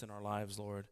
[0.00, 0.86] in our lives, Lord.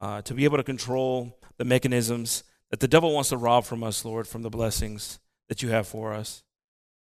[0.00, 3.82] Uh, to be able to control the mechanisms that the devil wants to rob from
[3.82, 5.18] us, Lord, from the blessings
[5.50, 6.42] that you have for us.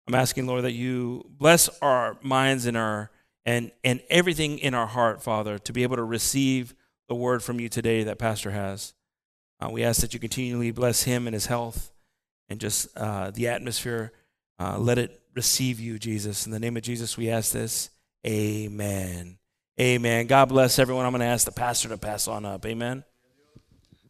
[0.08, 3.10] I'm asking, Lord, that you bless our minds and our
[3.46, 6.74] and and everything in our heart, Father, to be able to receive
[7.08, 8.94] the word from you today that Pastor has.
[9.60, 11.92] Uh, we ask that you continually bless him and his health
[12.48, 14.12] and just uh, the atmosphere.
[14.58, 16.46] Uh, let it receive you, Jesus.
[16.46, 17.90] In the name of Jesus, we ask this.
[18.26, 19.39] Amen.
[19.80, 20.26] Amen.
[20.26, 21.06] God bless everyone.
[21.06, 22.66] I'm going to ask the pastor to pass on up.
[22.66, 23.02] Amen.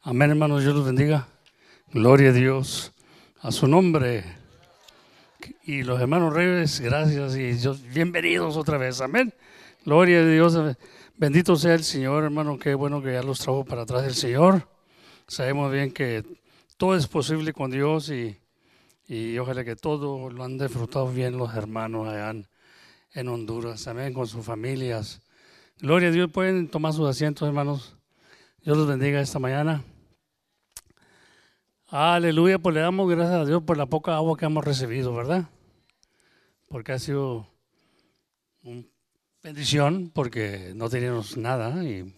[0.04, 1.28] Amén, hermanos, Dios los bendiga.
[1.92, 2.90] Gloria a Dios,
[3.40, 4.24] a su nombre.
[5.62, 9.00] Y los hermanos reyes, gracias y Dios, bienvenidos otra vez.
[9.00, 9.32] Amén.
[9.84, 10.58] Gloria a Dios.
[11.16, 12.58] Bendito sea el Señor, hermano.
[12.58, 14.68] Qué bueno que ya los trajo para atrás del Señor.
[15.28, 16.24] Sabemos bien que
[16.78, 18.36] todo es posible con Dios y,
[19.06, 22.48] y ojalá que todo lo han disfrutado bien los hermanos allá en,
[23.12, 23.86] en Honduras.
[23.86, 25.22] Amén, con sus familias.
[25.80, 26.30] Gloria a Dios.
[26.30, 27.96] Pueden tomar sus asientos, hermanos.
[28.62, 29.82] Dios los bendiga esta mañana.
[31.88, 35.48] Aleluya, pues le damos gracias a Dios por la poca agua que hemos recibido, ¿verdad?
[36.68, 37.46] Porque ha sido
[38.62, 38.84] una
[39.42, 42.14] bendición, porque no teníamos nada y,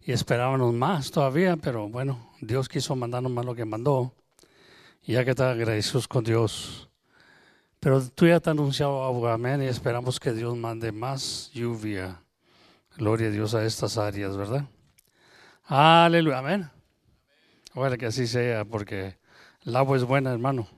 [0.00, 4.14] y esperábamos más todavía, pero bueno, Dios quiso mandarnos más lo que mandó,
[5.02, 6.88] y ya que está agradecidos con Dios.
[7.80, 12.21] Pero tú ya te has anunciado agua, amén, y esperamos que Dios mande más lluvia.
[12.96, 14.66] Gloria a Dios a estas áreas, ¿verdad?
[15.64, 16.70] Aleluya, amén.
[17.74, 19.16] Ojalá que así sea, porque
[19.64, 20.68] el agua es buena, hermano.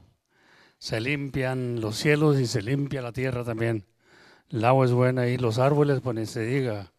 [0.78, 3.86] Se limpian los cielos y se limpia la tierra también.
[4.50, 6.92] El agua es buena y los árboles, pues se diga.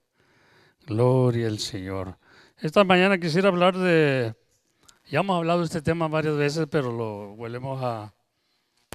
[0.87, 2.17] Gloria al Señor.
[2.57, 4.35] Esta mañana quisiera hablar de,
[5.09, 8.13] ya hemos hablado de este tema varias veces, pero lo volvemos a,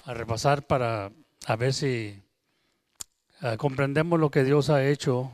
[0.06, 1.12] repasar para
[1.46, 2.22] a ver si
[3.42, 5.30] uh, comprendemos lo que Dios ha hecho,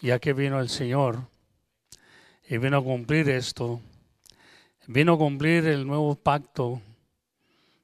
[0.00, 1.28] ya que vino el Señor
[2.48, 3.80] y vino a cumplir esto
[4.92, 6.82] vino a cumplir el nuevo pacto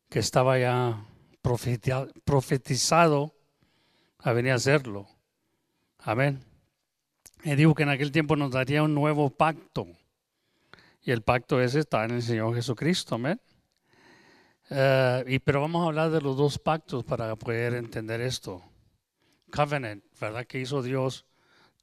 [0.08, 1.05] que estaba ya
[2.24, 3.33] profetizado
[4.18, 5.07] a venir a hacerlo.
[5.98, 6.42] Amén.
[7.45, 9.86] Y digo que en aquel tiempo nos daría un nuevo pacto.
[11.01, 13.14] Y el pacto ese está en el Señor Jesucristo.
[13.14, 13.40] Amén.
[14.69, 18.64] Uh, y, pero vamos a hablar de los dos pactos para poder entender esto.
[19.52, 20.45] Covenant, ¿verdad?
[20.45, 21.24] Que hizo Dios,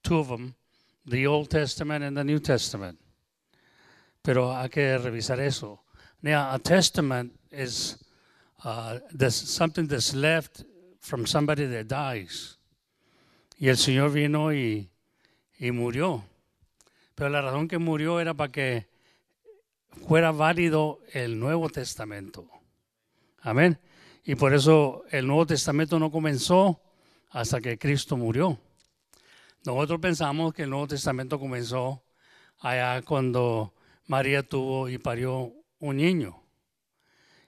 [0.04, 0.56] two of them,
[1.06, 3.00] the Old Testament and the New Testament
[4.24, 5.84] pero hay que revisar eso.
[6.22, 7.98] Now, a testament is
[8.64, 9.00] uh,
[9.30, 10.64] something that's left
[11.02, 12.58] from somebody that dies.
[13.60, 14.90] Y el Señor vino y,
[15.60, 16.24] y murió.
[17.16, 18.88] Pero la razón que murió era para que
[20.08, 22.48] fuera válido el Nuevo Testamento.
[23.42, 23.78] Amén.
[24.24, 26.82] Y por eso el Nuevo Testamento no comenzó
[27.32, 28.58] hasta que Cristo murió.
[29.66, 32.04] Nosotros pensamos que el Nuevo Testamento comenzó
[32.60, 33.74] allá cuando
[34.08, 36.44] María tuvo y parió un niño.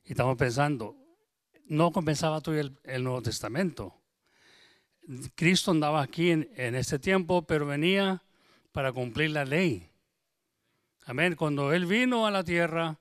[0.05, 0.95] Y estamos pensando,
[1.65, 3.93] no comenzaba todo el, Nuevo Testamento.
[5.35, 8.23] Cristo andaba aquí en, en este tiempo, pero venía
[8.71, 9.89] para cumplir la ley.
[11.05, 11.35] Amén.
[11.35, 12.97] Cuando Él vino a la tierra,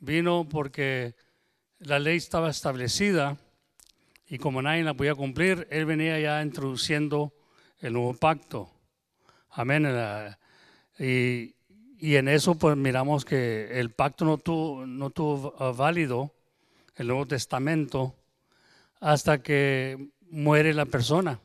[0.00, 1.14] vino porque
[1.78, 3.38] la ley estaba establecida
[4.28, 7.32] y como nadie la podía cumplir, Él venía ya introduciendo
[7.80, 8.70] el nuevo pacto.
[9.50, 9.86] Amén.
[10.98, 11.54] Y,
[12.00, 16.32] y en eso pues miramos que el pacto no tuvo, no tuvo ah, válido,
[16.96, 18.14] el Nuevo Testamento,
[19.00, 21.40] hasta que muere la persona.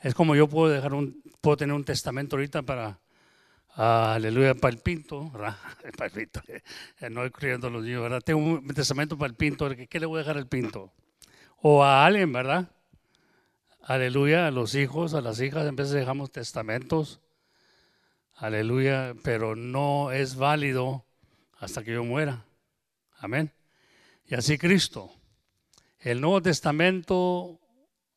[0.00, 2.98] Es como yo puedo dejar un, puedo tener un testamento ahorita para,
[3.74, 5.58] aleluya, para el pinto, para
[6.04, 8.20] el pinto, eh, no creyendo los niños, ¿verdad?
[8.20, 10.92] Tengo un testamento para el pinto, ¿qué le voy a dejar al pinto?
[11.58, 12.68] O a alguien, ¿verdad?
[13.82, 17.20] Aleluya, a los hijos, a las hijas, en vez de dejamos testamentos
[18.42, 21.04] Aleluya, pero no es válido
[21.58, 22.44] hasta que yo muera.
[23.18, 23.52] Amén.
[24.26, 25.12] Y así Cristo.
[26.00, 27.60] El Nuevo Testamento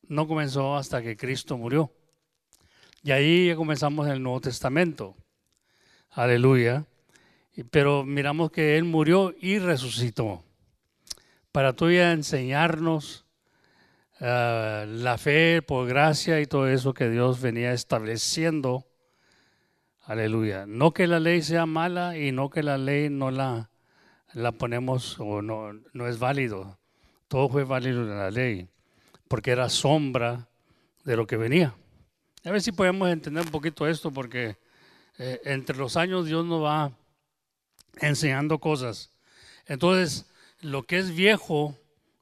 [0.07, 1.93] no comenzó hasta que Cristo murió.
[3.03, 5.15] Y ahí ya comenzamos el Nuevo Testamento.
[6.09, 6.85] Aleluya.
[7.69, 10.43] Pero miramos que Él murió y resucitó.
[11.51, 13.24] Para todavía enseñarnos
[14.19, 18.85] uh, la fe por gracia y todo eso que Dios venía estableciendo
[20.05, 20.65] Aleluya.
[20.67, 23.71] No que la ley sea mala y no que la ley no la,
[24.33, 26.77] la ponemos o no, no es válido.
[27.27, 28.69] Todo fue válido en la ley,
[29.27, 30.47] porque era sombra
[31.03, 31.75] de lo que venía.
[32.43, 34.57] A ver si podemos entender un poquito esto, porque
[35.17, 36.91] eh, entre los años Dios nos va
[37.99, 39.11] enseñando cosas.
[39.65, 40.27] Entonces,
[40.61, 41.75] lo que es viejo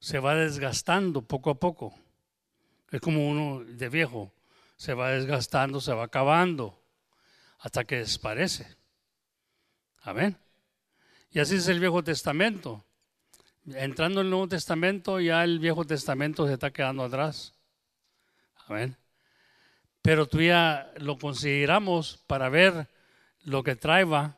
[0.04, 1.94] se va desgastando poco a poco.
[2.92, 4.34] Es como uno de viejo.
[4.76, 6.78] se va desgastando, se va acabando,
[7.60, 8.68] hasta que desaparece.
[10.02, 10.38] Amén.
[11.32, 12.84] Y así es el Viejo Testamento.
[13.66, 17.54] Entrando en el Nuevo Testamento, ya el Viejo Testamento se está quedando atrás.
[18.68, 18.98] Amén.
[20.02, 22.90] Pero tú ya lo consideramos para ver
[23.46, 24.38] lo que traía,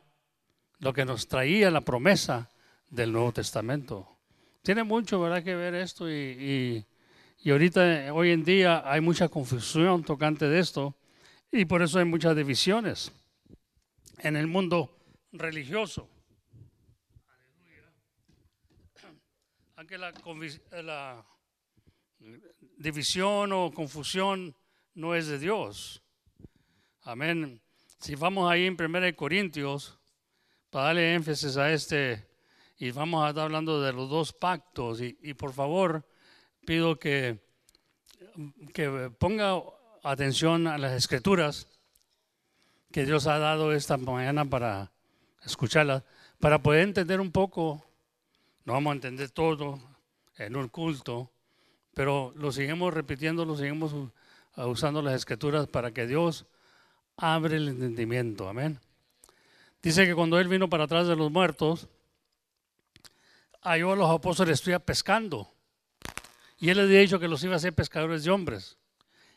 [0.78, 2.50] lo que nos traía la promesa
[2.88, 4.15] del Nuevo Testamento.
[4.66, 6.84] Tiene mucho, ¿verdad?, que ver esto y,
[7.38, 10.96] y, ahorita, hoy en día, hay mucha confusión tocante de esto
[11.52, 13.12] y por eso hay muchas divisiones
[14.18, 14.98] en el mundo
[15.30, 16.10] religioso.
[19.76, 20.12] Aunque la,
[20.82, 21.24] la
[22.76, 24.56] división o confusión
[24.94, 26.02] no es de Dios.
[27.02, 27.62] Amén.
[28.00, 29.96] Si vamos ahí en 1 Corintios,
[30.70, 32.26] para darle énfasis a este,
[32.78, 36.06] y vamos a estar hablando de los dos pactos, y, y por favor
[36.64, 37.38] pido que,
[38.74, 39.60] que ponga
[40.02, 41.68] atención a las escrituras
[42.92, 44.92] que Dios ha dado esta mañana para
[45.44, 46.02] escucharlas,
[46.40, 47.84] para poder entender un poco,
[48.64, 49.80] no vamos a entender todo
[50.36, 51.30] en un culto,
[51.94, 53.94] pero lo seguimos repitiendo, lo seguimos
[54.56, 56.46] usando las escrituras para que Dios
[57.16, 58.48] abre el entendimiento.
[58.48, 58.78] Amén.
[59.82, 61.88] Dice que cuando Él vino para atrás de los muertos,
[63.66, 65.52] halló a los apóstoles estuviera pescando.
[66.58, 68.78] Y Él les había dicho que los iba a hacer pescadores de hombres.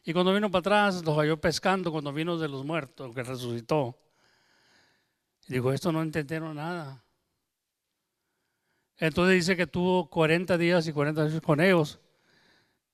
[0.04, 4.00] Y cuando vino para atrás, los halló pescando cuando vino de los muertos, que resucitó.
[5.48, 7.04] Y dijo, esto no entendieron nada.
[8.98, 12.00] Entonces dice que tuvo 40 días y 40 días con ellos,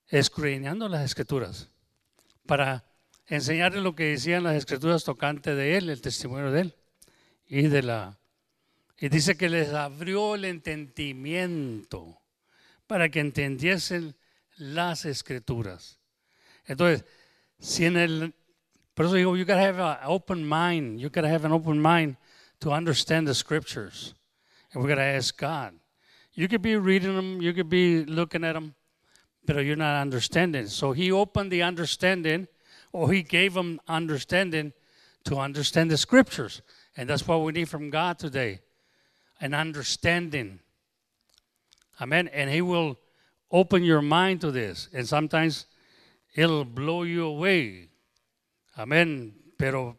[0.08, 1.70] escudriñando las escrituras
[2.46, 2.86] para
[3.28, 6.76] enseñarle lo que decían las escrituras tocante de él, el testimonio de él.
[7.48, 8.20] Y de la
[8.98, 12.22] y dice que les abrió el entendimiento
[12.88, 14.16] para que entendiesen
[14.58, 16.00] las escrituras.
[16.66, 17.06] Entonces,
[17.60, 18.34] si en el
[18.96, 21.02] por eso digo, you gotta have an open mind.
[21.02, 22.16] You gotta have an open mind
[22.62, 24.16] to understand the scriptures.
[24.74, 25.74] And we gotta ask God.
[26.34, 28.74] You could be reading them, you could be looking at them,
[29.46, 30.68] but you're not understanding.
[30.68, 32.48] So he opened the understanding,
[32.94, 34.72] or he gave them understanding
[35.26, 36.62] to understand the scriptures.
[36.96, 38.62] And that's what we need from God today
[39.40, 40.60] an understanding.
[42.00, 42.28] Amen.
[42.30, 42.98] And he will
[43.52, 44.90] open your mind to this.
[44.94, 45.66] And sometimes
[46.36, 47.90] it'll blow you away.
[48.78, 49.34] Amen.
[49.58, 49.98] Pero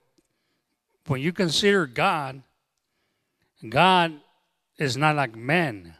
[1.06, 2.42] when you consider God,
[3.68, 4.20] God
[4.78, 5.94] is not like man.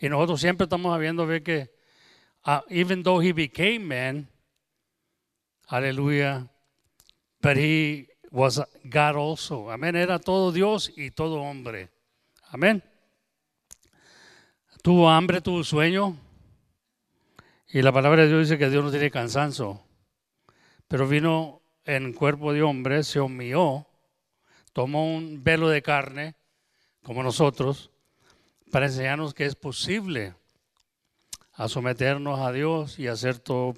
[0.00, 1.68] Y nosotros siempre estamos viendo ver que
[2.46, 4.28] uh, even though he became man,
[5.66, 6.48] hallelujah,
[7.40, 9.70] but he was God also.
[9.70, 9.96] Amén.
[9.96, 11.88] Era todo Dios y todo hombre.
[12.54, 12.84] Amén.
[14.80, 16.16] Tuvo hambre, tuvo sueño.
[17.66, 19.82] Y la palabra de Dios dice que Dios no tiene cansancio.
[20.86, 23.88] Pero vino en cuerpo de hombre, se humilló,
[24.72, 26.36] tomó un velo de carne,
[27.02, 27.90] como nosotros,
[28.70, 30.36] para enseñarnos que es posible
[31.66, 33.74] someternos a Dios y hacer todo.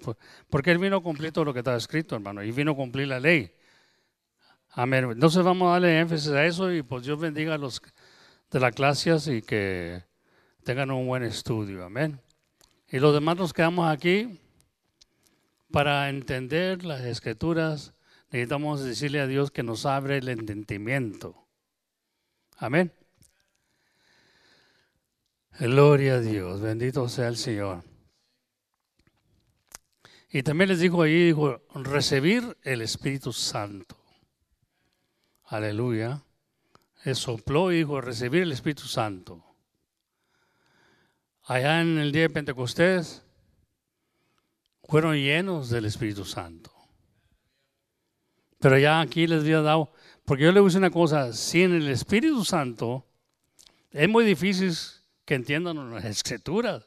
[0.50, 3.08] Porque Él vino a cumplir todo lo que estaba escrito, hermano, y vino a cumplir
[3.08, 3.55] la ley.
[4.69, 5.12] Amén.
[5.12, 7.81] Entonces vamos a darle énfasis a eso y pues Dios bendiga a los
[8.50, 10.04] de las clases y que
[10.64, 11.84] tengan un buen estudio.
[11.84, 12.20] Amén.
[12.88, 14.40] Y los demás nos quedamos aquí
[15.70, 17.94] para entender las escrituras.
[18.31, 21.47] Necesitamos decirle a Dios que nos abre el entendimiento.
[22.56, 22.92] Amén.
[25.59, 27.82] Gloria a Dios, bendito sea el Señor.
[30.30, 33.97] Y también les dijo ahí, dijo, recibir el Espíritu Santo.
[35.44, 36.25] Aleluya.
[37.14, 39.44] Sopló y dijo, recibir el Espíritu Santo.
[41.44, 43.22] Allá en el día de Pentecostés
[44.82, 46.72] fueron llenos del Espíritu Santo.
[48.58, 49.92] Pero ya aquí les había dado,
[50.25, 53.06] porque yo le voy una cosa, sin el Espíritu Santo
[53.90, 54.72] es muy difícil
[55.25, 56.84] que entiendan las escrituras.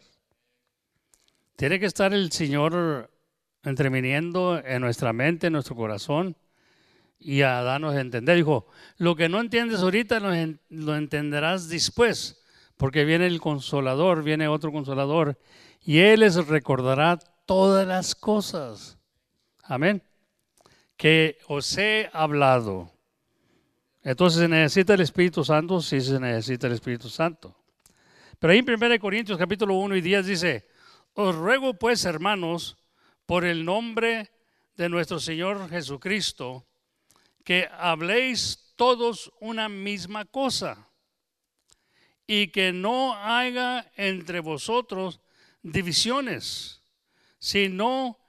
[1.56, 3.10] Tiene que estar el Señor
[3.64, 6.36] entreviniendo en nuestra mente, en nuestro corazón
[7.20, 8.38] y a darnos a entender.
[8.38, 10.20] Dijo, lo que no entiendes ahorita
[10.70, 12.42] lo, entenderás después,
[12.78, 15.38] porque viene el consolador, viene otro consolador,
[15.82, 18.98] y Él les recordará todas las cosas.
[19.64, 20.02] Amén.
[20.96, 22.92] Que os he hablado.
[24.02, 25.82] Entonces, ¿se necesita el Espíritu Santo?
[25.82, 27.56] Sí, se necesita el Espíritu Santo.
[28.40, 30.68] Pero ahí en 1 Corintios capítulo 1 y 10 dice,
[31.14, 32.78] os ruego pues hermanos,
[33.26, 34.32] por el nombre
[34.78, 36.66] de nuestro Señor Jesucristo,
[37.50, 40.88] que habléis todos una misma cosa
[42.28, 45.20] y que no haya entre vosotros
[45.64, 46.84] divisiones,
[47.40, 48.20] sino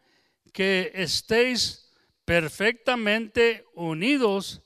[0.55, 1.93] que estéis
[2.25, 4.63] perfectamente unidos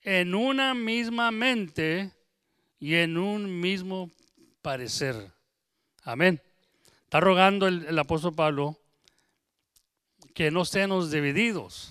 [0.00, 2.10] en una misma mente
[2.78, 4.10] y en un mismo
[4.62, 5.30] parecer.
[6.04, 6.40] Amén.
[7.04, 8.80] Está rogando el, apóstol Pablo
[10.32, 11.89] que no estemos divididos,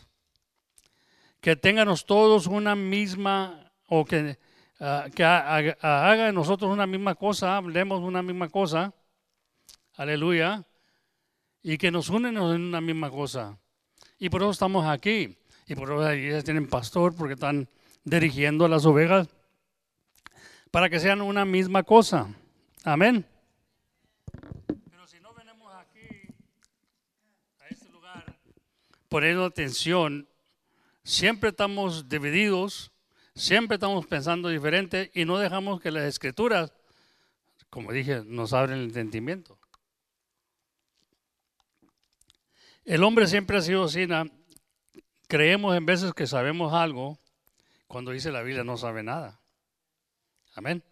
[1.41, 4.37] que tengamos todos una misma, o que,
[4.79, 8.93] ah, que ha- haga, haga de nosotros una misma cosa, hablemos una misma cosa,
[9.95, 10.65] aleluya,
[11.61, 13.57] y que nos unen en una misma cosa.
[14.17, 17.69] Y por eso estamos aquí, y por eso las iglesias tienen pastor, porque están
[18.03, 19.27] dirigiendo a las ovejas,
[20.71, 22.27] para que sean una misma cosa.
[22.83, 23.25] Amén.
[27.69, 27.87] Este
[29.09, 30.27] poniendo atención,
[31.09, 32.91] siempre estamos divididos,
[33.33, 36.71] siempre estamos pensando diferente y no dejamos que las escrituras,
[37.71, 39.57] como dije, nos abren el entendimiento.
[42.85, 44.07] El hombre siempre ha sido así,
[45.27, 47.19] creemos en veces que sabemos algo,
[47.87, 49.39] cuando dice la Biblia no sabe nada.
[50.53, 50.83] Amén.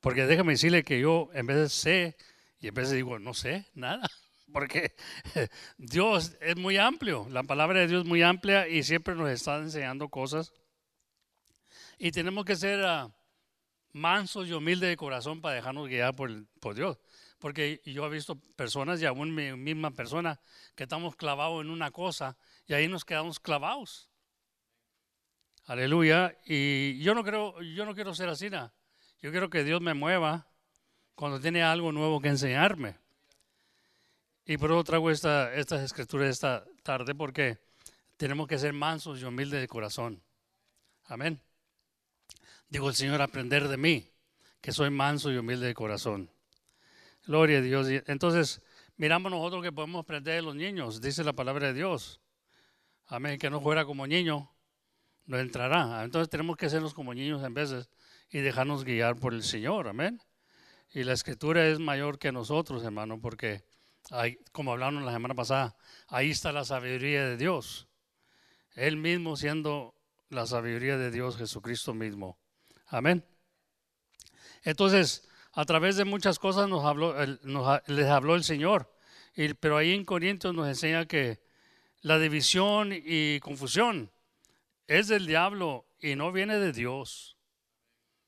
[0.00, 2.16] Porque déjame decirle que yo en vez sé
[2.58, 4.08] y en vez digo no sé nada,
[4.52, 4.94] porque
[5.78, 9.56] Dios es muy amplio, la palabra de Dios es muy amplia y siempre nos está
[9.56, 10.52] enseñando cosas.
[11.98, 13.10] Y tenemos que ser ah,
[13.92, 16.98] mansos y humildes de corazón para dejarnos guiar por, por Dios.
[17.38, 20.40] Porque yo he visto personas y aún mi misma persona
[20.74, 22.36] que estamos clavados en una cosa
[22.66, 24.10] y ahí nos quedamos clavados.
[25.66, 26.36] Aleluya.
[26.46, 28.50] Y yo no creo, yo no quiero ser así.
[28.50, 28.74] nada.
[29.20, 30.48] Yo quiero que Dios me mueva
[31.14, 32.96] cuando tiene algo nuevo que enseñarme.
[34.48, 37.58] Y por eso traigo esta, estas escrituras esta tarde porque
[38.16, 40.22] tenemos que ser mansos y humildes de corazón.
[41.04, 41.38] Amén.
[42.70, 44.10] Digo el Señor, aprender de mí,
[44.62, 46.30] que soy manso y humilde de corazón.
[47.26, 47.88] Gloria a Dios.
[48.06, 48.62] Entonces,
[48.96, 52.22] miramos nosotros que podemos aprender de los niños, dice la palabra de Dios.
[53.06, 54.50] Amén, que no fuera como niño,
[55.26, 56.02] no entrará.
[56.04, 57.90] Entonces tenemos que sernos como niños en veces
[58.30, 59.88] y dejarnos guiar por el Señor.
[59.88, 60.22] Amén.
[60.90, 63.67] Y la escritura es mayor que nosotros, hermano, porque
[64.10, 65.76] hay, como hablamos la semana pasada,
[66.08, 67.88] ahí está la sabiduría de Dios.
[68.74, 69.94] Él mismo siendo
[70.30, 72.38] la sabiduría de Dios, Jesucristo mismo.
[72.86, 73.24] Amén.
[74.62, 77.14] Entonces, a través de muchas cosas nos habló,
[77.86, 78.94] les habló el Señor.
[79.34, 81.40] Y- pero ahí en Corintios nos enseña que
[82.02, 84.10] la división y confusión
[84.86, 87.36] es del diablo y no viene de Dios.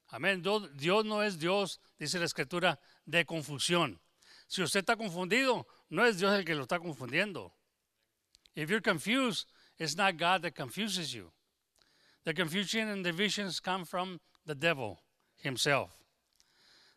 [0.08, 0.42] Amén.
[0.74, 4.00] Dios no es Dios, dice la escritura, de confusión.
[4.50, 7.52] Si usted está confundido, no es Dios el que lo está confundiendo.
[8.56, 9.46] If you're confused,
[9.78, 11.30] it's not God that confuses you.
[12.24, 15.02] The confusion and divisions come from the devil
[15.36, 15.92] himself.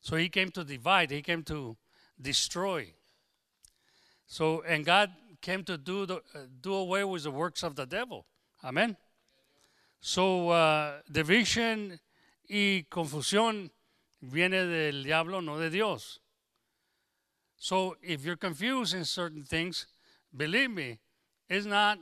[0.01, 1.77] So he came to divide, he came to
[2.19, 2.95] destroy.
[4.25, 7.86] So, and God came to do, the, uh, do away with the works of the
[7.86, 8.25] devil.
[8.63, 8.98] Amen.
[10.01, 12.00] So, uh, division
[12.50, 13.69] y confusión
[14.24, 16.19] viene del diablo, no de Dios.
[17.63, 19.88] So, if you're confused in certain things,
[20.36, 21.00] believe me,
[21.48, 21.98] it's not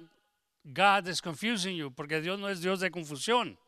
[0.74, 3.60] God that's confusing you, porque Dios no es Dios de confusión.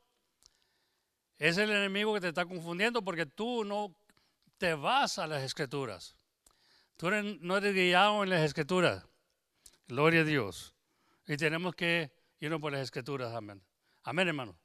[1.38, 3.94] Es el enemigo que te está confundiendo porque tú no
[4.58, 6.16] te vas a las escrituras.
[6.98, 9.06] Tú eres- no eres guiado en las escrituras.
[9.88, 10.74] Gloria a Dios.
[11.28, 13.36] Y tenemos que irnos por las escrituras.
[13.36, 13.62] Amén.
[14.02, 14.58] Amén, hermano.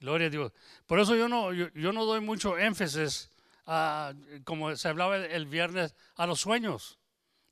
[0.00, 0.52] Gloria a Dios.
[0.88, 3.30] Por eso yo no, yo, yo no doy mucho énfasis,
[3.66, 4.12] a,
[4.44, 6.98] como se hablaba el, viernes, a los sueños.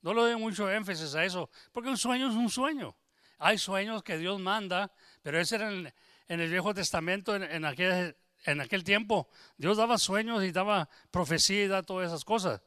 [0.01, 2.95] No le doy mucho énfasis a eso, porque un sueño es un sueño.
[3.37, 4.91] Hay sueños que Dios manda,
[5.21, 5.93] pero ese era en,
[6.27, 8.15] en el Viejo Testamento, en, en aquel,
[8.45, 9.29] en aquel tiempo.
[9.57, 12.61] Dios daba sueños y daba profecía y daba todas esas cosas.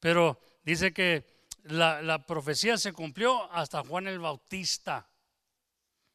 [0.00, 1.26] Pero dice que
[1.64, 5.08] la, la profecía se cumplió hasta Juan el Bautista.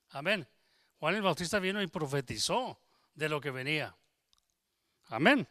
[0.09, 0.47] Amén.
[0.99, 2.79] Juan el Bautista vino y profetizó
[3.15, 3.95] de lo que venía.
[5.07, 5.47] Amén.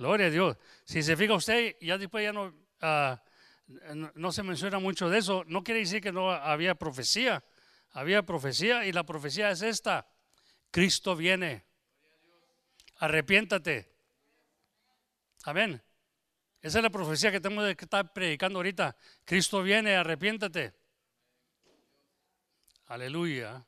[0.00, 0.56] Gloria a Dios.
[0.86, 3.22] Si se fija usted, ya después ya no, ah,
[3.66, 5.44] no, no se menciona mucho de eso.
[5.46, 7.44] No quiere decir que no había profecía.
[7.90, 10.08] Había profecía y la profecía es esta.
[10.70, 11.66] Cristo viene.
[12.96, 13.92] Arrepiéntate.
[15.44, 15.82] Amén.
[16.62, 18.96] Esa es la profecía que tenemos que estar predicando ahorita.
[19.26, 20.72] Cristo viene, arrepiéntate.
[22.86, 23.66] Aleluya.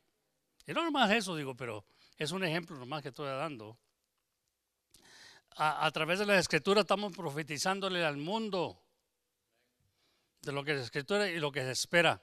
[0.67, 1.85] Y no nomás eso, digo, pero
[2.17, 3.82] es un ejemplo nomás que estoy dando.
[5.57, 8.83] A, través de la escritura estamos profetizándole al mundo
[10.41, 12.23] de lo que la escritura y lo que se espera,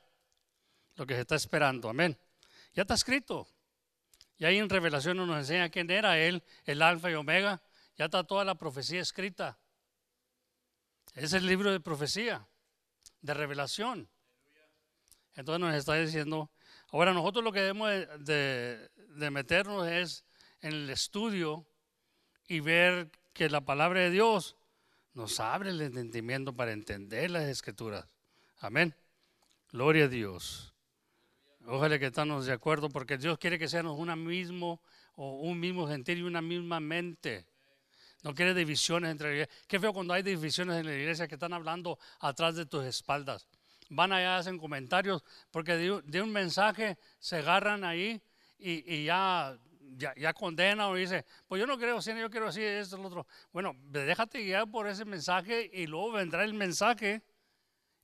[0.96, 1.90] lo que se está esperando.
[1.90, 2.18] Amén.
[2.74, 3.48] Ya está escrito.
[4.38, 7.62] Y ahí en Revelación nos enseña quién era Él, el Alfa y Omega.
[7.98, 9.58] Ya está toda la profecía escrita.
[11.14, 12.48] Es el libro de profecía,
[13.22, 14.10] de revelación.
[15.36, 16.50] Entonces nos está diciendo
[16.92, 20.26] Ahora nosotros lo que debemos de, de- de meternos es
[20.62, 21.68] en el estudio
[22.48, 24.58] y ver que la palabra de Dios
[25.14, 28.06] nos abre el entendimiento para entender las escrituras.
[28.58, 28.94] Amén.
[29.72, 30.74] Gloria a Dios.
[31.66, 34.82] Ojalá que estamos de acuerdo porque Dios quiere que seamos una mismo
[35.16, 37.46] o un mismo gentil y una misma mente.
[38.24, 39.50] No quiere divisiones entre la.
[39.70, 43.48] Qué feo cuando hay divisiones en la iglesia que están hablando atrás de tus espaldas.
[43.90, 48.22] Van allá, hacen comentarios, porque de, un- mensaje se agarran ahí
[48.58, 49.58] y ya,
[49.98, 53.08] ya, ya condenan o dice, pues yo no creo así, yo quiero así, esto, lo
[53.08, 53.28] otro.
[53.52, 57.22] Bueno, déjate guiar por ese mensaje y luego vendrá el mensaje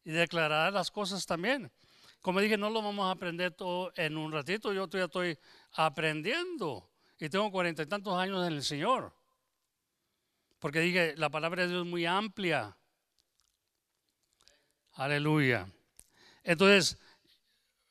[0.04, 1.72] y declarará las cosas también.
[2.22, 4.74] Como dije, no lo vamos a aprender todo en un ratito.
[4.74, 5.39] Yo todavía estoy
[5.74, 6.89] aprendiendo
[7.20, 9.13] y tengo cuarenta y tantos años en el Señor.
[10.60, 12.75] Porque dije, la palabra de Dios es muy amplia.
[14.94, 15.70] Aleluya.
[16.44, 16.98] Entonces,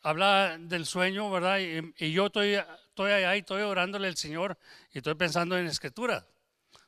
[0.04, 1.58] habla del sueño, ¿verdad?
[1.96, 4.58] Y, yo estoy, estoy allá y estoy orándole al Señor
[4.92, 6.26] y estoy pensando en escritura.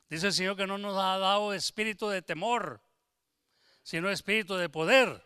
[0.07, 2.79] Dice el Señor que no nos ha dado espíritu de temor,
[3.81, 5.25] sino espíritu de poder.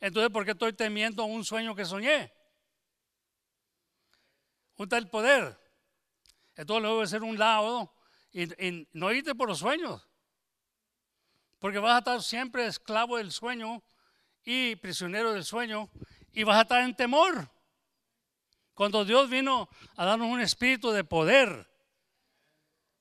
[0.00, 2.30] Entonces, ¿por qué estoy temiendo un sueño que soñé?
[4.76, 5.58] Un tal poder.
[6.56, 7.94] Entonces, luego de ser un lado
[8.32, 10.06] y, y no irte por los sueños.
[11.58, 13.82] Porque vas a estar siempre esclavo del sueño
[14.44, 15.90] y prisionero del sueño
[16.32, 17.50] y vas a estar en temor.
[18.74, 21.68] Cuando Dios vino a darnos un espíritu de poder,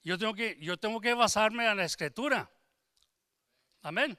[0.03, 2.49] yo tengo que, yo tengo que basarme en la escritura.
[3.81, 4.17] Amén.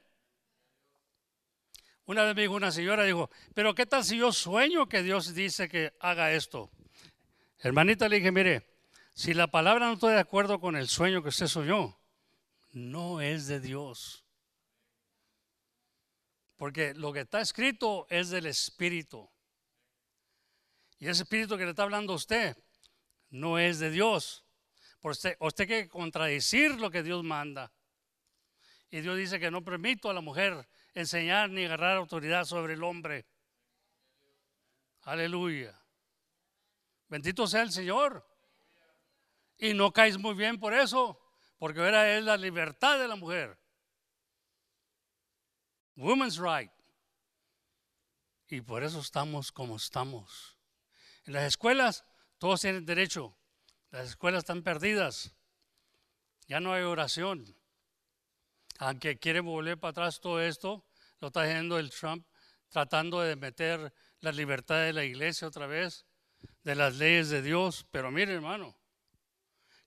[2.06, 5.34] Una vez me dijo una señora, dijo, pero ¿qué tal si yo sueño que Dios
[5.34, 6.70] dice que haga esto?
[7.58, 8.66] Hermanita le dije, mire,
[9.14, 11.98] si la palabra no está de acuerdo con el sueño que usted soñó,
[12.72, 14.24] no es de Dios.
[16.60, 19.26] Porque lo que está escrito es del Espíritu.
[20.98, 22.54] Y ese Espíritu que le está hablando a usted
[23.30, 24.44] no es de Dios.
[25.00, 27.72] Por usted, usted que contradecir lo que Dios manda.
[28.90, 32.82] Y Dios dice que no permito a la mujer enseñar ni agarrar autoridad sobre el
[32.82, 33.24] hombre.
[35.04, 35.82] Aleluya.
[37.08, 38.28] Bendito sea el Señor.
[39.56, 41.18] Y no caes muy bien por eso,
[41.56, 43.59] porque ahora es la libertad de la mujer.
[46.00, 46.72] Women's right.
[48.48, 50.56] Y por eso estamos como estamos.
[51.26, 52.06] En las escuelas
[52.38, 53.36] todos tienen derecho.
[53.90, 55.34] Las escuelas están perdidas.
[56.48, 57.54] Ya no hay oración.
[58.78, 60.86] Aunque quiere volver para atrás todo esto,
[61.18, 62.26] lo está haciendo el Trump,
[62.70, 66.06] tratando de meter la libertad de la iglesia otra vez,
[66.62, 67.86] de las leyes de Dios.
[67.90, 68.74] Pero mire, hermano,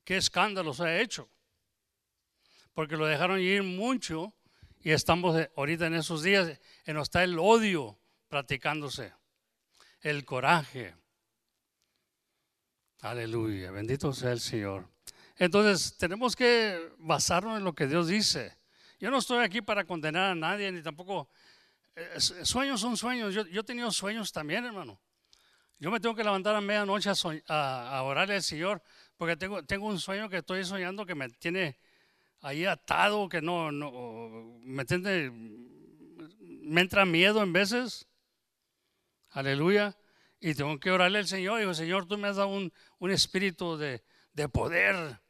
[0.04, 1.28] qué escándalo se ha hecho.
[2.76, 4.32] Porque lo dejaron ir mucho
[4.84, 6.48] y estamos eh, ahorita en esos días
[6.86, 9.14] en donde está el odio practicándose,
[10.02, 10.96] el coraje.
[13.00, 14.90] Aleluya, bendito sea el Señor.
[15.38, 18.58] Entonces tenemos que basarnos en lo que Dios dice.
[19.00, 21.30] Yo no estoy aquí para condenar a nadie, ni tampoco...
[21.96, 23.34] eh, sueños son sueños.
[23.34, 25.02] Yo, yo he tenido sueños también, hermano.
[25.80, 27.14] Yo me tengo que levantar a medianoche a,
[27.48, 28.82] a, a orarle al Señor,
[29.18, 31.78] porque tengo, tengo un sueño que estoy soñando que me tiene
[32.44, 38.08] ahí atado, que no, no, me tiene, me entra miedo en veces.
[39.32, 39.98] Aleluya.
[40.40, 41.60] Y tengo que orarle al Señor.
[41.60, 44.04] Digo, Señor, tú me has dado un, un espíritu de,
[44.34, 45.22] de poder,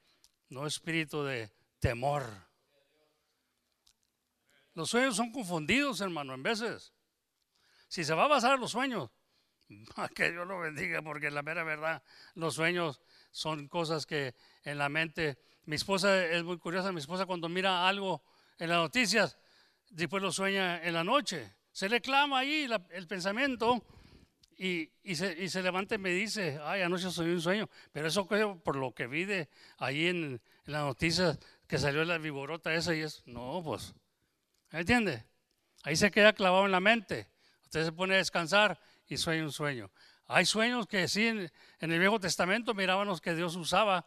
[0.50, 2.26] no espíritu de temor.
[4.74, 6.94] Los sueños son confundidos, hermano, en veces.
[7.88, 9.12] Si se va a basar los sueños,
[10.16, 12.02] que Dios lo bendiga, porque la mera verdad,
[12.34, 17.26] los sueños son cosas que en la mente, mi esposa es muy curiosa, mi esposa
[17.26, 18.24] cuando mira algo
[18.60, 19.38] en las noticias,
[19.90, 21.56] después lo sueña en la noche.
[21.72, 23.84] Se le clama ahí la- el pensamiento
[24.58, 27.70] y, y se, y se levanta y me dice, ay, anoche soñé un sueño.
[27.92, 28.28] Pero eso
[28.64, 32.94] por lo que vi de ahí en, en las noticias que salió la viborota esa
[32.94, 33.96] y es, no, pues,
[34.72, 35.26] ¿me entiende?
[35.84, 37.28] Ahí se queda clavado en la mente.
[37.64, 39.92] Usted se pone a descansar y sueña un sueño.
[40.28, 44.06] Hay sueños que sí, en, en el Viejo Testamento mirábamos que Dios usaba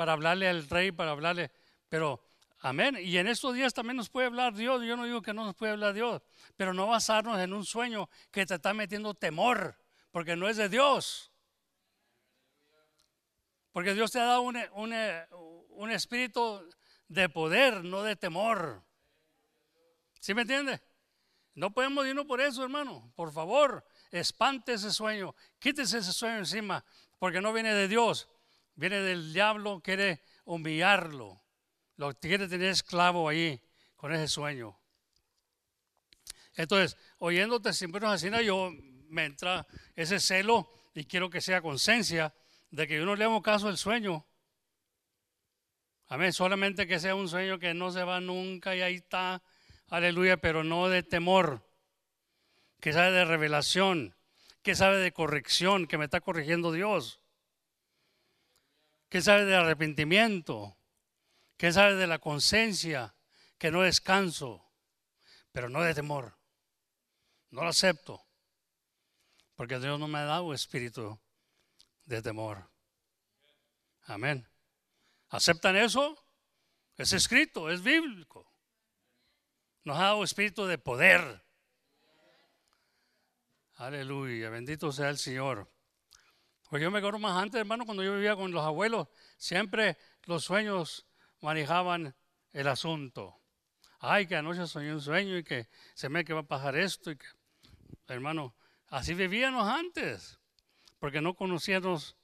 [0.00, 1.50] para hablarle al rey, para hablarle,
[1.90, 2.24] pero
[2.60, 2.96] amén.
[3.02, 4.82] Y en estos días también nos puede hablar Dios.
[4.82, 6.22] Yo no digo que no nos puede hablar Dios,
[6.56, 9.76] pero no basarnos en un sueño que te está metiendo temor,
[10.10, 11.30] porque no es de Dios.
[13.72, 14.94] Porque Dios te ha dado un, un,
[15.68, 16.66] un espíritu
[17.06, 18.82] de poder, no de temor.
[20.18, 20.80] ¿Sí me entiende?
[21.54, 23.12] No podemos irnos por eso, hermano.
[23.14, 26.82] Por favor, espante ese sueño, quítese ese sueño encima,
[27.18, 28.30] porque no viene de Dios,
[28.80, 31.42] viene del diablo, quiere humillarlo,
[31.96, 33.60] lo quiere tener esclavo ahí
[33.94, 34.74] con ese sueño.
[36.54, 38.72] Entonces, oyendo testimonios así, yo
[39.10, 42.34] me entra ese celo y quiero que sea conciencia
[42.70, 44.26] de que yo no le hago caso al sueño.
[46.06, 46.32] Amén.
[46.32, 49.42] Solamente que sea un sueño que no se va nunca y ahí está.
[49.88, 51.68] Aleluya, pero no de temor.
[52.80, 54.16] Que sabe de revelación.
[54.62, 57.20] Que sabe de corrección, que me está corrigiendo Dios.
[59.10, 60.78] Que sabe de arrepentimiento.
[61.58, 63.14] Que sabe de la conciencia.
[63.58, 64.64] Que no descanso.
[65.52, 66.38] Pero no de temor.
[67.50, 68.24] No lo acepto.
[69.56, 71.20] Porque Dios no me ha dado espíritu
[72.06, 72.70] de temor.
[74.04, 74.48] Amén.
[75.28, 76.16] ¿Aceptan eso?
[76.96, 78.52] Es escrito, es bíblico.
[79.84, 81.44] Nos ha dado espíritu de poder.
[83.74, 85.70] Aleluya, bendito sea el Señor.
[86.70, 90.44] Pues yo me acuerdo más antes, hermano, cuando yo vivía con los abuelos, siempre los
[90.44, 91.04] sueños
[91.40, 92.14] manejaban
[92.52, 93.40] el asunto.
[93.98, 97.10] Ay, que anoche soñé un sueño y que se me que va a pasar esto
[97.10, 97.26] y que,
[98.06, 98.54] hermano,
[98.86, 100.38] así vivíamos antes,
[101.00, 102.16] porque no conocíamos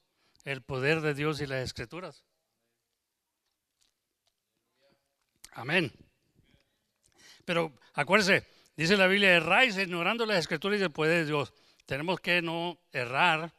[0.45, 2.23] el poder de Dios y las escrituras.
[5.51, 5.91] Amén.
[7.43, 11.53] Pero acuérdese, dice la Biblia, erráis ignorando las escrituras y el poder de Dios.
[11.85, 13.56] Tenemos que no errar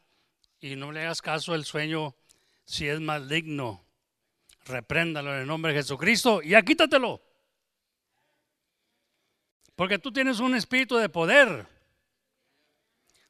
[0.61, 2.15] y no le hagas caso al sueño
[2.65, 3.85] si es maligno.
[4.65, 7.23] Repréndalo en el nombre de Jesucristo y ya quítatelo.
[9.75, 11.67] Porque tú tienes un espíritu de poder.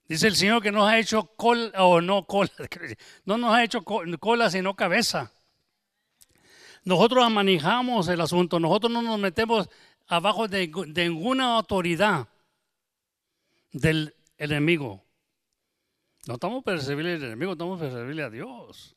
[0.08, 2.50] Dice el Señor que nos ha hecho cola, o no cola,
[3.26, 5.32] no nos ha hecho cola sino cabeza.
[6.84, 9.68] Nosotros manejamos el asunto, nosotros no nos metemos
[10.06, 12.26] abajo de, ninguna autoridad
[13.72, 15.04] del enemigo.
[16.26, 18.96] No estamos para al enemigo, estamos para a Dios.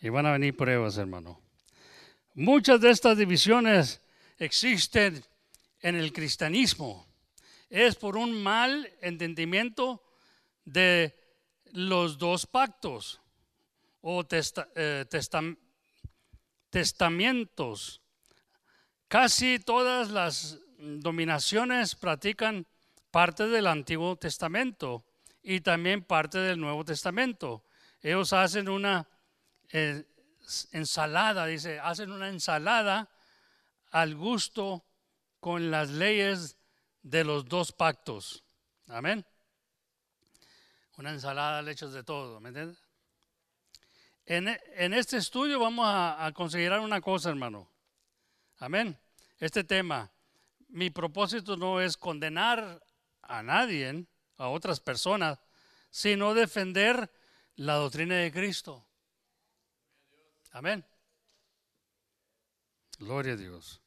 [0.00, 1.40] Y van a venir pruebas, hermano.
[2.34, 4.00] Muchas de estas divisiones
[4.38, 5.24] existen
[5.80, 7.06] en el cristianismo.
[7.68, 10.02] Es por un mal entendimiento
[10.64, 11.16] de
[11.72, 13.20] los dos pactos
[14.00, 14.24] o
[14.74, 15.06] eh,
[16.70, 18.00] testamentos.
[19.08, 22.66] Casi todas las dominaciones practican
[23.10, 25.04] parte del Antiguo Testamento
[25.42, 27.64] y también parte del Nuevo Testamento.
[28.00, 29.08] Ellos hacen una
[29.70, 30.04] eh,
[30.72, 33.10] ensalada, dice, hacen una ensalada
[33.90, 34.84] al gusto
[35.40, 36.56] con las leyes
[37.02, 38.44] de los dos pactos.
[38.88, 39.24] Amén.
[40.98, 42.78] Una ensalada le echas de todo, ¿me entiendes?
[44.24, 47.68] En, este estudio vamos a, considerar una cosa, hermano.
[48.58, 48.96] Amén.
[49.38, 50.10] Este tema,
[50.68, 52.80] mi propósito no es condenar
[53.22, 54.06] a nadie,
[54.42, 55.38] a otras personas,
[55.90, 57.10] sino defender
[57.54, 58.84] la doctrina de Cristo.
[60.50, 60.84] Amén.
[62.98, 63.80] Gloria a Dios.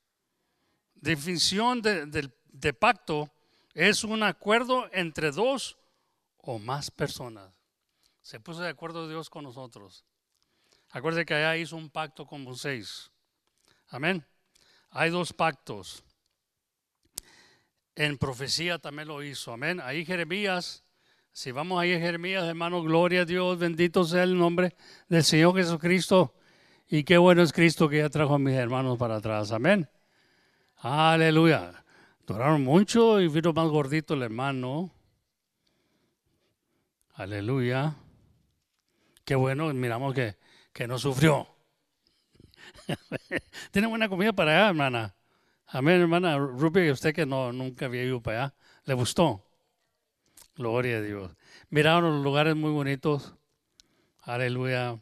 [0.93, 3.29] Definición de, de pacto
[3.73, 5.77] es un acuerdo entre dos
[6.37, 7.53] o más personas.
[8.21, 10.05] Se puso de acuerdo Dios con nosotros.
[10.91, 13.11] Acuérdense que allá hizo un pacto con Moisés.
[13.89, 14.25] Amén.
[14.89, 16.04] Hay dos pactos.
[17.95, 19.53] En profecía también lo hizo.
[19.53, 19.79] Amén.
[19.81, 20.83] Ahí Jeremías,
[21.31, 24.75] si vamos ahí a Jeremías, hermano, gloria a Dios, bendito sea el nombre
[25.07, 26.33] del Señor Jesucristo.
[26.87, 29.51] Y qué bueno es Cristo que ya trajo a mis hermanos para atrás.
[29.51, 29.89] Amén.
[30.77, 31.83] Aleluya.
[32.27, 34.91] Duraron mucho y vino más gordito el hermano.
[37.13, 37.95] Aleluya.
[39.23, 40.35] Qué bueno, miramos que
[40.75, 41.47] que no sufrió.
[43.71, 45.15] Tiene buena comida para allá, hermana.
[45.67, 49.43] Amén, hermana Ruby, usted que no, nunca había ido para allá, ¿le gustó?
[50.55, 51.31] Gloria a Dios.
[51.69, 53.33] Miraron los lugares muy bonitos.
[54.21, 54.99] Aleluya.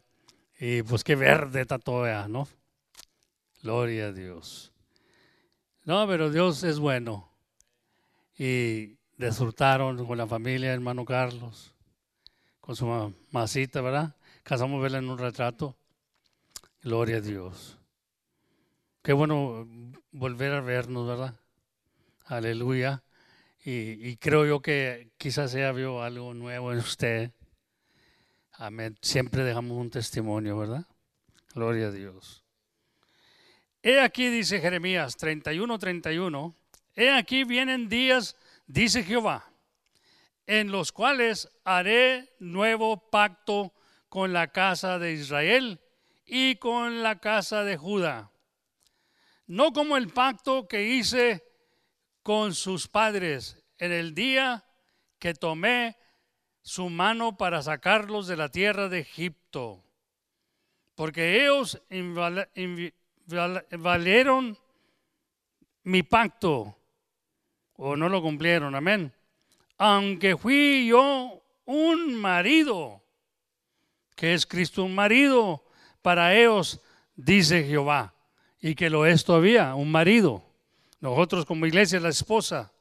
[0.58, 2.48] Y pues qué verde está todo allá, ¿no?
[3.62, 4.72] Gloria a Dios.
[5.84, 7.30] No, pero Dios es bueno.
[8.36, 11.74] Y disfrutaron con la familia, hermano Carlos,
[12.60, 14.16] con su mamacita, ¿verdad?
[14.42, 15.76] Casamos verla en un retrato.
[16.82, 17.78] Gloria a Dios.
[19.04, 19.68] Qué bueno
[20.12, 21.38] volver a vernos, ¿verdad?
[22.24, 23.02] Aleluya.
[23.62, 27.30] Y, creo yo que quizás sea vio algo nuevo en usted.
[28.52, 28.96] Amén.
[29.02, 30.86] Siempre dejamos un testimonio, ¿verdad?
[31.54, 32.46] Gloria a Dios.
[33.82, 36.54] He aquí, dice Jeremías 31, 31.
[36.96, 39.44] He aquí vienen días, dice Jehová,
[40.46, 43.74] en los cuales haré nuevo pacto
[44.08, 45.78] con la casa de Israel
[46.24, 48.30] y con la casa de Judá.
[49.46, 51.44] No como el pacto que hice
[52.22, 54.64] con sus padres en el día
[55.18, 55.96] que tomé
[56.62, 59.84] su mano para sacarlos de la tierra de Egipto,
[60.94, 61.82] porque ellos
[63.78, 64.58] valieron
[65.82, 66.78] mi pacto
[67.76, 69.12] o no lo cumplieron, amén.
[69.76, 73.02] aunque fui yo un marido,
[74.14, 75.64] que es Cristo un marido
[76.00, 76.80] para ellos,
[77.16, 78.13] dice Jehová,
[78.64, 80.42] y que lo es todavía, un marido.
[80.98, 82.72] Nosotros como iglesia, la esposa.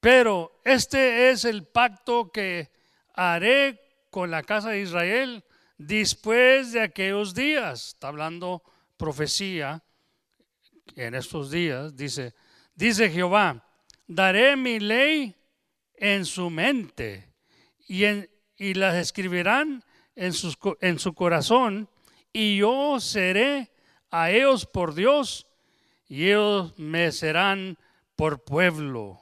[0.00, 2.70] Pero este es el pacto que
[3.14, 5.44] haré con la casa de Israel
[5.78, 7.94] después de aquellos días.
[7.94, 8.62] Está hablando
[8.98, 9.82] profecía
[10.94, 11.96] en estos días.
[11.96, 12.34] Dice,
[12.74, 13.66] dice Jehová,
[14.06, 15.34] daré mi ley
[15.94, 17.32] en su mente
[17.88, 19.82] y, en, y las escribirán
[20.14, 21.88] en, sus, en su corazón
[22.30, 23.70] y yo seré
[24.10, 25.46] a ellos por Dios
[26.08, 27.78] y ellos me serán
[28.16, 29.20] por pueblo.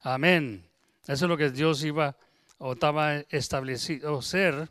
[0.00, 0.68] Amén.
[1.06, 2.16] Eso es lo que Dios iba
[2.58, 4.70] o estaba establecido ser.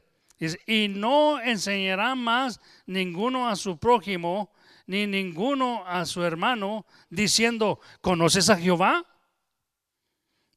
[0.65, 4.51] Y no enseñará más ninguno a su prójimo,
[4.85, 9.05] ni ninguno a su hermano, diciendo, ¿conoces a Jehová?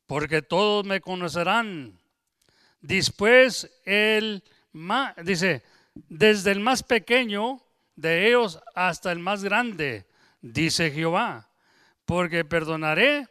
[0.07, 1.99] Porque todos me conocerán.
[2.81, 4.43] Después él
[5.23, 5.63] dice,
[5.95, 7.66] desde el más pequeño
[7.97, 10.07] de ellos hasta el más grande,
[10.41, 11.51] dice Jehová,
[12.05, 13.29] porque perdonaré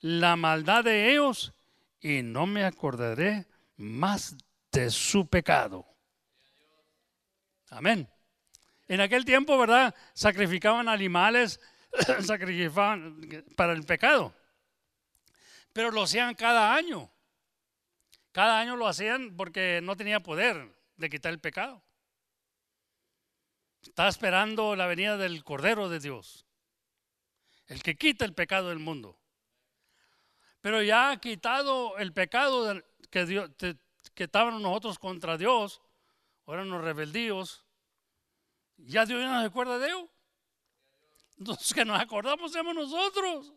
[0.00, 1.54] la maldad de ellos
[2.00, 3.46] y no me acordaré
[3.76, 4.36] más
[4.72, 5.86] de su pecado.
[7.70, 8.08] Amén.
[8.88, 9.94] En aquel tiempo, ¿verdad?
[10.12, 11.60] Sacrificaban animales,
[12.20, 14.34] sacrificaban para el pecado.
[15.72, 17.10] Pero lo hacían cada año.
[18.32, 21.82] Cada año lo hacían porque no tenía poder de quitar el pecado.
[23.82, 26.46] Está esperando la venida del Cordero de Dios,
[27.66, 29.18] el que quita el pecado del mundo.
[30.60, 33.50] Pero ya ha quitado el pecado que, Dios,
[34.34, 35.80] nosotros contra Dios,
[36.46, 37.64] ahora nos rebeldíos,
[38.76, 40.08] ya Dios ya no se acuerda de ellos.
[41.38, 43.54] Entonces que nos acordamos somos nosotros.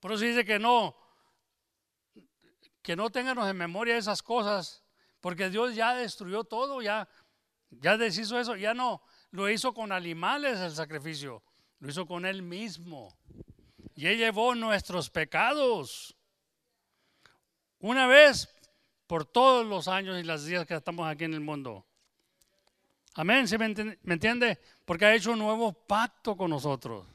[0.00, 0.94] Por eso dice que no,
[2.82, 4.83] que no tengamos en memoria esas cosas,
[5.24, 7.08] porque Dios ya destruyó todo, ya,
[7.70, 11.42] ya deshizo eso, ya no lo hizo con animales el sacrificio,
[11.78, 13.16] lo hizo con Él mismo.
[13.94, 16.14] Y Él llevó nuestros pecados.
[17.78, 18.54] Una vez
[19.06, 21.86] por todos los años y las días que estamos aquí en el mundo.
[23.14, 23.64] Amén, ¿se me,
[24.04, 24.60] entiende?
[24.84, 27.06] Porque ha hecho un nuevo pacto con nosotros.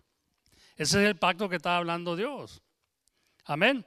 [0.75, 2.63] Ese es el pacto que está hablando Dios.
[3.45, 3.85] Amén.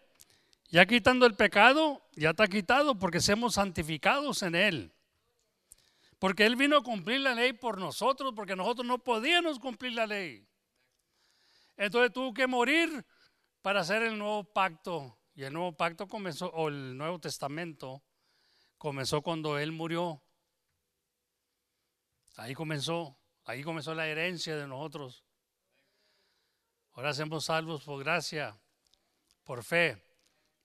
[0.72, 4.94] Ya quitando el pecado, ya está quitado porque somos santificados en Él.
[6.18, 10.06] Porque Él vino a cumplir la ley por nosotros, porque nosotros no podíamos cumplir la
[10.06, 10.48] ley.
[11.76, 13.04] Entonces tuvo que morir
[13.61, 15.18] para hacer el nuevo pacto.
[15.35, 18.02] Y el nuevo pacto comenzó, o el Nuevo Testamento,
[18.78, 20.22] comenzó cuando Él murió.
[22.37, 25.22] Ahí comenzó, ahí comenzó la herencia de nosotros.
[26.92, 28.58] Ahora somos salvos por gracia,
[29.44, 30.12] por fe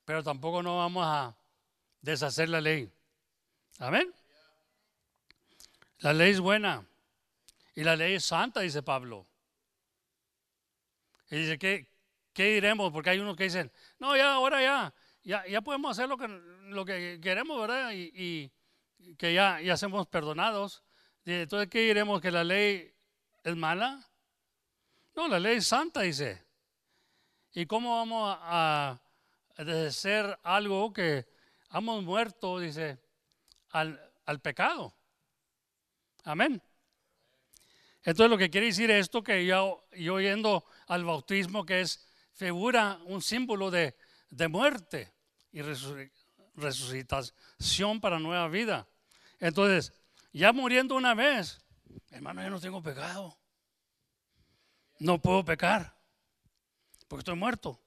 [0.08, 1.36] pero tampoco no vamos a
[2.00, 2.90] deshacer la ley.
[3.78, 4.10] Amén.
[5.98, 6.82] La ley es buena
[7.74, 9.26] y la ley es santa, dice Pablo.
[11.30, 11.90] Y dice, ¿qué,
[12.32, 12.90] qué diremos?
[12.90, 14.94] Porque hay unos que dicen, no, ya, ahora ya,
[15.24, 17.92] ya, ya podemos hacer lo que, lo que queremos, ¿verdad?
[17.92, 18.50] Y,
[19.18, 20.84] que ya, ya somos perdonados.
[21.26, 22.22] Entonces, ¿qué diremos?
[22.22, 22.94] ¿Que la ley
[23.44, 24.08] es mala?
[25.14, 26.42] No, la ley es santa, dice.
[27.52, 29.02] ¿Y cómo vamos a,
[29.64, 31.26] de ser algo que
[31.72, 32.98] hemos muerto, dice,
[33.70, 34.94] al, al pecado.
[36.24, 36.62] Amén.
[38.04, 43.00] Entonces lo que quiere decir esto, que yo, yo yendo al bautismo, que es figura,
[43.06, 43.96] un símbolo de,
[44.30, 45.12] de muerte
[45.50, 45.62] y
[46.54, 48.86] resucitación para nueva vida.
[49.40, 49.92] Entonces,
[50.32, 51.60] ya muriendo una vez,
[52.10, 53.36] hermano, yo no tengo pecado.
[55.00, 55.96] No puedo pecar,
[57.08, 57.80] porque estoy muerto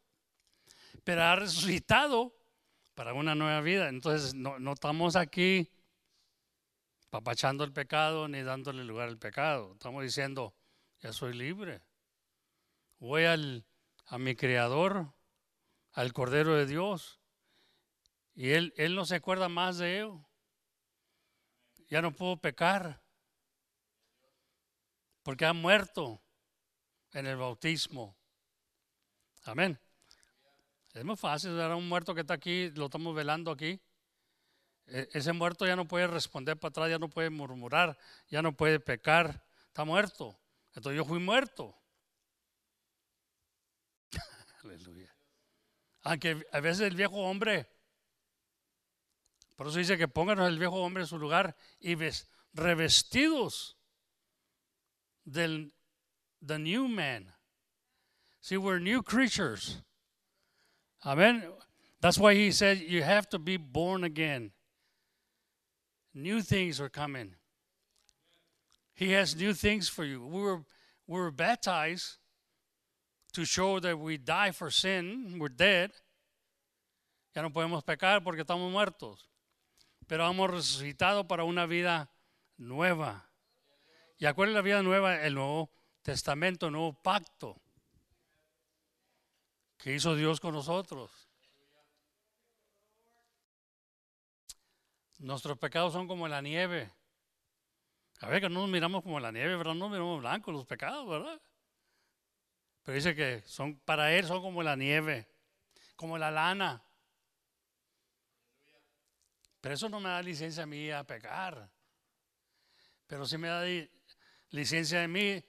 [1.04, 2.36] pero ha resucitado
[2.94, 3.90] para una nueva vida.
[3.90, 5.70] Entonces no, estamos aquí
[7.10, 9.74] papachando el pecado ni dándole lugar al pecado.
[9.74, 10.56] Estamos diciendo,
[11.00, 11.82] ya soy libre.
[13.00, 13.66] Voy al,
[14.06, 15.14] a mi Creador,
[15.94, 17.20] al Cordero de Dios,
[18.34, 20.12] y él, él no se acuerda más de él.
[21.90, 23.02] Ya no puedo pecar,
[25.24, 26.22] porque ha muerto
[27.12, 28.16] en el bautismo.
[29.44, 29.80] Amén.
[30.94, 33.80] Es muy fácil, era un muerto que está aquí, lo estamos velando aquí.
[34.88, 38.56] E, ese muerto ya no puede responder para atrás, ya no puede murmurar, ya no
[38.56, 40.38] puede pecar, está muerto.
[40.74, 41.78] Entonces yo fui muerto.
[44.64, 45.16] Aleluya.
[46.04, 47.70] Aunque a veces el viejo hombre,
[49.56, 53.78] por eso dice que pónganos el viejo hombre en su lugar y ves, revestidos
[55.24, 55.74] del
[56.46, 57.34] the new man.
[58.42, 59.84] See, we're new creatures.
[61.06, 61.44] Amen.
[62.00, 64.52] That's why he said you have to be born again.
[66.14, 67.36] New things are coming.
[68.94, 70.26] He has new things for you.
[70.26, 70.64] We were,
[71.08, 72.18] we were baptized
[73.34, 75.92] to show that we die for sin, we're dead.
[77.34, 79.30] Ya no podemos pecar porque estamos muertos.
[80.08, 82.12] Pero hemos resucitado para una vida
[82.58, 83.26] nueva.
[84.20, 85.22] ¿Y acuerdan la vida nueva?
[85.22, 85.72] El Nuevo
[86.04, 87.62] Testamento, el Nuevo Pacto
[89.82, 91.12] que hizo Dios con nosotros.
[95.18, 96.92] Nuestros pecados son como la nieve.
[98.20, 99.74] A ver que no nos miramos como la nieve, ¿verdad?
[99.74, 101.42] No nos miramos blancos los pecados, ¿verdad?
[102.84, 105.28] Pero dice que son para él son como la nieve,
[105.96, 106.84] como la lana.
[109.62, 111.70] Pero eso no me da licencia a mí a pecar.
[113.08, 113.64] Pero sí me da
[114.52, 115.44] licencia a mí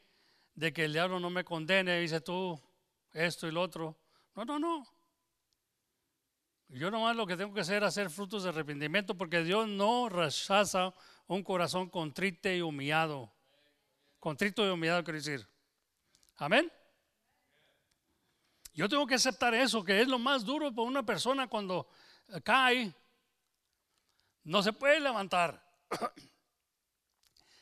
[0.54, 2.58] de que el diablo no me condene dice tú
[3.12, 4.01] esto y lo otro.
[4.34, 4.86] No, no, no.
[6.68, 10.08] Yo nomás lo que tengo que hacer es hacer frutos de arrepentimiento porque Dios no
[10.08, 10.94] rechaza
[11.26, 13.30] un corazón contrito y humillado.
[14.18, 15.46] Contrito y humillado quiere decir.
[16.36, 16.72] Amén.
[18.72, 21.88] Yo tengo que aceptar eso, que es lo más duro para una persona cuando
[22.42, 22.94] cae.
[24.44, 25.62] No se puede levantar.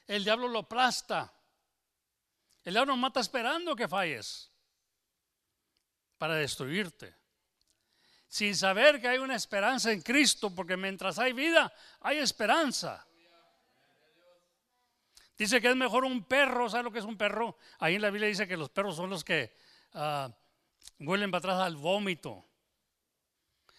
[0.07, 1.33] El diablo lo aplasta.
[2.63, 4.50] El diablo mata esperando que falles
[6.21, 7.15] para destruirte.
[8.29, 13.07] Sin saber que hay una esperanza en Cristo, porque mientras hay vida, hay esperanza.
[15.39, 17.57] Dice que es mejor un perro, ¿sabe lo que es un perro?
[17.79, 19.57] Ahí en la Biblia dice que los perros son los que
[19.95, 20.31] uh,
[20.99, 22.45] huelen para atrás al vómito.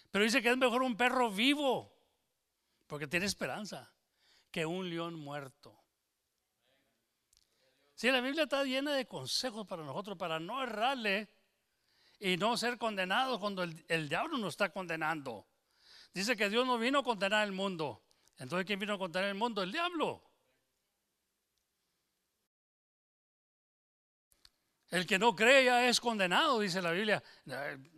[0.10, 1.96] Pero dice que es mejor un perro vivo,
[2.88, 3.94] porque tiene esperanza,
[4.50, 5.80] que un león muerto.
[7.94, 11.30] Sí, la Biblia está llena de consejos para nosotros, para no errarle
[12.22, 15.48] y no ser condenados cuando el, el diablo nos está condenando.
[16.14, 18.04] Dice que Dios no vino a condenar el mundo.
[18.38, 19.64] Entonces, ¿quién vino a condenar el mundo?
[19.64, 20.24] El diablo.
[24.90, 27.24] El que no cree ya es condenado, dice la Biblia.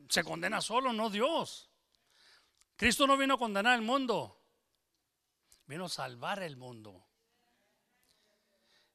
[0.08, 1.70] Se condena solo, no Dios.
[2.78, 4.42] Cristo no vino a condenar el mundo,
[5.66, 7.08] vino a salvar el mundo.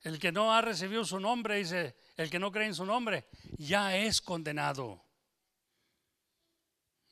[0.00, 3.28] El que no ha recibido su nombre, dice, el que no cree en su nombre,
[3.58, 5.07] ya es condenado.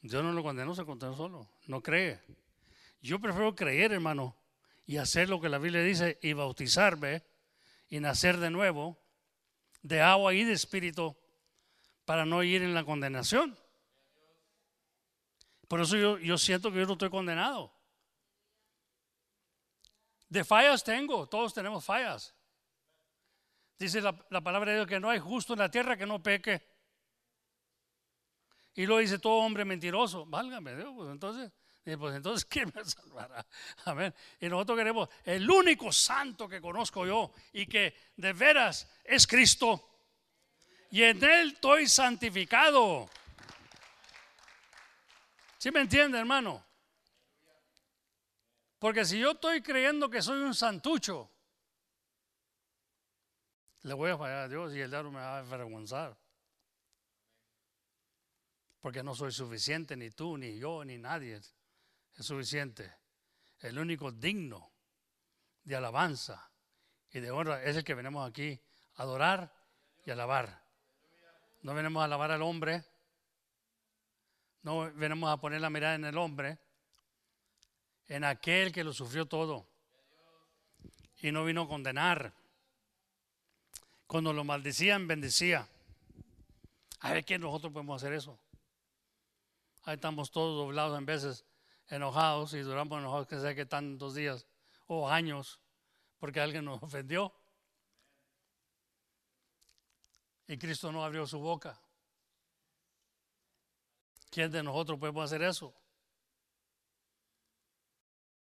[0.09, 2.21] Yo no lo condeno, se condenó solo, no cree.
[3.01, 4.37] Yo prefiero creer, hermano,
[4.87, 7.23] y hacer lo que la Biblia dice y bautizarme
[7.89, 8.99] y nacer de nuevo
[9.83, 11.17] de agua y de espíritu
[12.05, 13.57] para no ir en la condenación.
[15.69, 17.73] Por eso yo, yo siento que yo no estoy condenado.
[20.29, 22.35] De fallas tengo, todos tenemos fallas.
[23.79, 26.63] Dice la, palabra de Dios que no hay justo en la tierra que no peque.
[28.77, 30.27] Y lo dice todo hombre mentiroso.
[30.27, 31.51] Válgame Dios, pues entonces,
[31.99, 33.45] pues entonces, ¿quién me salvará?
[33.87, 34.15] Amén.
[34.39, 39.89] Y nosotros queremos el único santo que conozco yo y que de veras es Cristo.
[40.91, 43.09] Y en Él estoy santificado.
[45.57, 46.65] ¿Sí me entiende, hermano?
[48.79, 51.31] Porque si yo estoy creyendo que soy un santucho,
[53.83, 56.17] le voy a fallar a Dios y el diablo me va a avergonzar.
[58.87, 62.95] Porque no soy suficiente, ni tú, ni yo, ni nadie es suficiente.
[63.59, 64.71] El único digno
[65.65, 66.49] de alabanza
[67.11, 68.57] y de honra es el que venimos aquí
[68.95, 69.53] a adorar
[70.05, 70.63] y alabar.
[71.63, 72.85] No venimos a alabar al hombre,
[74.63, 76.57] no venimos a poner la mirada en el hombre,
[78.07, 79.67] en aquel que lo sufrió todo
[81.23, 82.33] y no vino a condenar.
[84.07, 85.69] Cuando lo maldecían, bendecía.
[87.01, 88.39] A ver quién nosotros podemos hacer eso.
[89.87, 91.45] Ahí estamos todos doblados en veces
[91.87, 94.45] enojados y duramos enojados que sé que tantos días
[94.89, 95.61] o años
[96.19, 97.33] porque alguien nos ofendió.
[100.49, 101.81] Y Cristo no abrió su boca.
[104.29, 105.73] ¿Quién de nosotros podemos hacer eso?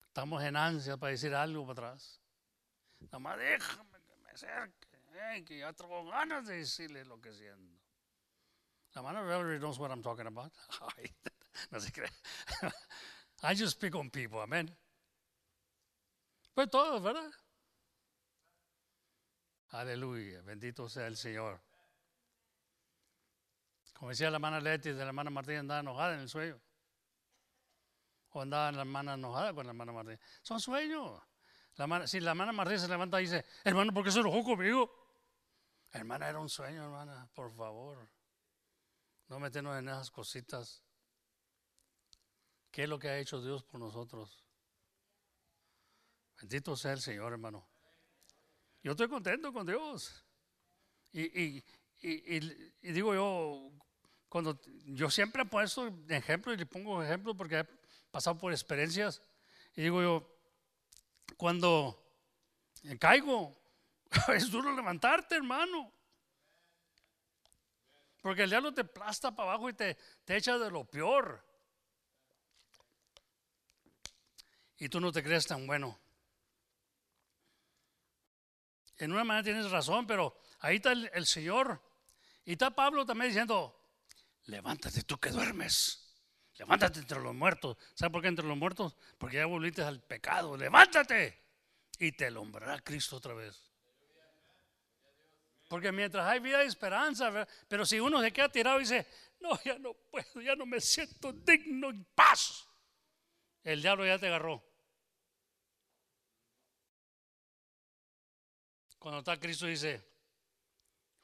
[0.06, 2.22] Estamos en ansia para decir algo para atrás.
[3.00, 7.73] Nada más déjame que me acerque, que ya tengo ganas de decirle lo que siento.
[8.96, 10.52] La mano really knows what I'm talking about.
[11.72, 12.10] no se cree.
[13.44, 14.70] I just speak on people, amén.
[16.54, 17.32] Pues todo, ¿verdad?
[19.72, 21.60] Aleluya, bendito sea el Señor.
[23.94, 26.60] Como decía la hermana Leti, de la hermana Martín andaba enojada en el sueño.
[28.30, 30.20] O andaba la hermana enojada con la hermana Martín.
[30.42, 31.22] Son sueños.
[31.76, 34.92] La si la hermana Martín se levanta y dice, hermano, ¿por qué se enojó conmigo?
[35.92, 38.08] Hermana, era un sueño, hermana, por favor.
[39.34, 40.84] No meternos en esas cositas.
[42.70, 44.46] ¿Qué es lo que ha hecho Dios por nosotros?
[46.40, 47.68] Bendito sea el Señor, hermano.
[48.84, 50.24] Yo estoy contento con Dios.
[51.12, 51.64] Y,
[52.84, 53.72] digo yo,
[54.30, 57.66] cuando yo siempre puesto ejemplos y le pongo ejemplos porque he
[58.12, 59.20] pasado por experiencias.
[59.76, 60.38] Y digo yo,
[61.38, 62.06] cuando
[63.00, 63.58] caigo,
[64.36, 65.92] es duro levantarte, hermano.
[68.24, 71.46] Porque el diablo te plasta para abajo y te, te echa de lo peor.
[74.78, 76.00] Y tú no te crees tan bueno.
[78.96, 81.84] En una manera tienes razón, pero ahí está el, Señor.
[82.46, 83.78] Y está Pablo también diciendo,
[84.46, 86.00] levántate tú que duermes.
[86.54, 87.76] Levántate entre los muertos.
[87.94, 88.96] ¿Sabes por qué entre los muertos?
[89.18, 90.56] Porque ya volviste al pecado.
[90.56, 91.44] Levántate.
[92.00, 93.73] Y te alumbrará Cristo otra vez.
[95.74, 99.08] Porque mientras hay vida y esperanza, pero si uno se queda tirado y dice,
[99.40, 102.70] no, ya no puedo, ya no me siento digno y paz,
[103.64, 104.64] el diablo ya te agarró.
[109.00, 110.08] Cuando está Cristo dice,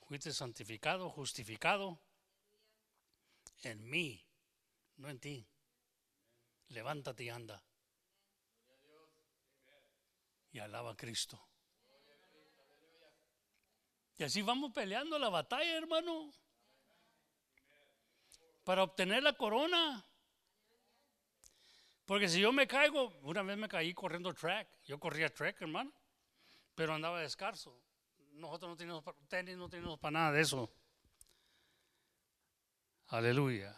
[0.02, 2.02] fuiste santificado, justificado
[3.62, 4.28] en mí,
[4.96, 5.48] no en ti.
[6.70, 7.64] Levántate y anda.
[10.52, 11.49] Y alaba a Cristo.
[14.20, 16.32] Y así vamos peleando la batalla, hermano.
[18.64, 20.06] Para obtener la corona.
[22.06, 24.68] Porque si yo me caigo, una vez me caí corriendo track.
[24.86, 25.92] Yo corría track, hermano
[26.80, 27.78] pero andaba descalzo.
[28.36, 30.72] Nosotros no teníamos tenis, no teníamos para nada de eso.
[33.08, 33.76] Aleluya.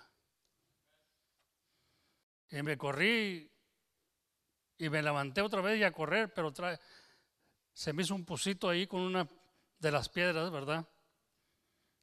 [2.52, 3.52] Y me corrí
[4.78, 6.54] y me levanté otra vez y a correr, pero
[7.74, 9.28] se me hizo un pusito ahí con una
[9.82, 10.88] de las piedras, ¿verdad?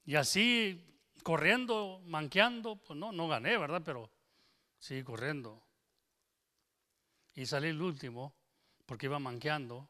[0.04, 0.84] Y así
[1.22, 3.82] corriendo, manqueando, pues no, no gané, ¿verdad?
[3.84, 4.10] Pero
[4.78, 5.62] sí, corriendo.
[7.34, 8.34] Y salí el último
[8.84, 9.88] porque iba manqueando.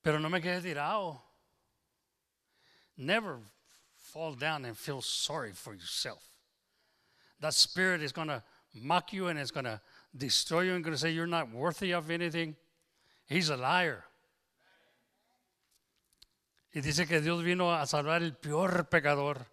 [0.00, 1.22] Pero no me quedé tirado.
[2.96, 3.38] Never
[3.96, 6.22] fall down and feel sorry for yourself.
[7.40, 8.42] That spirit is going to
[8.74, 9.80] mock you and it's going to
[10.16, 12.56] destroy you and going to say you're not worthy of anything.
[13.26, 14.04] He's a liar.
[16.72, 19.46] Y dice que Dios vino a salvar el peor pecador.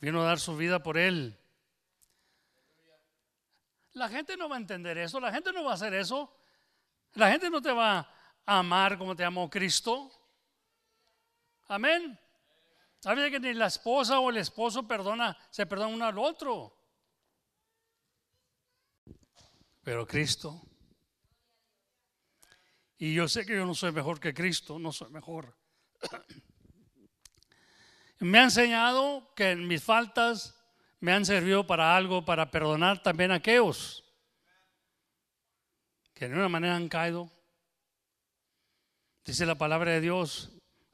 [0.00, 1.38] Vino a dar su vida por él.
[3.94, 6.32] La gente no va a entender eso, la gente no va a hacer eso.
[7.14, 8.08] La gente no te va
[8.48, 10.10] amar como te amó Cristo.
[11.68, 12.18] Amén.
[12.98, 16.74] ¿Sabes que ni la esposa o el esposo perdona, se perdona uno al otro?
[19.82, 20.62] Pero Cristo.
[22.98, 25.56] Y yo sé que yo no soy mejor que Cristo, no soy mejor.
[28.18, 30.60] Me ha enseñado que mis faltas
[31.00, 34.04] me han servido para algo, para perdonar también a aquellos
[36.14, 37.30] que de una manera han caído
[39.28, 40.48] Dice la palabra de Dios,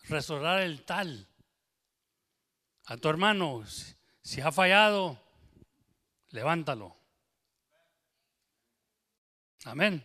[0.08, 1.28] restaurar el tal.
[2.86, 3.62] A tu hermano,
[4.22, 5.22] si ha fallado,
[6.30, 6.96] levántalo.
[9.64, 10.04] Amén.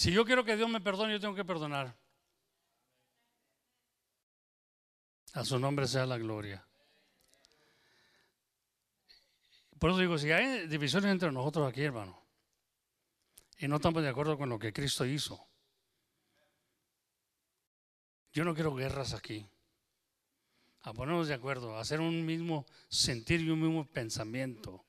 [0.00, 1.94] Si yo quiero que Dios me perdone, yo tengo que perdonar.
[5.34, 6.66] A su nombre sea la gloria.
[9.78, 12.18] Por eso digo, si hay divisiones entre nosotros aquí, hermano,
[13.58, 15.46] y no estamos de acuerdo con lo que Cristo hizo,
[18.32, 19.46] yo no quiero guerras aquí.
[20.80, 24.82] A ponernos de acuerdo, a hacer un mismo sentir y un mismo pensamiento.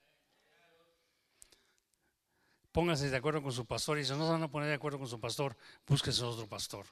[2.72, 4.97] Póngase de acuerdo con su pastor y si no se van a poner de acuerdo
[4.97, 6.86] con su pastor, búsquese otro pastor.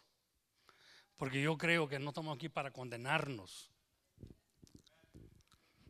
[1.15, 3.71] Porque yo creo que no estamos aquí para condenarnos.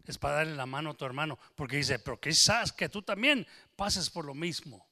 [0.06, 1.38] Es para darle la mano a tu hermano.
[1.56, 4.88] Porque dice, pero quizás que tú también pases por lo mismo.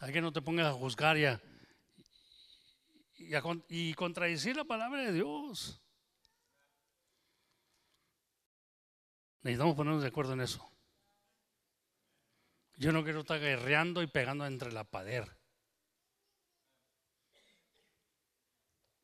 [0.00, 1.40] Hay que no te pongas a juzgar ya
[3.68, 5.80] y, contradecir la palabra de Dios.
[9.42, 10.68] Necesitamos ponernos de acuerdo en eso.
[12.76, 15.38] Yo no quiero estar guerreando y pegando entre la pader.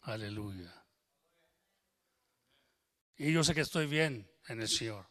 [0.03, 0.75] Aleluya.
[3.17, 5.09] Y yo sé que estoy bien en el Señor.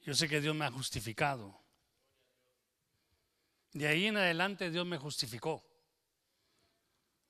[0.00, 1.64] Yo sé que Dios me ha justificado.
[3.72, 5.64] De ahí en adelante Dios me justificó.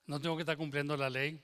[0.07, 1.43] No tengo que estar cumpliendo la ley.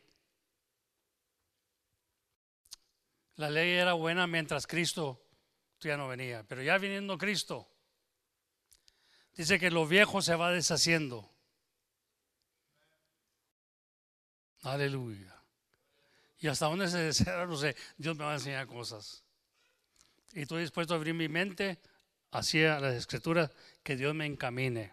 [3.36, 5.22] La ley era buena mientras Cristo
[5.88, 7.68] ya no venía, pero ya viniendo Cristo,
[9.34, 11.30] dice que lo viejo se va deshaciendo.
[14.62, 15.34] Aleluya.
[16.38, 19.22] Y hasta dónde se desea, no sé, Dios me va a enseñar cosas.
[20.32, 21.78] Y estoy dispuesto a abrir mi mente
[22.30, 23.50] hacia las escrituras
[23.82, 24.92] que Dios me encamine.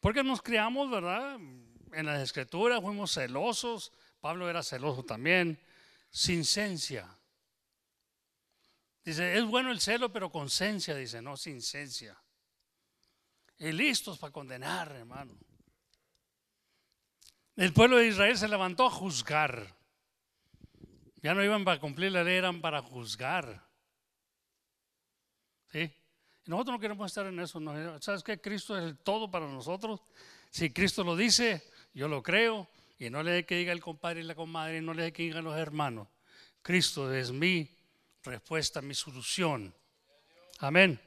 [0.00, 1.36] Porque nos criamos, ¿verdad?
[1.92, 3.92] En las escrituras fuimos celosos.
[4.20, 5.58] Pablo era celoso también.
[6.10, 7.15] Sin cencia.
[9.06, 12.20] Dice, es bueno el celo, pero con cencia, dice, no sin cencia.
[13.56, 15.38] Y listos para condenar, hermano.
[17.54, 19.76] El pueblo de Israel se levantó a juzgar.
[21.22, 23.64] Ya no iban para cumplir la ley, eran para juzgar.
[25.70, 25.88] ¿Sí?
[26.46, 27.60] nosotros no queremos estar en eso.
[28.00, 28.40] ¿Sabes qué?
[28.40, 30.00] Cristo es el todo para nosotros.
[30.50, 31.62] Si Cristo lo dice,
[31.94, 32.68] yo lo creo.
[32.98, 35.22] Y no le dé que diga el compadre y la comadre, no le dé que
[35.22, 36.08] digan los hermanos.
[36.60, 37.75] Cristo es mi
[38.26, 39.74] respuesta, mi solución.
[40.58, 41.00] Amén.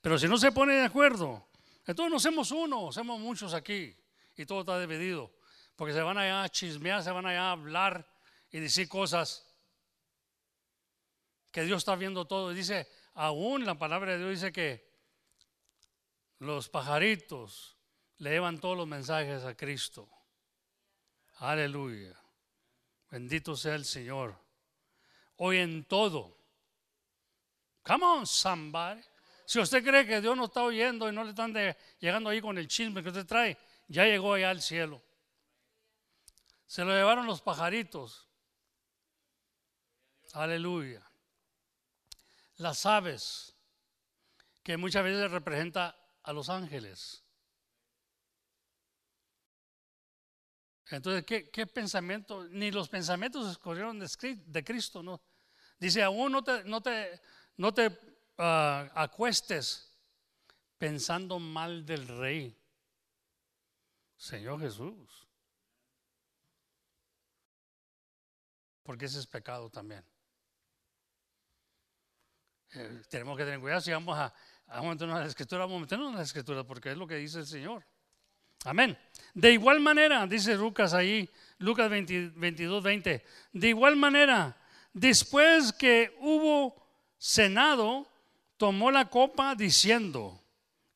[0.00, 1.48] pero si no se pone de acuerdo,
[1.86, 3.96] entonces no somos uno, somos muchos aquí.
[4.36, 5.32] Y todo está dividido.
[5.76, 8.06] Porque se van allá a chismear, se van allá a hablar
[8.50, 9.46] y decir cosas
[11.50, 12.52] que Dios está viendo todo.
[12.52, 14.90] Y dice, aún la palabra de Dios dice que
[16.38, 17.76] los pajaritos
[18.18, 20.08] le llevan todos los mensajes a Cristo.
[21.38, 22.14] Aleluya.
[23.10, 24.36] Bendito sea el Señor.
[25.44, 26.36] Hoy en todo.
[27.82, 29.00] Come on, somebody.
[29.44, 31.52] Si usted cree que Dios no está oyendo y no le están
[31.98, 35.02] llegando ahí con el chisme que usted trae, ya llegó allá al cielo.
[36.66, 38.28] Se lo llevaron los pajaritos.
[40.32, 41.02] Aleluya
[42.62, 43.54] las aves,
[44.62, 47.22] que muchas veces representa a los ángeles.
[50.90, 52.44] Entonces, ¿qué, pensamiento?
[52.44, 55.20] Ni los pensamientos escogieron de, Cristo, ¿no?
[55.82, 57.20] Dice, aún no te, no te,
[57.56, 57.90] no te
[58.38, 59.92] ah, acuestes
[60.78, 62.56] pensando mal del rey.
[64.16, 65.26] Señor Jesús.
[68.84, 70.04] Porque ese es pecado también.
[72.74, 74.32] Eh, tenemos que tener cuidado si vamos a,
[74.68, 77.16] a meternos a la escritura, vamos a meternos en la escritura porque es lo que
[77.16, 77.84] dice el Señor.
[78.66, 78.96] Amén.
[79.34, 81.28] De igual manera, dice Lucas ahí,
[81.58, 84.61] Lucas 22, 20, de igual manera,
[84.92, 86.76] después que hubo
[87.18, 88.06] cenado,
[88.56, 90.40] tomó la copa diciendo,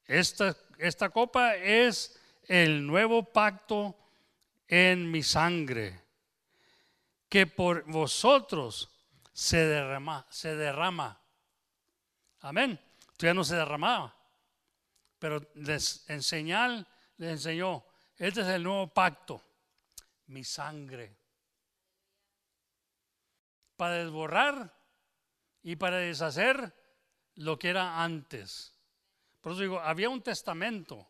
[0.07, 3.97] esta, esta copa es el nuevo pacto
[4.69, 6.01] en mi sangre,
[7.29, 8.91] que por vosotros
[9.33, 11.21] se derrama, se derrama
[12.47, 12.79] Amén.
[13.19, 14.15] Ya no se derramaba.
[15.19, 16.87] Pero les enseñar,
[17.17, 17.85] les enseñó,
[18.17, 19.43] este es el nuevo pacto,
[20.27, 21.17] mi sangre.
[23.77, 24.75] Para desborrar
[25.63, 26.75] y para deshacer
[27.35, 28.75] lo que era antes.
[29.41, 31.09] Por eso digo, había un testamento,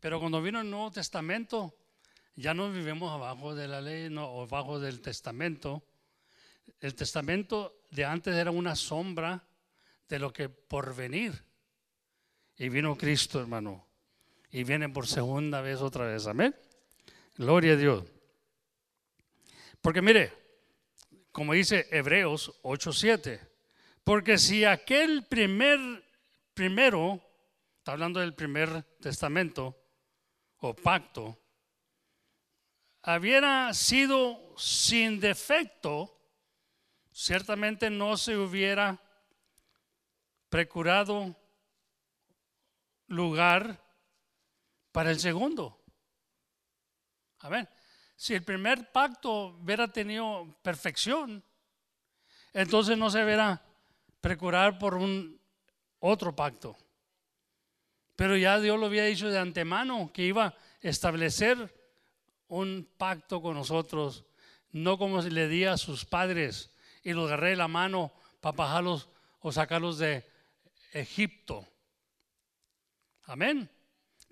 [0.00, 1.76] pero cuando vino el Nuevo Testamento,
[2.34, 5.82] ya no vivimos abajo de la ley, no, o abajo del testamento.
[6.80, 9.44] El testamento de antes era una sombra
[10.08, 11.44] de lo que por venir.
[12.56, 13.86] Y vino Cristo, hermano.
[14.50, 16.26] Y viene por segunda vez otra vez.
[16.26, 16.54] Amén.
[17.36, 18.04] Gloria a Dios.
[19.80, 20.32] Porque mire,
[21.38, 23.38] como dice Hebreos 8:7,
[24.02, 25.78] porque si aquel primer,
[26.52, 27.22] primero,
[27.76, 29.80] está hablando del primer testamento
[30.56, 31.38] o pacto,
[33.06, 36.20] hubiera sido sin defecto,
[37.12, 39.00] ciertamente no se hubiera
[40.48, 41.36] procurado
[43.06, 43.80] lugar
[44.90, 45.84] para el segundo.
[47.38, 47.68] A ver,
[48.18, 51.40] si el primer pacto hubiera tenido perfección,
[52.52, 53.62] entonces no se verá
[54.20, 55.40] procurar por un
[56.00, 56.76] otro pacto.
[58.16, 61.72] Pero ya Dios lo había dicho de antemano que iba a establecer
[62.48, 64.24] un pacto con nosotros,
[64.72, 69.08] no como le di a sus padres y los agarré la mano para bajarlos
[69.38, 70.26] o sacarlos de,
[70.92, 71.68] Egipto.
[73.26, 73.70] Amén.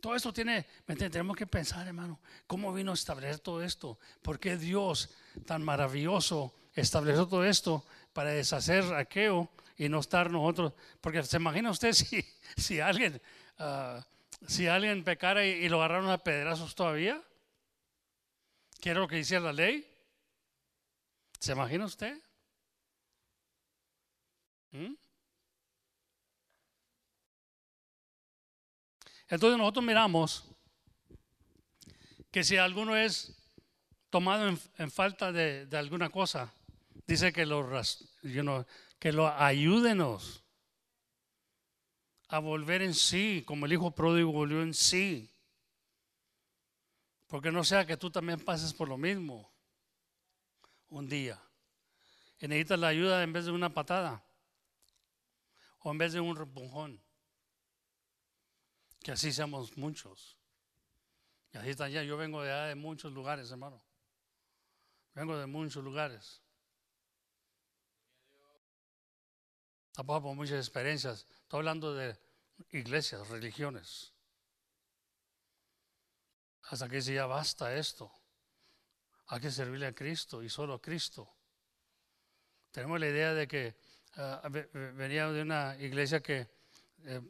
[0.06, 3.98] Todo esto tiene, tenemos que pensar, hermano, cómo vino a establecer todo esto.
[4.22, 5.10] ¿Por qué Dios
[5.46, 10.74] tan maravilloso estableció todo esto para deshacer aquello y no estar nosotros?
[11.00, 12.24] Porque se imagina usted si,
[12.56, 13.20] si alguien,
[13.58, 14.06] ah,
[14.46, 17.20] si alguien pecara y, lo agarraron a pedrazos todavía.
[18.80, 19.92] ¿Qué lo que decía la ley?
[21.40, 22.16] ¿Se imagina usted?
[24.70, 24.94] ¿Mm?
[29.28, 30.44] Entonces nosotros miramos
[32.30, 33.36] que si alguno es
[34.10, 36.52] tomado en, falta de, alguna cosa,
[37.06, 37.68] dice que lo,
[38.98, 40.44] que lo ayúdenos
[42.28, 45.32] a volver en sí, como el hijo pródigo volvió en sí.
[47.26, 49.52] Porque no sea que tú también pases por lo mismo.
[50.88, 51.40] un día.
[52.38, 54.24] Y necesitas la ayuda en vez de una patada
[55.80, 57.05] o en vez de un repujón.
[59.06, 60.36] Que así seamos muchos.
[61.52, 62.02] Y así está ya.
[62.02, 63.80] Yo vengo de, muchos lugares, hermano.
[65.14, 66.42] Vengo de muchos lugares.
[69.92, 71.24] Tampoco por muchas experiencias.
[71.42, 72.18] Estoy hablando de
[72.70, 74.12] iglesias, religiones.
[76.62, 78.10] Hasta que ya basta esto.
[79.28, 81.32] Hay que servirle a Cristo y solo a Cristo.
[82.72, 83.76] Tenemos la idea de que
[84.16, 84.50] uh,
[84.96, 86.50] venía de una iglesia que
[87.04, 87.22] eh,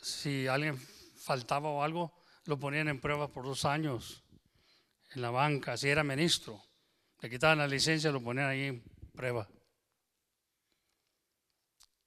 [0.00, 2.12] si alguien faltaba o algo,
[2.44, 4.24] lo ponían en prueba por dos años
[5.10, 6.62] en la banca, si era ministro.
[7.20, 8.82] Le quitaban la licencia, lo ponían ahí en
[9.14, 9.48] prueba.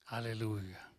[0.05, 0.89] Aleluya.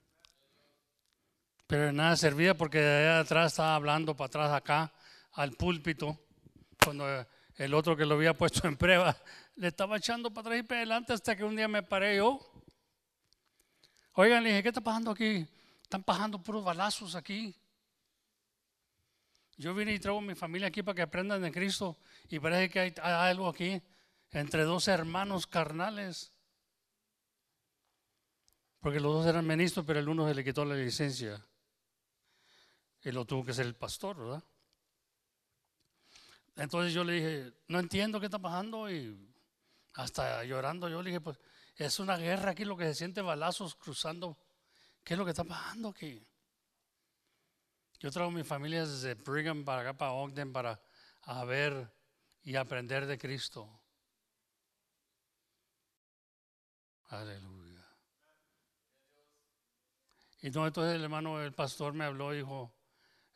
[1.66, 4.92] Pero nada servía porque de allá atrás estaba hablando para atrás acá
[5.32, 6.18] al púlpito,
[6.84, 7.26] cuando
[7.56, 9.16] el otro que lo había puesto en prueba
[9.56, 12.40] le estaba echando para atrás y para adelante hasta que un día me paré yo.
[14.14, 15.46] Oigan, le dije, ¿qué está pasando aquí?
[15.92, 17.54] Están pasando puros balazos aquí.
[19.58, 21.98] Yo vine y traigo a mi familia aquí para que aprendan de Cristo
[22.30, 23.78] y parece que hay, algo aquí
[24.30, 26.32] entre dos hermanos carnales.
[28.80, 31.44] Porque los dos eran ministros, pero el uno se le quitó la licencia.
[33.02, 34.42] Y lo tuvo que ser el pastor, ¿verdad?
[36.56, 39.30] Entonces yo le dije, no entiendo qué está pasando y
[39.92, 41.38] hasta llorando yo le dije, pues
[41.76, 44.38] es una guerra aquí lo que se siente balazos cruzando.
[45.04, 46.24] ¿Qué es lo que está pasando aquí?
[47.98, 50.80] Yo traigo mi familia desde Brigham para acá, para Ogden, para
[51.46, 51.92] ver
[52.42, 53.80] y aprender de Cristo.
[57.08, 57.86] Aleluya.
[60.40, 62.74] Y entonces el hermano, el pastor me habló y dijo,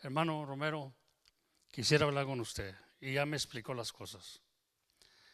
[0.00, 0.94] hermano Romero,
[1.70, 2.74] quisiera hablar con usted.
[3.00, 4.40] Y ya me explicó las cosas.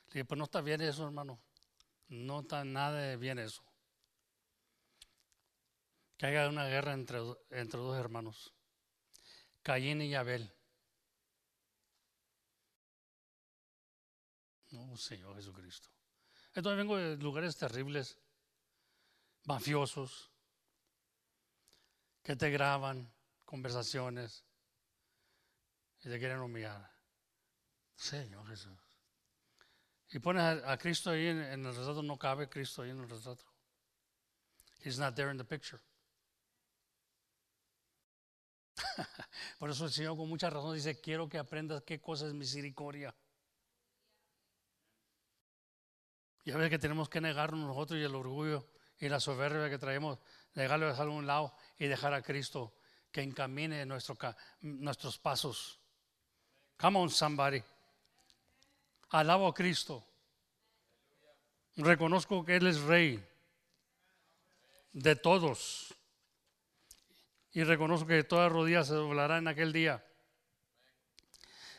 [0.09, 1.41] Le dije, pues no está bien eso, hermano.
[2.09, 3.63] No está nada bien eso.
[6.23, 7.19] Que haya una guerra entre,
[7.51, 8.55] entre dos hermanos.
[9.61, 10.55] Caín y Abel.
[14.71, 15.89] No, Señor Jesucristo.
[16.55, 18.21] Entonces vengo de lugares terribles,
[19.47, 20.31] mafiosos,
[22.23, 23.13] que te graban
[23.45, 24.45] conversaciones
[26.05, 26.89] y te quieren humillar.
[27.97, 28.79] Señor Jesús.
[30.13, 33.45] Y pones a, Cristo ahí en, el retrato, no cabe Cristo ahí en el retrato.
[34.85, 35.83] He's not there in the picture.
[39.59, 43.15] Por eso el Señor con mucha razón dice, quiero que aprendas qué cosa es misericordia.
[46.45, 48.69] Y a veces que tenemos que negarnos nosotros y el orgullo
[48.99, 50.19] y la soberbia que traemos,
[50.55, 52.75] dejarlo a un lado y dejar a Cristo
[53.11, 54.17] que encamine nuestro,
[54.61, 55.79] nuestros pasos.
[56.79, 57.63] Come on, somebody.
[59.11, 60.05] Alabo a Cristo.
[61.77, 63.25] Reconozco que Él es rey
[64.93, 65.95] de todos.
[67.53, 70.03] Y reconozco que todas rodillas se doblarán en aquel día.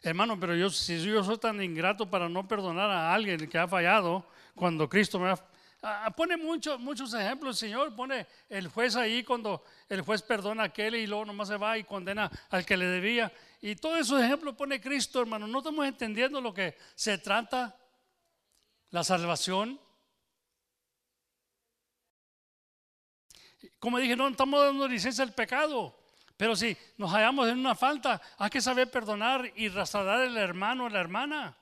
[0.04, 3.68] Hermano, pero yo, si yo soy tan ingrato para no perdonar a alguien que ha
[3.68, 5.40] fallado, cuando Cristo me ha...
[5.86, 7.94] Ah, pone muchos muchos ejemplos, Señor.
[7.94, 11.78] Pone el juez ahí cuando el juez perdona a aquel y luego nomás se va
[11.78, 13.34] y condena al que le debía.
[13.62, 15.46] Y todos esos ejemplos pone Cristo, hermano.
[15.48, 17.76] No estamos entendiendo lo que se trata,
[18.92, 19.80] la salvación.
[23.84, 25.94] Como dije, no estamos dando licencia al pecado.
[26.38, 30.86] Pero si nos hallamos en una falta, hay que saber perdonar y rastrear al hermano
[30.86, 31.58] o la hermana.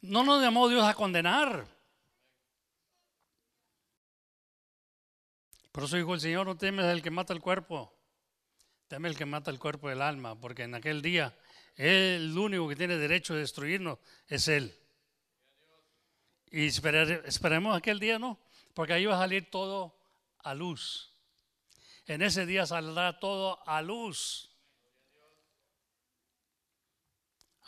[0.00, 1.66] No nos llamó Dios a condenar.
[5.72, 7.94] Por eso dijo el Señor, no temes al que mata el cuerpo,
[8.88, 11.36] teme el que mata el cuerpo del alma, porque en aquel día
[11.76, 14.81] el único que tiene derecho a destruirnos es Él.
[16.52, 18.38] Y esperemos aquel día, ¿no?
[18.74, 19.98] Porque ahí va a salir todo
[20.40, 21.16] a luz.
[22.06, 24.54] En ese día saldrá todo a luz.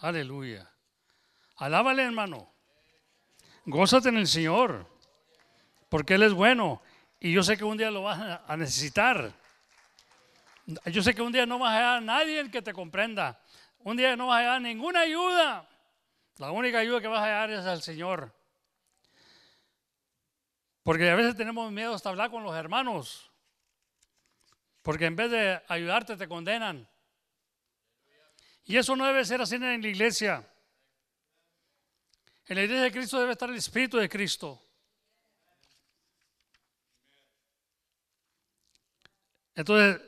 [0.01, 0.71] Aleluya.
[1.57, 2.53] Alábale, hermano.
[3.65, 4.87] Gózate en el Señor,
[5.89, 6.83] porque Él es bueno
[7.19, 9.33] y yo sé que un día lo vas a necesitar.
[10.87, 13.41] Yo sé que un día no vas a hallar a nadie que te comprenda.
[13.79, 15.67] Un día no vas a hallar ninguna ayuda.
[16.37, 18.44] La única ayuda que vas a hallar es al Señor.
[20.85, 23.29] Porque a veces tenemos miedo hasta hablar con los hermanos.
[24.83, 26.89] Porque en vez de ayudarte te condenan.
[28.65, 30.49] Y eso no debe ser así en la iglesia.
[32.47, 34.63] En la iglesia de Cristo debe estar el Espíritu de Cristo.
[39.57, 40.01] Entonces,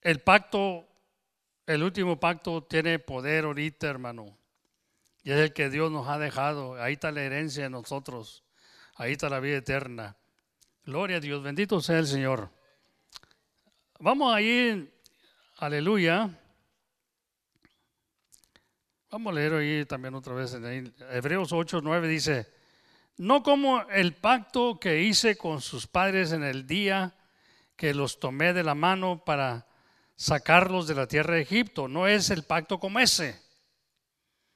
[0.00, 0.88] el pacto
[1.66, 4.36] el último pacto tiene poder ahorita, hermano.
[5.22, 6.80] Y es el que Dios nos ha dejado.
[6.80, 8.43] Ahí está la herencia de nosotros.
[8.96, 10.16] Ahí está la vida eterna.
[10.84, 11.42] Gloria a Dios.
[11.42, 12.50] Bendito sea el Señor.
[13.98, 14.92] Vamos ahí,
[15.56, 16.30] aleluya.
[19.10, 22.52] Vamos a leer ahí también otra vez en Hebreos 8, 9 dice,
[23.16, 27.14] no como el pacto que hice con sus padres en el día
[27.76, 29.68] que los tomé de la mano para
[30.16, 31.86] sacarlos de la tierra de Egipto.
[31.86, 33.40] No es el pacto como ese.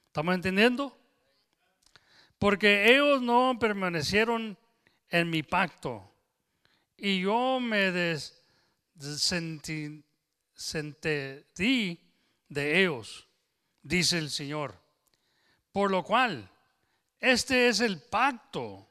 [0.07, 0.98] ¿Estamos entendiendo?
[2.39, 4.57] Porque ellos no permanecieron
[5.09, 6.09] en mi pacto
[6.95, 7.91] y yo me
[8.95, 10.03] desentendí
[12.47, 13.27] de ellos,
[13.83, 14.73] dice el Señor.
[15.73, 16.49] Por lo cual,
[17.19, 18.87] este es el pacto.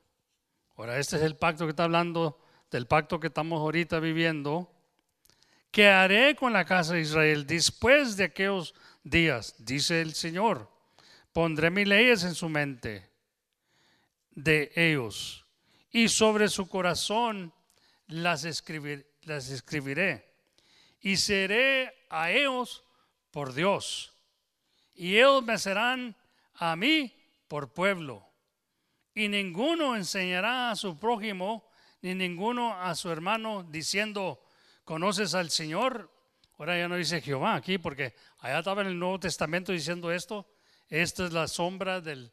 [0.76, 2.38] Ahora, este es el pacto que está hablando,
[2.70, 4.70] del pacto que estamos ahorita viviendo,
[5.70, 10.70] que haré con la casa de Israel después de aquellos días, dice el Señor.
[11.32, 13.07] Pondré mis leyes en su mente
[14.38, 15.44] de ellos.
[15.90, 17.52] Y sobre su corazón
[18.06, 18.44] las,
[19.22, 20.34] las escribiré.
[21.00, 22.84] Y seré a ellos
[23.30, 24.14] por Dios.
[24.94, 26.16] Y ellos me serán
[26.54, 27.14] a mí
[27.48, 28.26] por pueblo.
[29.14, 31.68] Y ninguno enseñará a su prójimo
[32.00, 34.40] ni ninguno a su hermano diciendo
[34.84, 36.12] ¿conoces al Señor?
[36.58, 40.48] Ahora ya no dice Jehová aquí, porque allá estaba en el Nuevo Testamento diciendo esto.
[40.88, 42.32] Esta es la sombra del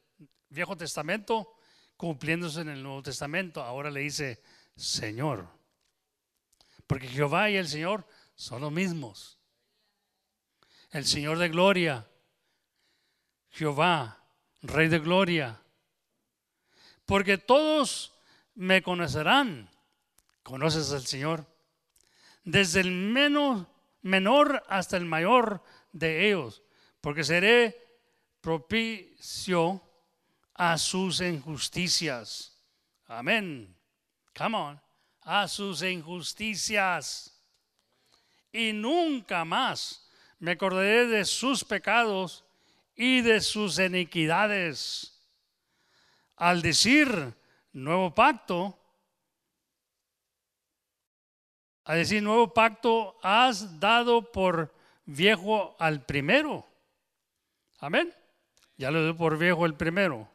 [0.50, 1.55] Viejo Testamento
[1.98, 3.64] cumpliéndose en el Nuevo Testamento.
[3.64, 4.42] Ahora le dice
[4.76, 5.48] Señor.
[6.88, 9.40] Porque Jehová y el Señor son los mismos.
[10.92, 12.08] El Señor de gloria,
[13.50, 14.24] Jehová,
[14.62, 15.62] Rey de gloria.
[17.06, 18.14] Porque todos
[18.54, 19.70] me conocerán.
[20.44, 21.46] ¿Conoces al Señor?
[22.46, 23.68] desde el menos,
[24.04, 26.64] menor hasta el mayor de ellos,
[27.02, 27.76] porque seré
[28.40, 29.82] propicio
[30.56, 32.58] a sus injusticias.
[33.08, 33.76] Amén.
[34.36, 34.82] Come on.
[35.22, 37.32] A sus injusticias.
[38.52, 42.44] Y nunca más me acordaré de sus pecados
[42.96, 45.20] y de sus iniquidades.
[46.38, 47.34] Al decir
[47.74, 48.78] nuevo pacto,
[51.84, 54.74] a decir, nuevo pacto has dado por
[55.06, 56.66] viejo al primero.
[57.78, 58.12] Amén.
[58.76, 60.28] Ya le doy por viejo el primero.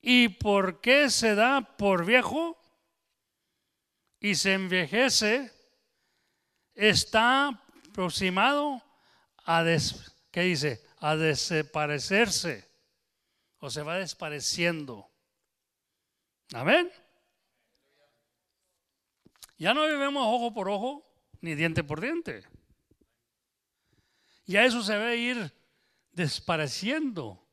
[0.00, 2.58] ¿Y por qué se da por viejo
[4.18, 5.52] y se envejece?
[6.74, 7.48] Está
[7.88, 8.82] aproximado
[9.44, 9.64] a,
[10.30, 10.82] ¿qué dice?
[10.98, 12.70] A desaparecerse.
[13.58, 15.10] O se va despareciendo.
[16.54, 16.90] Amén.
[19.58, 21.06] Ya no vivimos ojo por ojo
[21.42, 22.44] ni diente por diente.
[24.46, 25.52] Ya eso se ve ir
[26.12, 27.46] despareciendo,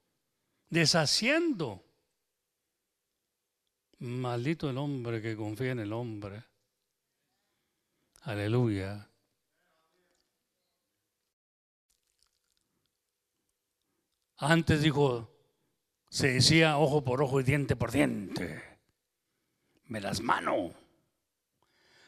[0.69, 1.86] deshaciendo.
[3.99, 6.43] Maldito el hombre que confía en el hombre.
[8.21, 9.09] Aleluya.
[14.37, 15.33] Antes dijo,
[16.09, 18.79] se decía ojo por ojo y diente por diente.
[19.85, 20.73] Me las manos.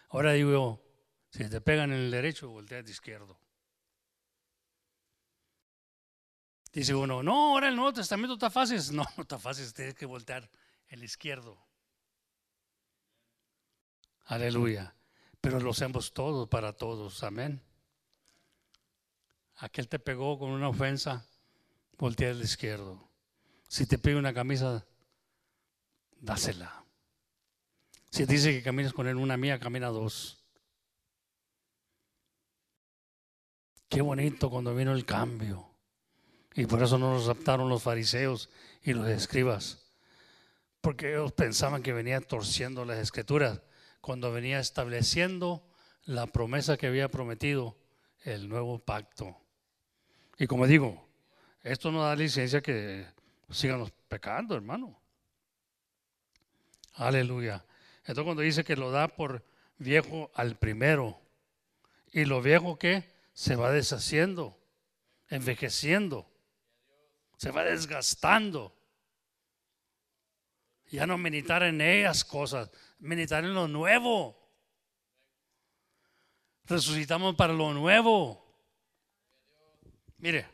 [0.10, 0.84] Ahora digo,
[1.32, 3.40] si te pegan en el derecho, voltea de izquierdo.
[6.72, 8.80] Dice uno, no, ahora el Nuevo Testamento está fácil.
[8.96, 10.50] No, no está fácil, tienes que voltear
[10.88, 11.69] el izquierdo.
[14.30, 14.94] Aleluya.
[15.42, 17.24] Pero lo hacemos todos para todos.
[17.24, 17.62] Amén.
[19.58, 21.26] Aquel te pegó con una ofensa,
[21.98, 23.10] voltea el izquierdo.
[23.68, 24.86] Si te pide una camisa,
[26.22, 26.86] dásela.
[28.12, 30.44] Si dice que caminas con él una mía, camina dos.
[33.90, 35.72] Qué bonito cuando vino el cambio.
[36.54, 38.50] Y por eso no los adaptaron los fariseos
[38.84, 39.90] y los escribas.
[40.82, 43.62] Porque ellos pensaban que venía torciendo las escrituras
[44.02, 45.64] cuando venía estableciendo
[46.06, 47.78] la promesa que había prometido
[48.24, 49.38] el nuevo pacto.
[50.38, 51.08] Y como digo,
[51.64, 53.06] esto no da licencia que
[53.50, 55.00] sigamos pecando, hermano.
[56.94, 57.66] Aleluya.
[58.00, 59.46] Entonces cuando dice que lo da por
[59.78, 61.22] viejo al primero,
[62.12, 64.60] y lo viejo que se va deshaciendo,
[65.30, 66.30] envejeciendo,
[67.38, 68.76] se va desgastando.
[70.90, 74.38] Ya no meditar en ellas cosas, meditar en lo nuevo.
[76.66, 78.46] Resucitamos para lo nuevo.
[80.18, 80.46] Mire,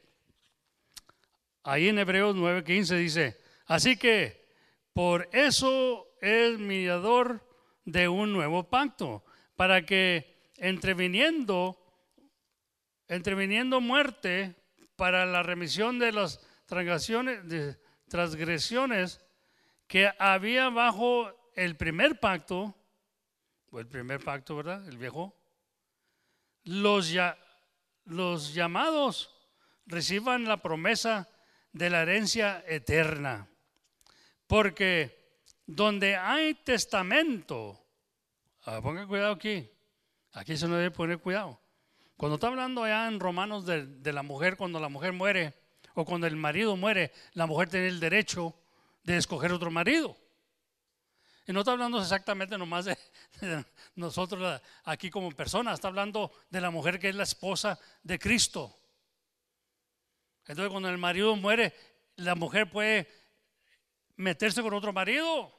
[1.63, 4.45] ahí en Hebreos 9:15 dice, así que
[4.93, 7.45] por eso es mediador
[7.83, 9.23] de un nuevo pacto,
[9.55, 11.77] para que entreviniendo
[13.07, 14.55] entreviniendo muerte
[14.95, 17.77] para la remisión de las transgresiones, de
[18.07, 19.21] transgresiones
[19.87, 22.75] que había bajo el primer pacto,
[23.71, 24.87] o el primer pacto, ¿verdad?
[24.87, 25.35] El viejo.
[26.63, 27.37] Los, ya,
[28.05, 29.31] los llamados
[29.85, 31.29] reciban la promesa
[31.71, 33.47] de la herencia eterna.
[34.47, 37.81] Porque donde hay testamento,
[38.65, 39.69] ah, ponga cuidado aquí,
[40.33, 41.59] aquí se nos debe poner cuidado.
[42.17, 45.53] Cuando está hablando allá en Romanos de, de, la mujer, cuando la mujer muere
[45.95, 48.55] o cuando el marido muere, la mujer tiene el derecho
[49.03, 50.15] de escoger otro marido.
[51.47, 52.97] Y no está hablando exactamente nomás de,
[53.95, 58.75] nosotros aquí como personas, está hablando de la mujer que es la esposa de Cristo.
[60.47, 61.73] Entonces cuando el marido muere,
[62.17, 63.07] la mujer puede
[64.15, 65.53] meterse con otro marido.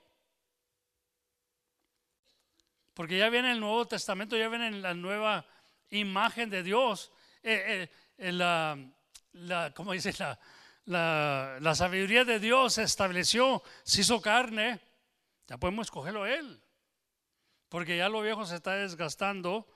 [2.95, 5.47] Porque ya viene el Nuevo Testamento, ya viene la nueva
[5.91, 7.13] imagen de Dios.
[7.43, 8.77] Eh, eh, la,
[9.33, 10.15] la, ¿Cómo dice?
[10.19, 10.39] La,
[10.87, 14.81] la, la, sabiduría de Dios se estableció, se hizo carne.
[15.49, 16.63] Ya podemos escogerlo Él.
[17.69, 19.67] Porque ya lo viejo se está desgastando.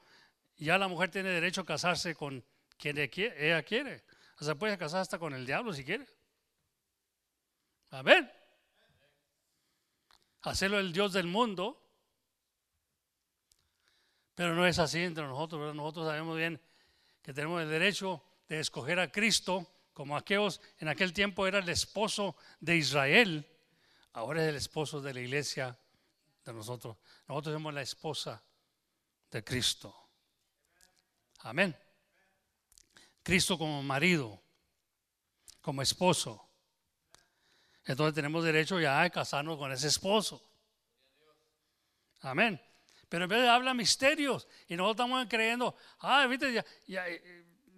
[0.56, 2.44] Ya la mujer tiene derecho a casarse con
[2.76, 4.04] quien ella quiere.
[4.40, 6.06] O sea, puede casar hasta con el diablo si quiere.
[7.90, 8.30] Amén.
[10.42, 11.76] Hacerlo el Dios del mundo.
[14.34, 15.74] Pero no es así entre nosotros.
[15.74, 16.60] Nosotros sabemos bien
[17.22, 21.68] que tenemos el derecho de escoger a Cristo como aquellos en aquel tiempo era el
[21.68, 23.46] esposo de Israel.
[24.12, 25.78] Ahora es el esposo de la iglesia
[26.44, 26.96] de nosotros.
[27.28, 28.42] Nosotros somos la esposa
[29.30, 29.94] de Cristo.
[31.40, 31.76] Amén.
[33.22, 34.42] Cristo como marido,
[35.61, 36.48] como esposo.
[37.84, 40.42] Entonces tenemos derecho ya a casarnos con ese esposo.
[42.20, 42.61] Amén.
[43.08, 47.04] Pero en vez de hablar misterios y nosotros estamos creyendo, ah, viste, ya, ya,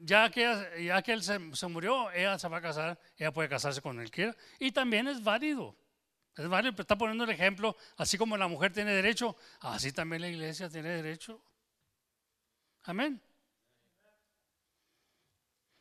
[0.00, 3.48] ya que, ya que él se, se, murió, ella se va a casar, ella puede
[3.48, 4.36] casarse con él quiera.
[4.58, 5.76] Y también es válido.
[6.36, 10.22] Es válido, pero está poniendo el ejemplo, así como la mujer tiene derecho, así también
[10.22, 11.42] la iglesia tiene derecho.
[12.84, 13.20] Amén.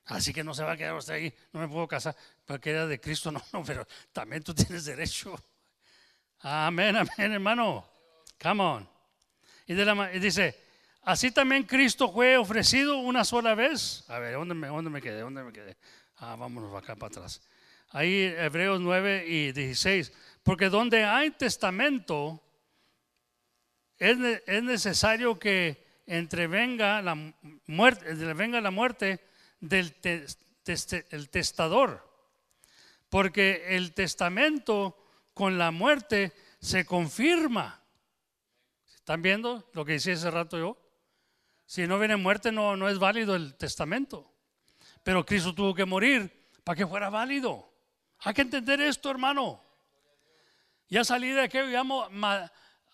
[0.05, 2.85] Así que no se va a quedar usted ahí, no me puedo casar porque era
[2.85, 5.41] de Cristo, no, no, pero también tú tienes derecho.
[6.39, 7.87] Amén, amén, hermano.
[8.41, 8.89] Come on.
[9.67, 10.59] Y dice,
[11.03, 14.03] así también Cristo fue ofrecido una sola vez.
[14.09, 15.21] A ver, ¿dónde me, dónde me quedé?
[15.21, 15.77] ¿Dónde me quedé?
[16.17, 17.41] Ah, vámonos acá para atrás.
[17.89, 20.11] Ahí Hebreos 9 y 16.
[20.43, 22.41] Porque donde hay testamento,
[23.97, 24.17] es,
[24.47, 27.15] es necesario que entrevenga la
[27.67, 29.19] muerte, entrevenga la muerte
[29.59, 29.93] del
[30.65, 32.07] el testador,
[33.09, 34.97] porque el testamento
[35.33, 37.81] con la muerte se confirma.
[38.95, 40.77] ¿Están viendo lo que decía hace rato yo?
[41.65, 44.31] Si no viene muerte no, no es válido el testamento.
[45.03, 47.67] Pero Cristo tuvo que morir para que fuera válido.
[48.19, 49.63] Hay que entender esto, hermano.
[50.91, 52.07] Ya salí de aquí, digamos,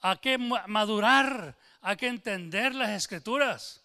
[0.02, 3.84] hay que madurar, hay que entender las escrituras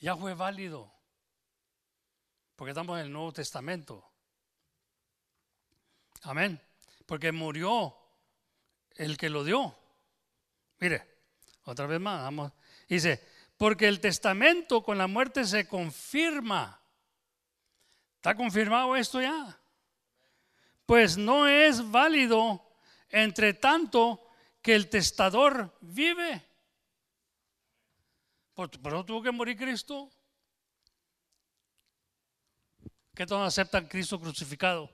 [0.00, 0.92] ya fue válido.
[2.56, 4.04] Porque estamos en el Nuevo Testamento.
[6.22, 6.60] Amén.
[7.06, 7.96] Porque murió
[8.96, 9.76] el que lo dio.
[10.78, 11.20] Mire,
[11.64, 12.52] otra vez más, vamos.
[12.88, 13.24] Dice,
[13.56, 16.80] porque el testamento con la muerte se confirma.
[18.16, 19.58] ¿Está confirmado esto ya?
[20.88, 22.66] Pues no es válido
[23.10, 24.26] entre tanto
[24.62, 26.42] que el testador vive.
[28.54, 30.10] ¿Por, eso tuvo que morir Cristo?
[33.14, 34.90] ¿Qué todos aceptan Cristo crucificado?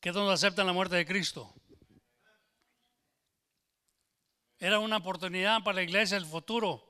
[0.00, 1.54] ¿Qué todos aceptan la muerte de Cristo?
[4.58, 6.89] Era una oportunidad para la iglesia el futuro.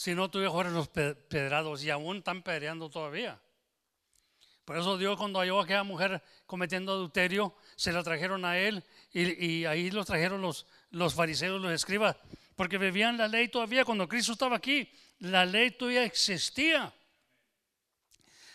[0.00, 3.38] Si no tuvieron los pedrados y aún están pedreando todavía.
[4.64, 8.82] Por eso Dios cuando halló a aquella mujer cometiendo adulterio, se la trajeron a él
[9.12, 12.16] y, ahí los trajeron los, fariseos, los escribas,
[12.56, 13.84] porque bebían la ley todavía.
[13.84, 16.90] Cuando Cristo estaba aquí, la ley todavía existía.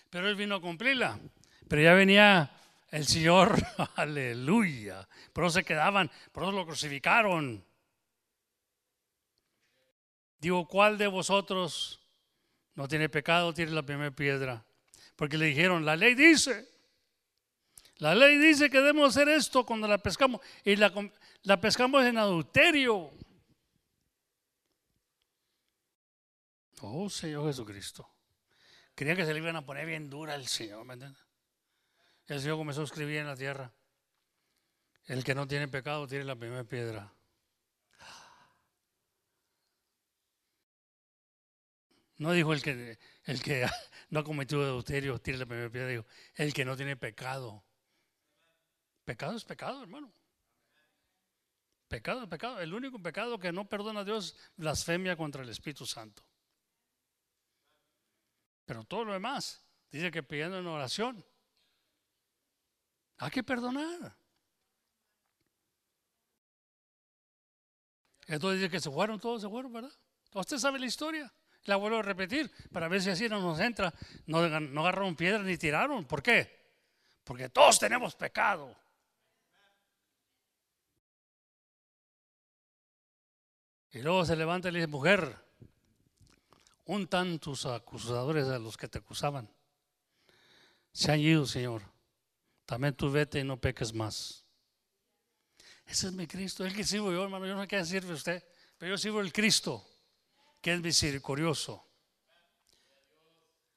[0.09, 1.19] Pero él vino a cumplirla.
[1.67, 2.51] Pero ya venía
[2.89, 3.55] el Señor,
[3.97, 5.07] aleluya.
[5.31, 7.63] Por eso se quedaban, por eso lo crucificaron.
[10.39, 11.99] Digo, ¿cuál de vosotros
[12.75, 13.53] no tiene pecado?
[13.53, 14.65] Tiene la primera piedra.
[15.15, 16.69] Porque le dijeron, la ley dice.
[17.97, 20.93] La ley dice que debemos hacer esto cuando la pescamos y la,
[21.43, 23.11] la pescamos en adulterio.
[26.81, 28.09] Oh Señor Jesucristo.
[28.93, 30.93] Creía que se le iban a poner bien dura el Señor, ¿me
[32.27, 33.71] El Señor comenzó a escribir en la tierra.
[35.05, 37.14] El que no tiene pecado tiene la primera piedra.
[42.17, 43.65] No dijo el que, el que
[44.09, 46.05] no ha cometido adulterio, tiene la primera piedra, dijo,
[46.35, 47.63] el que no tiene pecado.
[49.03, 50.11] Pecado es pecado, hermano.
[51.87, 52.59] Pecado es pecado.
[52.59, 56.23] El único pecado que no perdona a Dios blasfemia contra el Espíritu Santo.
[58.65, 59.61] Pero todo lo demás,
[59.91, 61.23] dice que pidiendo en oración,
[63.17, 64.17] hay que perdonar.
[68.27, 69.91] Entonces dice que se fueron, todos se fueron, ¿verdad?
[70.33, 71.31] Usted sabe la historia.
[71.65, 73.93] La vuelvo a repetir para ver si así no nos entra.
[74.27, 76.05] No, no agarraron piedra ni tiraron.
[76.05, 76.65] ¿Por qué?
[77.23, 78.75] Porque todos tenemos pecado.
[83.91, 85.35] Y luego se levanta y le dice, mujer,
[86.85, 89.49] un tantos acusadores a los que te acusaban.
[90.91, 91.81] Se han ido, Señor.
[92.65, 94.45] También tú vete y no peques más.
[95.85, 97.45] Ese es mi Cristo, el que sirvo yo, hermano.
[97.45, 98.43] Yo no sé qué sirve usted,
[98.77, 99.87] pero yo sirvo el Cristo,
[100.65, 101.85] que es misericordioso.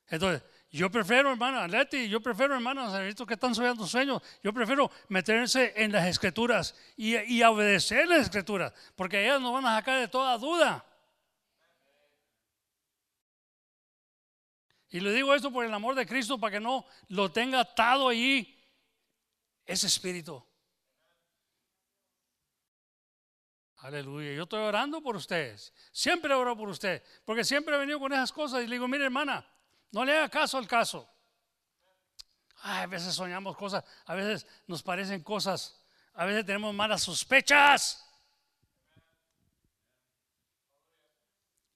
[0.07, 2.95] Entonces, yo prefiero, hermana Leti, yo prefiero, hermanos,
[3.27, 8.73] que están soñando sueños, yo prefiero meterse en las escrituras y, y obedecer las escrituras,
[8.97, 10.83] porque ellas nos van a sacar de toda duda.
[14.89, 18.09] Y le digo esto por el amor de Cristo, para que no lo tenga atado
[18.09, 18.59] allí
[19.67, 20.43] ese espíritu.
[23.79, 24.33] Aleluya.
[24.33, 25.73] Yo estoy orando por ustedes.
[25.93, 27.03] Siempre oro por usted.
[27.25, 29.49] Porque siempre he venido con esas cosas y le digo, mire hermana,
[29.93, 31.09] no le haga caso al caso.
[32.63, 35.81] a veces soñamos cosas, a veces nos parecen cosas,
[36.15, 38.05] a veces tenemos malas sospechas.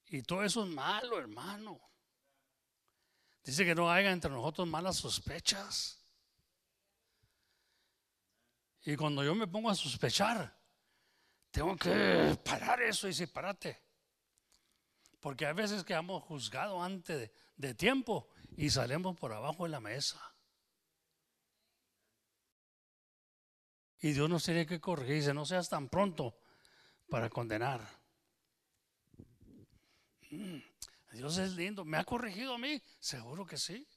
[0.07, 1.79] Y todo eso es malo, hermano.
[3.43, 5.99] Dice que no haya entre nosotros malas sospechas.
[8.85, 10.53] Y cuando yo me pongo a sospechar,
[11.53, 13.79] tengo que parar eso y decir, parate.
[15.19, 18.27] Porque a veces quedamos juzgados antes de, tiempo
[18.57, 20.19] y salimos por abajo de la mesa.
[24.01, 25.17] Y Dios nos tiene que corregir.
[25.17, 26.35] Dice, no seas tan pronto
[27.07, 27.87] para condenar.
[30.31, 30.57] Mm,
[31.13, 31.85] Dios es lindo.
[31.85, 32.81] ¿Me ha corregido a mí?
[32.99, 33.87] Seguro que sí.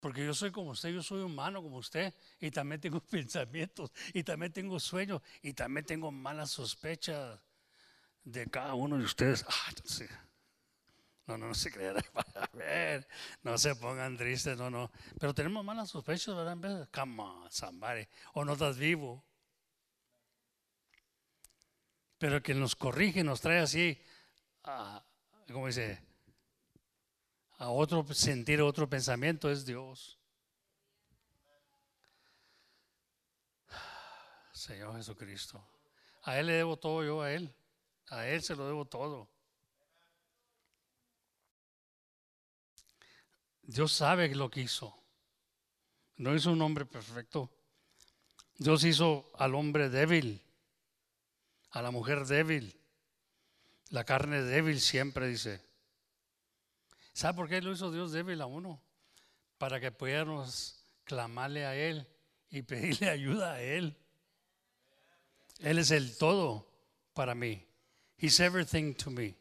[0.00, 4.22] Porque yo soy como usted, yo soy humano como usted y también tengo pensamientos y
[4.22, 7.38] también tengo sueños y también tengo malas sospechas
[8.24, 9.44] de cada uno de ustedes.
[9.46, 9.72] Ah,
[11.26, 11.96] no, no, no, se crean.
[12.34, 13.06] A ver,
[13.42, 14.90] no se pongan tristes, no, no.
[15.18, 16.54] Pero tenemos malas sospechas, ¿verdad?
[16.54, 18.06] En vez come on, somebody.
[18.32, 19.22] O no estás vivo.
[22.18, 24.02] Pero que nos corrige, nos trae así,
[24.64, 25.02] a,
[25.50, 26.09] ¿cómo dice?
[27.60, 30.18] A otro sentir, otro pensamiento es Dios.
[34.50, 35.62] Señor Jesucristo.
[36.22, 37.54] A Él le debo todo yo, a Él.
[38.08, 39.28] A Él se lo debo todo.
[43.60, 44.98] Dios sabe lo que hizo.
[46.16, 47.50] No hizo un hombre perfecto.
[48.56, 50.42] Dios hizo al hombre débil,
[51.72, 52.80] a la mujer débil.
[53.90, 55.69] La carne débil siempre dice.
[57.12, 58.82] ¿Sabe por qué lo hizo Dios débil a uno?
[59.58, 62.06] Para que pudiéramos clamarle a Él
[62.50, 63.96] y pedirle ayuda a Él.
[65.58, 66.66] Él es el todo
[67.14, 67.66] para mí.
[68.16, 69.34] He's everything to me.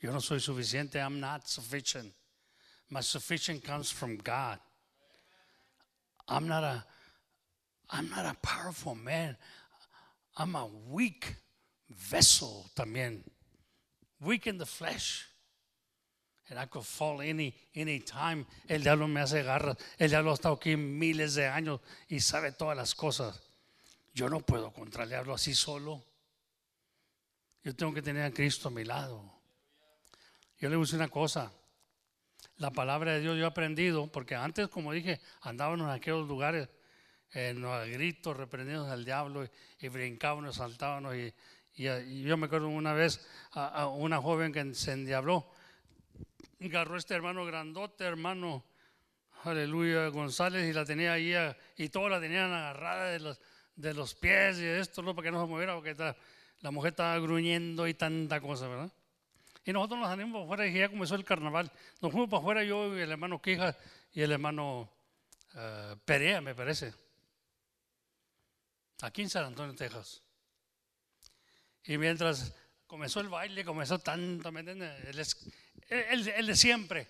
[0.00, 0.96] Yo no soy suficiente.
[0.96, 2.12] I'm not sufficient.
[2.90, 4.58] My sufficient comes from God.
[6.28, 6.84] I'm not a
[7.90, 9.36] I'm not a powerful man.
[10.36, 11.36] I'm a weak
[11.88, 13.22] vessel también.
[14.20, 15.26] Weak in the flesh.
[16.48, 18.44] And I could fall any, any time.
[18.68, 19.76] El diablo me hace garras.
[19.98, 23.40] El diablo ha estado aquí miles de años y sabe todas las cosas.
[24.12, 26.04] Yo no puedo contra así solo.
[27.64, 29.22] Yo tengo que tener a Cristo a mi lado.
[30.58, 31.50] Yo le a decir una cosa.
[32.58, 36.68] La palabra de Dios yo he aprendido, porque antes, como dije, andábamos en aquellos lugares,
[37.32, 39.48] en los gritos, reprendiendo al diablo,
[39.80, 41.16] y, brincábamos, saltábamos.
[41.16, 41.34] Y,
[41.74, 45.50] y, yo me acuerdo una vez a, una joven que se endiabló
[46.60, 48.64] agarró este hermano grandote, hermano,
[49.42, 51.34] aleluya, González, y la tenía ahí,
[51.76, 53.10] y todos la tenían agarrada
[53.76, 55.14] de los, pies y esto, ¿no?
[55.14, 55.94] para que no se moviera, porque
[56.60, 58.92] la mujer estaba gruñendo y tanta cosa, ¿verdad?
[59.64, 61.72] Y nosotros nos salimos para afuera y ya comenzó el carnaval.
[62.02, 63.76] Nos fuimos para afuera yo y el hermano Quija
[64.12, 64.90] y el hermano
[65.54, 66.92] uh, Perea, me parece.
[69.00, 70.22] Aquí en San Antonio, Texas.
[71.84, 72.54] Y mientras
[72.86, 75.46] comenzó el baile, comenzó tanto, ¿me entiendes?
[75.88, 77.08] El, de siempre.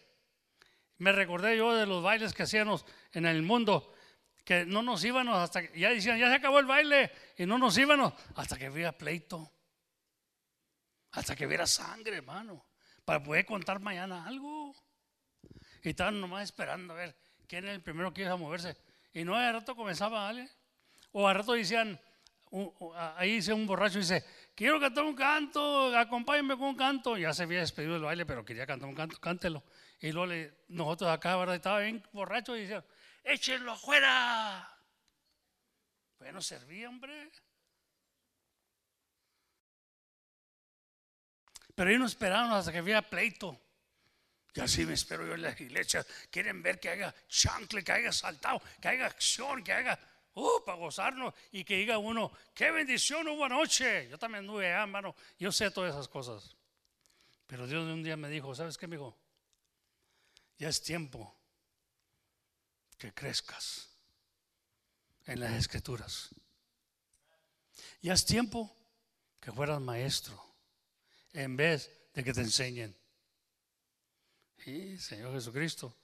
[0.99, 3.95] Me recordé yo de los bailes que hacíamos en el mundo,
[4.45, 7.59] que no nos íbamos hasta que ya decían, ya se acabó el baile, y no
[7.59, 9.51] nos íbamos hasta que había pleito.
[11.13, 12.65] hasta que viera sangre, hermano,
[13.05, 14.75] para poder contar mañana algo.
[15.83, 17.17] Y estaban nomás esperando a ver
[17.47, 18.77] quién era el primero que iba a moverse.
[19.13, 20.51] Y no, de rato comenzaba alguien.
[21.13, 22.01] O a rato decían,
[23.17, 24.25] ahí dice un borracho, dice,
[24.55, 27.17] quiero cantar un canto, acompáñenme con un canto.
[27.17, 29.63] Ya se había despedido del baile, pero quería cantar un canto, cántelo.
[30.01, 30.33] Y luego
[30.69, 31.57] nosotros acá, ¿verdad?
[31.57, 32.85] Estaba bien borracho y decían,
[33.23, 34.69] échenlo afuera.
[36.19, 37.31] Bueno, servía, hombre.
[41.75, 43.61] Pero ellos no esperaron hasta que había pleito.
[44.55, 46.07] Y así me espero yo en la iglesia.
[46.31, 49.99] Quieren ver que haya chancle, que haya saltado, que haya acción, que haya,
[50.35, 54.09] uh, para gozarnos y que diga uno, qué bendición hubo anoche.
[54.09, 55.15] Yo también anduve allá, hermano.
[55.39, 56.57] Yo sé todas esas cosas.
[57.47, 59.17] Pero Dios un día me dijo, ¿sabes qué, amigo?
[60.59, 61.37] Ya es tiempo
[62.99, 63.89] que crezcas
[65.27, 66.31] en las escrituras.
[68.01, 68.75] Ya es tiempo
[69.41, 70.43] que fueras maestro
[71.33, 72.97] en vez de que te enseñen.
[74.67, 75.95] Y Señor Jesucristo.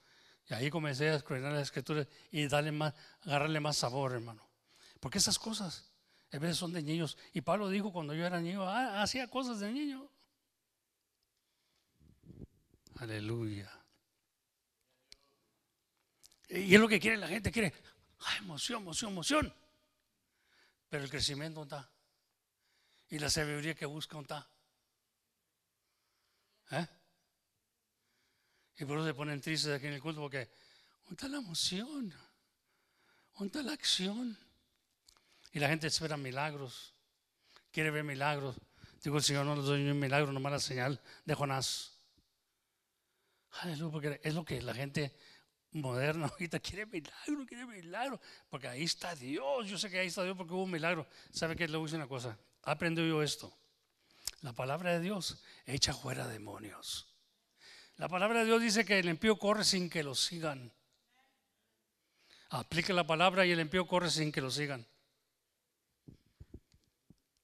[0.51, 2.93] Y ahí comencé a escribir las escrituras y darle más,
[3.23, 4.45] agarrarle más sabor, hermano.
[4.99, 5.93] Porque esas cosas
[6.33, 7.17] a veces son de niños.
[7.33, 10.11] Y Pablo dijo cuando yo era niño, ah, hacía cosas de niño.
[12.99, 13.71] Aleluya.
[16.49, 17.73] Y es lo que quiere la gente, quiere
[18.19, 19.55] ah, emoción, emoción, emoción.
[20.89, 21.89] Pero el crecimiento está.
[23.09, 24.49] Y la sabiduría que busca está.
[26.73, 26.87] ¿Eh?
[28.81, 30.49] Y por eso se ponen tristes aquí en el culto porque
[31.03, 32.15] ¿dónde está la emoción?
[33.39, 34.39] ¿Dónde la acción?
[35.53, 36.95] Y la gente espera milagros,
[37.71, 38.57] quiere ver milagros.
[39.03, 41.99] Digo, el Señor no le doy un milagro, nomás la señal de Jonás.
[43.61, 45.15] Aleluya, porque es lo que la gente
[45.73, 48.19] moderna ahorita quiere milagro, quiere milagro,
[48.49, 49.69] porque ahí está Dios.
[49.69, 51.07] Yo sé que ahí está Dios porque hubo un milagro.
[51.31, 51.69] ¿Sabe qué?
[51.69, 52.39] Le voy a decir una cosa.
[52.63, 53.55] Aprendí yo esto.
[54.41, 57.10] La palabra de Dios echa fuera demonios.
[58.01, 60.73] La palabra de Dios dice que el impío corre sin que lo sigan.
[62.49, 64.87] Aplique la palabra y el impío corre sin que lo sigan.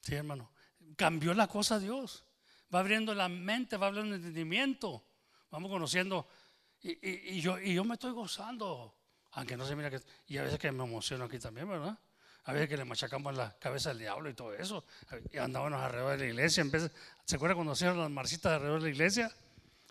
[0.00, 0.50] Sí, hermano.
[0.96, 2.24] Cambió la cosa Dios.
[2.74, 5.04] Va abriendo la mente, va abriendo el entendimiento.
[5.50, 6.26] Vamos conociendo.
[6.80, 8.96] Y, yo, me estoy gozando.
[9.32, 10.00] Aunque no se mira que.
[10.26, 11.98] Y a veces que me emociono aquí también, ¿verdad?
[12.44, 14.86] A veces que le machacamos la cabeza al diablo y todo eso.
[15.30, 16.64] Y andábamos alrededor de la iglesia.
[17.26, 19.30] ¿Se acuerda cuando hacían las marcitas alrededor de la iglesia?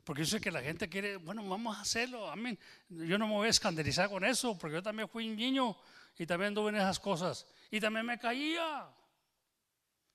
[0.06, 2.30] Porque yo sé que la gente quiere, bueno, vamos a hacerlo.
[2.30, 2.58] Amén.
[2.90, 5.76] Yo no me voy a escandalizar con eso, porque yo también fui un niño
[6.16, 7.48] y también anduve en esas cosas.
[7.72, 8.88] Y también me caía.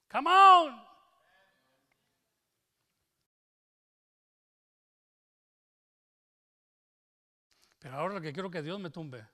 [0.09, 0.81] Come on.
[7.81, 9.27] Pero ahora lo que quiero que Dios me tumbe.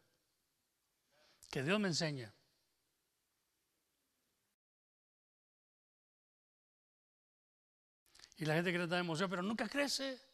[1.50, 2.32] Que Dios me enseñe.
[8.38, 10.25] Y la gente quiere dar emoción, pero nunca crece.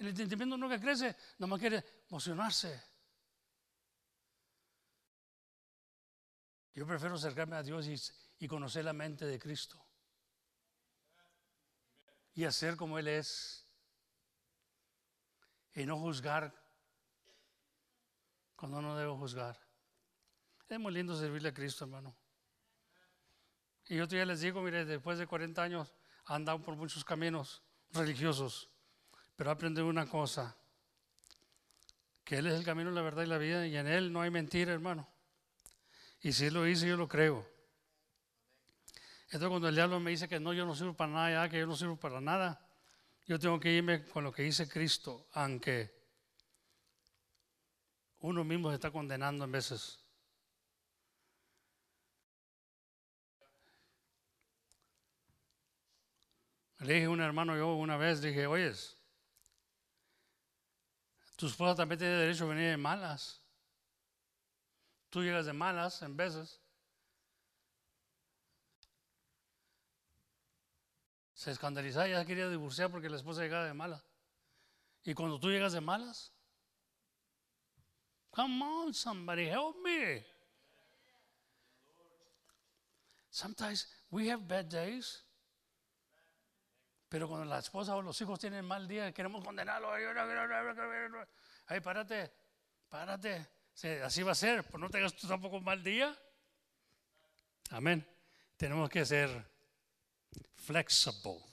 [0.00, 2.82] El entendimiento nunca crece, nomás quiere emocionarse.
[6.72, 7.86] Yo prefiero acercarme a Dios
[8.38, 9.78] y, conocer la mente de Cristo.
[12.32, 13.66] Y hacer como Él es.
[15.74, 16.50] Y no juzgar
[18.56, 19.60] cuando no debo juzgar.
[20.66, 22.16] Es muy lindo servirle a Cristo, hermano.
[23.86, 25.94] Y yo ya les digo, mire, después de 40 años,
[26.24, 28.69] andado por muchos caminos religiosos,
[29.40, 30.54] pero aprendí una cosa,
[32.22, 34.28] que Él es el camino, la verdad y la vida, y en Él no hay
[34.28, 35.08] mentira, hermano.
[36.20, 37.48] Y si Él lo hizo, yo lo creo.
[39.24, 41.66] Entonces cuando el diablo me dice que no, yo no sirvo para nada, que yo
[41.66, 42.68] no sirvo para nada,
[43.26, 45.90] yo tengo que irme con lo que dice Cristo, aunque
[48.18, 50.04] uno mismo se está condenando en veces.
[56.80, 58.99] Le dije a un hermano yo una vez, dije, oyes,
[61.40, 63.40] tu esposa también tiene derecho a venir de malas.
[65.08, 66.60] Tú llegas de malas en veces.
[71.32, 74.04] Se escandalizaba, ya quería divorciar porque la esposa llegaba de malas.
[75.02, 76.30] Y cuando tú llegas de malas,
[78.30, 80.22] come on, somebody help me.
[83.30, 85.24] Sometimes we have bad days.
[87.10, 89.92] Pero cuando la esposa o los hijos tienen mal día, queremos condenarlo.
[91.66, 92.32] Ay, párate,
[92.88, 93.48] párate.
[94.04, 96.16] Así va a ser, pues no tengas tú tampoco un mal día.
[97.70, 98.06] Amén.
[98.56, 99.28] Tenemos que ser
[100.54, 101.44] flexible.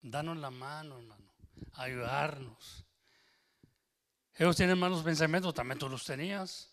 [0.00, 1.34] Danos la mano, hermano.
[1.74, 2.86] Ayudarnos.
[4.36, 6.71] Ellos tienen malos pensamientos, también tú los tenías.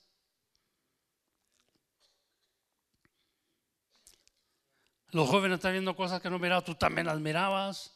[5.12, 7.96] Los jóvenes están viendo cosas que no miraban, tú también las mirabas.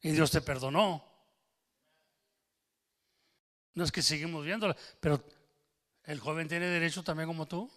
[0.00, 1.04] Y Dios te perdonó.
[3.74, 5.24] No es que seguimos viéndola, pero
[6.04, 7.70] el joven tiene derecho también como tú.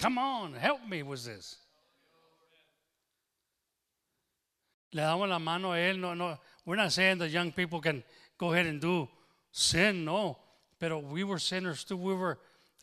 [0.00, 1.58] Come on, help me with this.
[4.90, 5.98] Le damos la mano a él.
[6.00, 6.38] No, no.
[6.66, 8.04] We're not saying that young people can
[8.36, 9.08] go ahead and do
[9.50, 10.38] sin, no.
[10.78, 11.96] Pero we were sinners too.
[11.96, 12.38] We were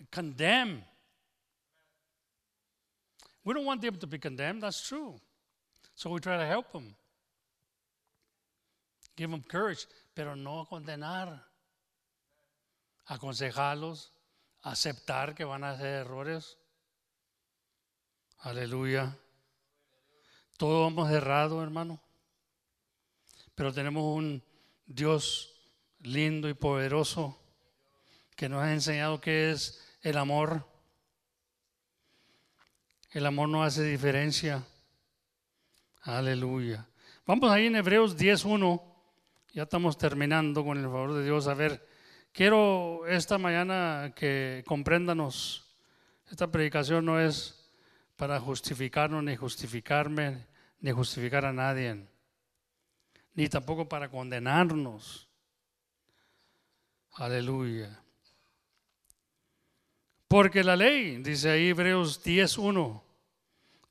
[0.10, 0.84] condemned.
[3.44, 4.62] We don't want them to be condemned.
[4.62, 5.20] That's true.
[5.96, 6.96] So we try to help them.
[9.16, 11.42] Give them courage, pero no condenar.
[13.08, 14.12] Aconsejarlos,
[14.64, 16.58] aceptar que van a hacer errores.
[18.44, 19.16] Aleluya.
[20.58, 22.00] Todos hemos errado, hermano.
[23.56, 24.44] Pero tenemos un
[24.86, 25.50] Dios
[26.00, 27.38] lindo y poderoso
[28.36, 30.66] que nos ha enseñado qué es el amor.
[33.12, 34.64] El amor no hace diferencia.
[36.04, 36.88] Aleluya.
[37.26, 38.82] Vamos ahí en Hebreos 10.1.
[39.52, 41.48] Ya estamos terminando con el favor de Dios.
[41.48, 41.86] A ver,
[42.32, 45.76] quiero esta mañana que compréndanos.
[46.30, 47.70] Esta predicación no es
[48.16, 50.48] para justificarnos, ni justificarme,
[50.80, 52.08] ni justificar a nadie,
[53.34, 55.28] ni tampoco para condenarnos.
[57.16, 58.01] Aleluya.
[60.32, 63.02] Porque la ley, dice ahí Hebreos 10.1,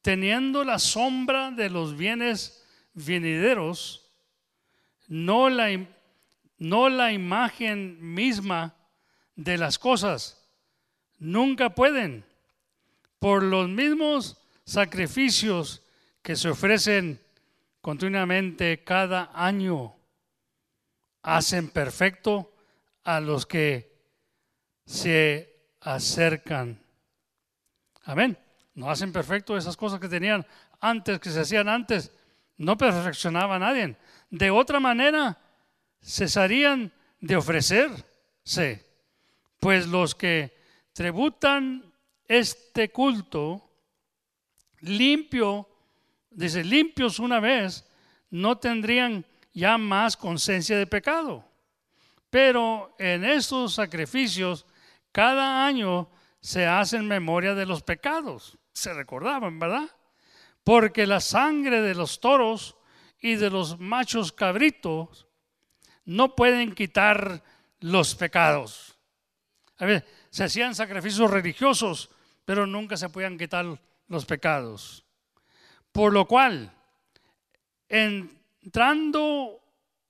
[0.01, 4.11] teniendo la sombra de los bienes venideros,
[5.07, 5.87] no la,
[6.57, 8.75] no la imagen misma
[9.37, 10.43] de las cosas,
[11.19, 12.25] nunca pueden,
[13.19, 15.83] por los mismos sacrificios
[16.23, 17.21] que se ofrecen
[17.83, 19.95] continuamente cada año,
[21.21, 22.55] hacen perfecto
[23.05, 23.93] a los que
[24.87, 25.50] se
[25.81, 26.81] acercan.
[28.05, 28.37] Amén.
[28.75, 30.47] No hacen perfecto esas cosas que tenían
[30.81, 32.13] antes, que se hacían antes.
[32.57, 33.97] No perfeccionaba a nadie.
[34.31, 35.39] De otra manera,
[36.03, 38.87] cesarían de ofrecerse.
[39.59, 40.57] Pues los que
[40.93, 41.93] tributan
[42.27, 43.71] este culto
[44.81, 45.69] limpio,
[46.31, 47.87] dice, limpios una vez,
[48.31, 51.45] no tendrían ya más conciencia de pecado.
[52.31, 54.65] Pero en estos sacrificios
[55.13, 56.11] cada año
[56.41, 58.59] se hacen memoria de los pecados.
[58.73, 59.89] Se recordaban, ¿verdad?
[60.65, 62.77] Porque la sangre de los toros
[63.21, 65.27] y de los machos cabritos
[66.05, 67.43] no pueden quitar
[67.81, 68.99] los pecados.
[69.79, 72.11] A ver, se hacían sacrificios religiosos,
[72.45, 73.67] pero nunca se podían quitar
[74.09, 75.05] los pecados.
[75.93, 76.73] Por lo cual,
[77.89, 79.61] entrando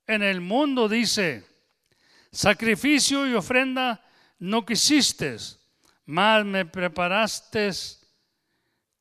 [0.05, 1.45] en el mundo, dice,
[2.31, 4.03] sacrificio y ofrenda
[4.41, 5.37] no quisiste,
[6.05, 7.69] mas me preparaste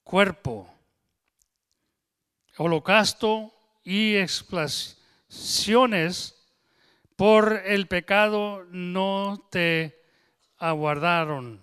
[0.04, 0.72] cuerpo,
[2.58, 3.52] holocausto
[3.82, 6.36] y expiaciones
[7.16, 9.98] por el pecado no te
[10.58, 11.62] aguardaron.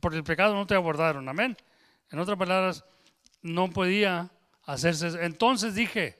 [0.00, 1.28] Por el pecado no te aguardaron.
[1.28, 1.54] Amén.
[2.10, 2.82] En otras palabras,
[3.42, 4.30] no podía
[4.64, 5.22] hacerse.
[5.22, 6.18] Entonces dije,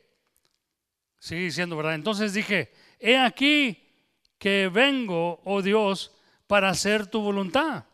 [1.19, 1.95] sigue diciendo, ¿verdad?
[1.95, 3.79] Entonces dije, he aquí
[4.39, 6.13] que vengo, oh Dios,
[6.53, 7.87] para hacer tu voluntad.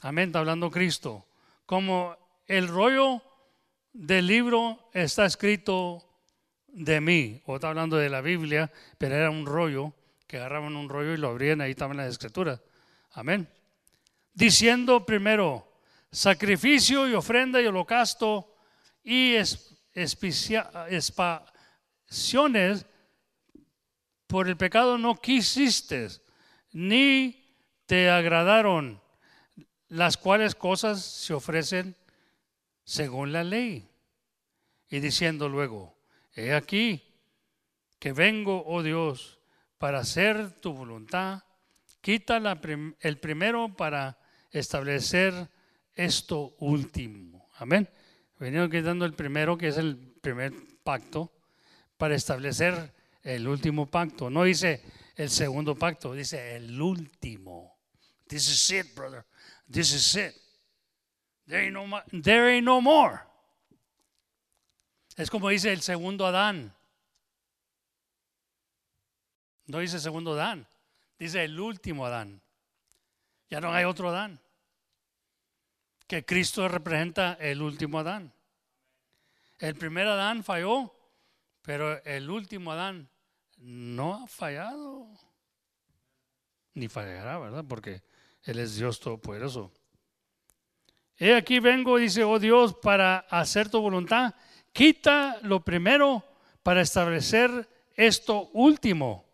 [0.00, 1.26] Amén, está hablando Cristo.
[1.66, 2.16] Como
[2.46, 3.20] el rollo
[3.92, 6.02] del libro está escrito
[6.66, 9.92] de mí, o está hablando de la Biblia, pero era un rollo,
[10.26, 12.62] que agarraban un rollo y lo abrían, ahí estaban las escrituras.
[13.12, 13.46] Amén.
[14.32, 15.74] Diciendo primero,
[16.10, 18.56] sacrificio y ofrenda y holocausto
[19.02, 19.34] y
[19.92, 22.86] expiaciones
[24.26, 26.23] por el pecado no quisiste,
[26.74, 27.56] ni
[27.86, 29.00] te agradaron,
[29.88, 31.96] las cuales cosas se ofrecen
[32.82, 33.88] según la ley.
[34.90, 35.96] Y diciendo luego,
[36.34, 37.02] he aquí
[37.98, 39.38] que vengo, oh Dios,
[39.78, 41.42] para hacer tu voluntad,
[42.00, 42.36] quita
[43.00, 44.18] el primero para
[44.50, 45.48] establecer
[45.94, 47.48] esto último.
[47.54, 47.88] Amén.
[48.38, 50.52] Venimos quitando el primero, que es el primer
[50.82, 51.32] pacto,
[51.96, 52.92] para establecer
[53.22, 54.28] el último pacto.
[54.28, 54.82] No dice
[55.16, 57.78] el segundo pacto, dice el último.
[58.26, 59.24] This is it, brother.
[59.70, 60.34] This is it.
[61.46, 63.20] There ain't no, more.
[65.16, 66.74] Es como dice el segundo Adán.
[69.66, 70.66] No dice segundo Adán,
[71.18, 72.42] dice el último Adán.
[73.48, 74.40] Ya no hay otro Adán.
[76.06, 78.32] Que Cristo representa el último Adán.
[79.58, 80.94] El primer Adán falló,
[81.62, 83.08] pero el último Adán
[83.58, 85.08] no ha fallado.
[86.74, 87.64] Ni fallará, ¿verdad?
[87.68, 88.02] Porque
[88.42, 89.72] Él es Dios Todopoderoso.
[91.16, 94.34] He aquí vengo, dice, oh Dios, para hacer tu voluntad.
[94.72, 96.24] Quita lo primero
[96.62, 99.24] para establecer esto último.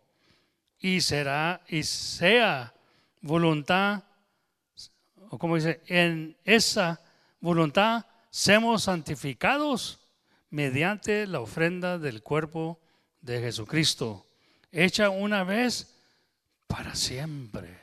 [0.77, 2.73] Y será, y sea
[3.21, 4.03] voluntad,
[5.29, 7.01] o como dice, en esa
[7.39, 9.99] voluntad seamos santificados
[10.49, 12.79] mediante la ofrenda del cuerpo
[13.21, 14.27] de Jesucristo,
[14.71, 15.95] hecha una vez
[16.67, 17.79] para siempre.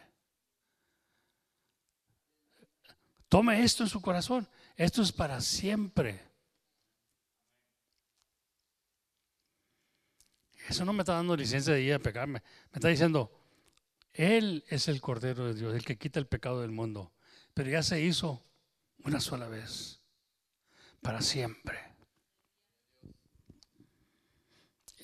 [3.29, 4.49] Tome esto en su corazón.
[4.77, 6.21] Esto es para siempre.
[10.69, 12.43] Eso no me está dando licencia de ir a pecarme.
[12.73, 13.33] Me está diciendo,
[14.13, 17.13] Él es el Cordero de Dios, el que quita el pecado del mundo.
[17.55, 18.45] Pero ya se hizo
[19.05, 20.01] una sola vez,
[21.01, 21.88] para siempre.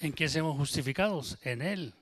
[0.05, 1.39] ¿En qué somos justificados?
[1.41, 1.95] En Él.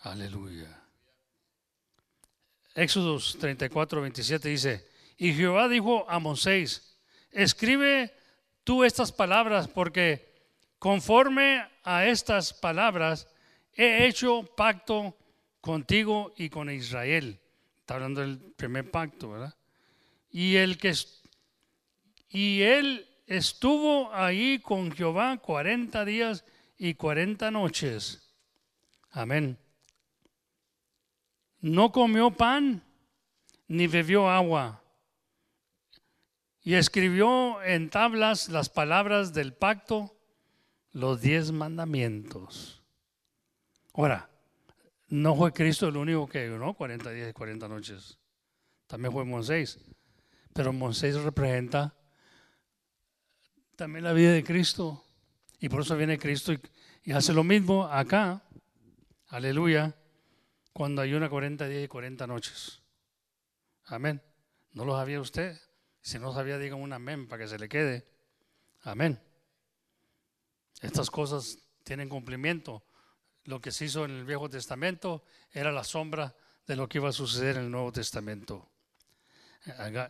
[0.00, 0.82] Aleluya.
[2.74, 6.98] Éxodos 34, 27 dice, y Jehová dijo a Moisés,
[7.30, 8.12] escribe
[8.64, 10.34] tú estas palabras porque
[10.80, 13.28] conforme a estas palabras
[13.74, 15.16] he hecho pacto
[15.60, 17.38] contigo y con Israel.
[17.78, 19.54] Está hablando del primer pacto, ¿verdad?
[20.32, 20.94] Y el que
[22.28, 26.44] y él estuvo ahí con Jehová 40 días
[26.78, 28.34] y 40 noches.
[29.10, 29.58] Amén
[31.66, 32.82] no comió pan
[33.68, 34.82] ni bebió agua.
[36.62, 40.16] Y escribió en tablas las palabras del pacto,
[40.92, 42.82] los diez mandamientos.
[43.94, 44.28] Ahora,
[45.08, 46.74] no fue Cristo el único que ¿no?
[46.74, 48.18] 40 días y 40 noches.
[48.86, 49.78] También fue Moisés.
[50.52, 51.94] Pero Moisés representa
[53.76, 55.04] también la vida de Cristo.
[55.60, 56.52] Y por eso viene Cristo
[57.04, 58.42] y hace lo mismo acá.
[59.28, 59.94] Aleluya
[60.72, 62.82] cuando hay una 40 días y 40 noches.
[63.84, 64.22] Amén.
[64.72, 65.58] ¿No lo sabía usted?
[66.02, 68.06] Si no sabía, diga un amén para que se le quede.
[68.82, 69.18] Amén.
[70.82, 72.84] Estas cosas tienen cumplimiento.
[73.44, 76.34] Lo que se hizo en el Viejo Testamento era la sombra
[76.66, 78.68] de lo que iba a suceder en el Nuevo Testamento.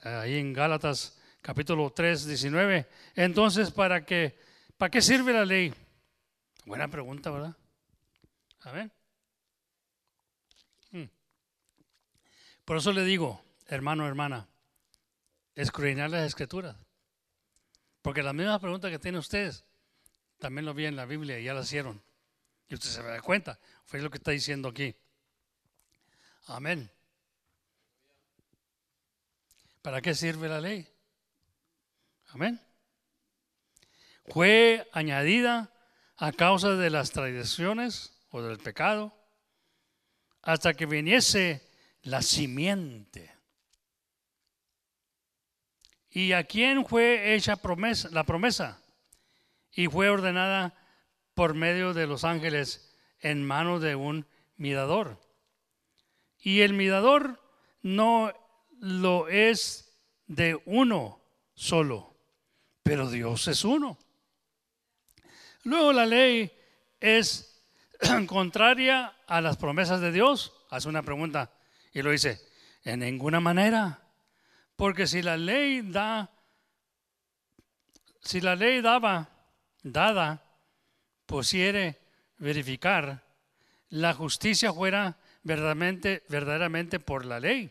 [0.02, 1.15] Ahí en Gálatas
[1.46, 2.88] capítulo 3, 19.
[3.14, 4.36] Entonces, ¿para qué,
[4.76, 5.72] ¿para qué sirve la ley?
[6.64, 7.56] Buena pregunta, ¿verdad?
[8.62, 8.90] Amén.
[12.64, 14.48] Por eso le digo, hermano, hermana,
[15.54, 16.74] escudriñar las escrituras.
[18.02, 19.64] Porque las mismas preguntas que tienen ustedes,
[20.40, 22.02] también lo vi en la Biblia y ya las hicieron.
[22.68, 24.96] Y usted se da cuenta, fue lo que está diciendo aquí.
[26.46, 26.90] Amén.
[29.80, 30.95] ¿Para qué sirve la ley?
[32.28, 32.60] Amén.
[34.28, 35.72] Fue añadida
[36.16, 39.14] a causa de las tradiciones o del pecado
[40.42, 41.68] hasta que viniese
[42.02, 43.32] la simiente.
[46.10, 48.80] ¿Y a quién fue hecha promesa, la promesa?
[49.72, 50.74] Y fue ordenada
[51.34, 54.26] por medio de los ángeles en manos de un
[54.56, 55.20] mirador.
[56.38, 57.40] Y el mirador
[57.82, 58.32] no
[58.78, 61.20] lo es de uno
[61.54, 62.15] solo,
[62.86, 63.98] pero Dios es uno.
[65.64, 66.52] Luego la ley
[67.00, 67.60] es
[68.28, 70.52] contraria a las promesas de Dios.
[70.70, 71.50] Hace una pregunta,
[71.92, 72.40] y lo dice,
[72.84, 74.02] en ninguna manera.
[74.76, 76.30] Porque si la ley da,
[78.22, 79.30] si la ley daba,
[79.82, 80.44] dada,
[81.26, 81.98] pusiere
[82.38, 83.24] verificar,
[83.88, 87.68] la justicia fuera verdaderamente, verdaderamente por la ley,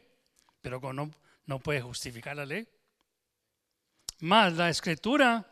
[0.62, 1.10] pero no,
[1.46, 2.68] no puede justificar la ley.
[4.20, 5.46] Más la escritura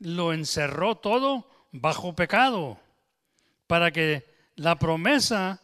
[0.00, 2.78] lo encerró todo bajo pecado,
[3.66, 4.24] para que
[4.56, 5.60] la promesa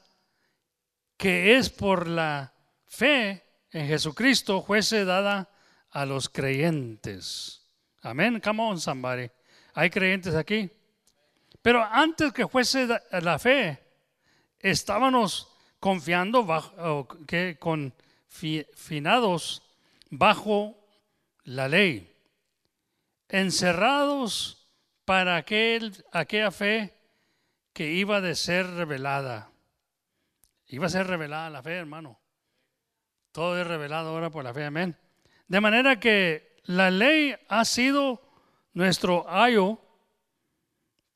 [1.17, 2.53] que es por la
[2.87, 5.51] fe en Jesucristo fuese dada
[5.91, 7.63] a los creyentes.
[8.03, 8.41] Amén.
[8.41, 9.31] Come on, somebody.
[9.75, 10.71] Hay creyentes aquí.
[11.63, 13.79] Pero antes que fuese la fe,
[14.59, 15.49] estábamos
[15.81, 19.63] confiando bajo, que confinados
[20.11, 20.79] bajo
[21.45, 22.14] la ley,
[23.35, 24.71] encerrados
[25.05, 26.95] para aquel, aquella fe
[27.73, 29.51] que iba de ser revelada.
[30.69, 32.21] Iba a ser revelada la fe, hermano.
[33.33, 34.97] Todo es revelado ahora por la fe, amén.
[35.49, 38.23] De manera que la ley ha sido
[38.73, 39.81] nuestro ayo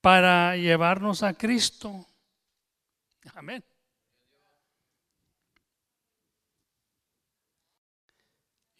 [0.00, 2.04] para llevarnos a Cristo.
[3.34, 3.64] Amén.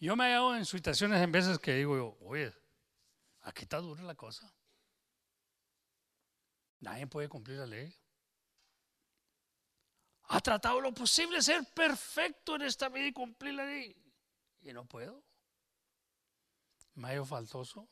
[0.01, 2.53] Yo me hago en situaciones en veces que digo, oye,
[3.49, 4.53] aquí está dura la cosa.
[6.79, 7.93] Nadie puede cumplir la ley
[10.29, 13.95] ha tratado lo posible ser perfecto en esta vida y cumplir la ley.
[14.61, 15.23] y no puedo.
[17.01, 17.87] Hallo faltoso.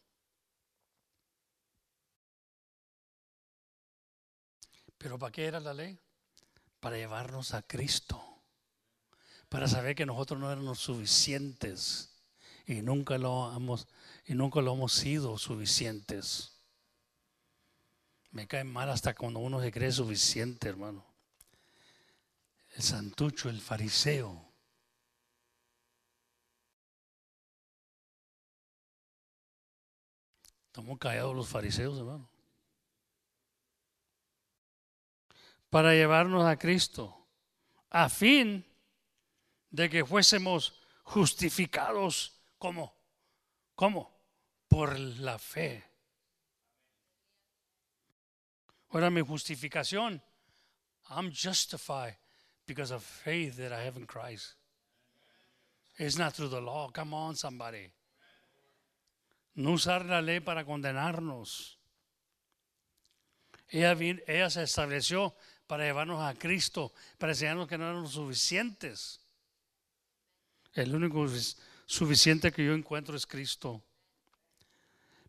[4.97, 5.99] Pero ¿para qué era la ley?
[6.79, 8.21] Para llevarnos a Cristo.
[9.49, 12.21] Para saber que nosotros no éramos suficientes
[12.67, 13.87] y nunca lo hemos
[14.27, 16.61] y nunca lo hemos sido suficientes.
[18.31, 21.05] Me cae mal hasta cuando uno se cree suficiente, hermano.
[22.75, 24.45] El santucho, el fariseo.
[30.67, 32.29] Estamos callados los fariseos, hermano.
[35.69, 37.25] Para llevarnos a Cristo,
[37.89, 38.65] a fin
[39.71, 42.93] de que fuésemos justificados como,
[43.73, 44.16] ¿cómo?
[44.67, 45.83] Por la fe.
[48.89, 50.21] Ahora mi justificación,
[51.09, 52.15] I'm justified
[52.65, 54.55] because of faith that I have in Christ.
[55.97, 56.89] It's not through the law.
[56.89, 57.91] Come on, somebody.
[59.55, 61.77] No usar la ley para condenarnos.
[63.69, 65.35] Ella, se estableció
[65.65, 69.19] para llevarnos a Cristo, para enseñarnos que no éramos suficientes.
[70.73, 73.83] El único sufic- suficiente que yo encuentro es Cristo.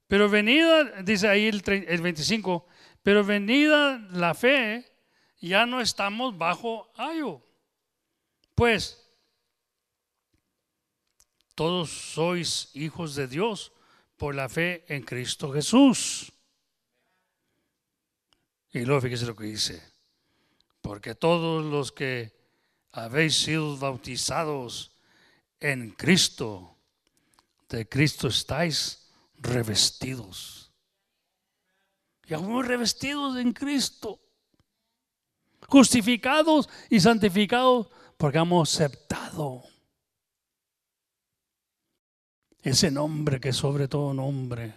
[0.09, 2.67] Pero venida, dice ahí el, el 25,
[3.03, 4.91] pero venida la fe,
[5.41, 7.43] ya no estamos bajo ayo.
[8.55, 9.07] Pues
[11.55, 13.73] todos sois hijos de Dios
[14.17, 16.33] por la fe en Cristo Jesús.
[18.73, 19.83] Y luego fíjese lo que dice.
[20.81, 22.33] Porque todos los que
[22.93, 24.93] habéis sido bautizados
[25.61, 26.77] en Cristo,
[27.69, 29.08] de Cristo estáis
[29.39, 30.73] revestidos.
[32.27, 34.21] Ya fuimos revestidos en Cristo.
[35.67, 39.65] Justificados y santificados porque hemos aceptado
[42.63, 44.75] ese nombre que es sobre todo nombre.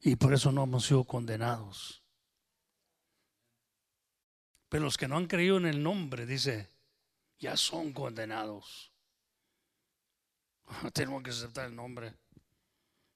[0.00, 2.02] Y por eso no hemos sido condenados.
[4.68, 6.70] Pero los que no han creído en el nombre, dice,
[7.38, 8.92] ya son condenados.
[10.92, 12.14] Tenemos que aceptar el nombre.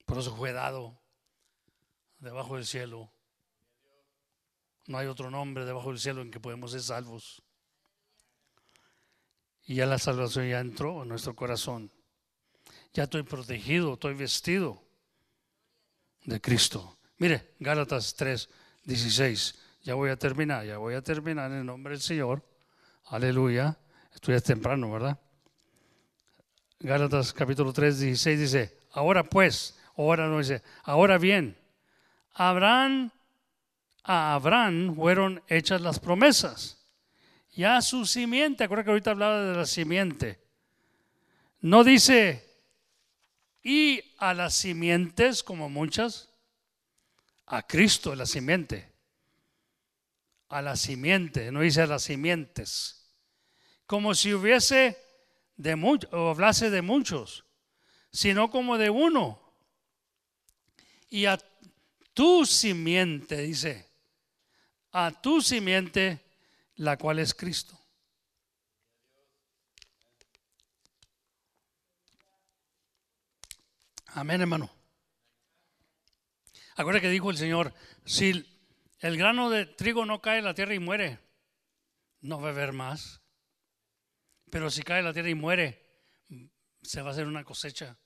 [0.05, 0.99] Por eso fue dado
[2.19, 3.11] debajo del cielo.
[4.87, 7.41] No hay otro nombre debajo del cielo en que podemos ser salvos.
[9.63, 11.91] Y ya la salvación ya entró en nuestro corazón.
[12.93, 14.83] Ya estoy protegido, estoy vestido
[16.23, 16.99] de Cristo.
[17.17, 18.47] Mire, Gálatas 3,
[18.83, 19.55] 16.
[19.81, 22.43] Ya voy a terminar, ya voy a terminar en el nombre del Señor.
[23.05, 23.77] Aleluya.
[24.13, 25.19] Esto ya es temprano, ¿verdad?
[26.79, 31.57] Gálatas capítulo 3, 16 dice, ahora pues, ahora no dice, ahora bien,
[32.33, 32.49] a
[34.33, 36.81] Abraham fueron hechas las promesas.
[37.53, 40.39] Ya su simiente, acuérdate que ahorita hablaba de la simiente.
[41.61, 42.45] No dice,
[43.63, 46.29] y a las simientes, como muchas,
[47.47, 48.91] a Cristo la simiente.
[50.49, 53.09] A la simiente, no dice a las simientes.
[53.87, 54.97] Como si hubiese
[55.55, 57.45] de muchos, o hablase de muchos,
[58.11, 59.44] sino como de uno.
[61.09, 61.37] Y a
[62.13, 63.89] tu simiente, dice,
[64.91, 66.21] a tu simiente,
[66.75, 67.79] la cual es Cristo.
[74.07, 74.71] Amén, hermano.
[76.77, 77.73] Acuérdate que dijo el Señor,
[78.05, 78.45] si
[78.99, 81.19] el grano de trigo no cae en la tierra y muere,
[82.21, 83.21] no va a haber más.
[84.49, 85.85] Pero si cae en la tierra y muere,
[86.81, 87.97] se va a hacer una cosecha,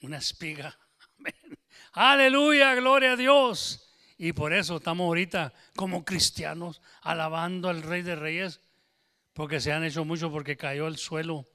[0.00, 0.76] una espiga.
[1.18, 1.57] Amén.
[1.92, 3.84] Aleluya, gloria a Dios.
[4.18, 8.60] Y por eso estamos ahorita como cristianos alabando al Rey de Reyes,
[9.32, 11.46] porque se han hecho mucho porque cayó el suelo.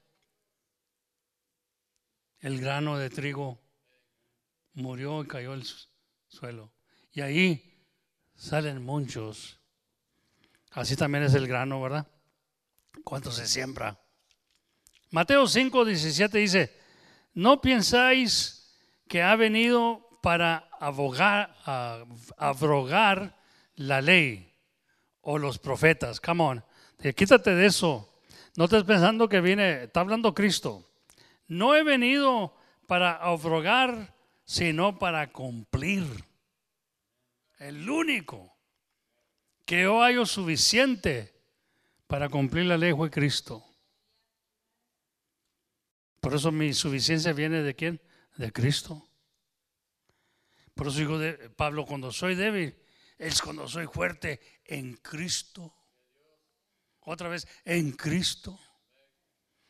[2.40, 3.62] El grano de trigo
[4.74, 5.88] murió y cayó su-
[6.28, 6.74] suelo.
[7.12, 7.86] Y ahí
[8.36, 9.60] salen muchos.
[10.72, 12.08] Así también es el grano, ¿verdad?
[13.04, 14.00] ¿Cuánto se siembra?
[15.12, 16.80] Mateo 5, 17 dice,
[17.34, 18.76] no pensáis
[19.08, 21.54] que ha venido para abogar,
[22.38, 23.38] abrogar
[23.76, 24.56] la ley
[25.20, 26.22] o los profetas.
[26.22, 26.64] Come on,
[27.14, 28.10] quítate de eso.
[28.56, 30.90] No estés pensando que viene, está hablando Cristo.
[31.50, 32.56] No he venido
[32.88, 36.06] para abrogar, sino para cumplir.
[37.60, 38.56] El único
[39.66, 41.34] que yo hallo suficiente
[42.08, 43.62] para cumplir la ley fue Cristo.
[46.22, 48.00] Por eso mi suficiencia viene de quién?
[48.38, 49.06] De Cristo.
[50.74, 52.76] Por eso digo de Pablo, cuando soy débil,
[53.18, 55.74] es cuando soy fuerte en Cristo.
[57.02, 58.60] Otra vez, en Cristo.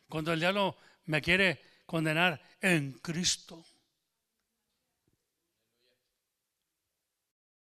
[0.07, 3.65] Cuando el diablo me quiere condenar en Cristo.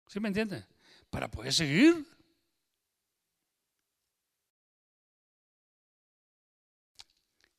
[0.07, 0.65] ¿Sí me entiende?
[1.11, 2.07] Para poder seguir.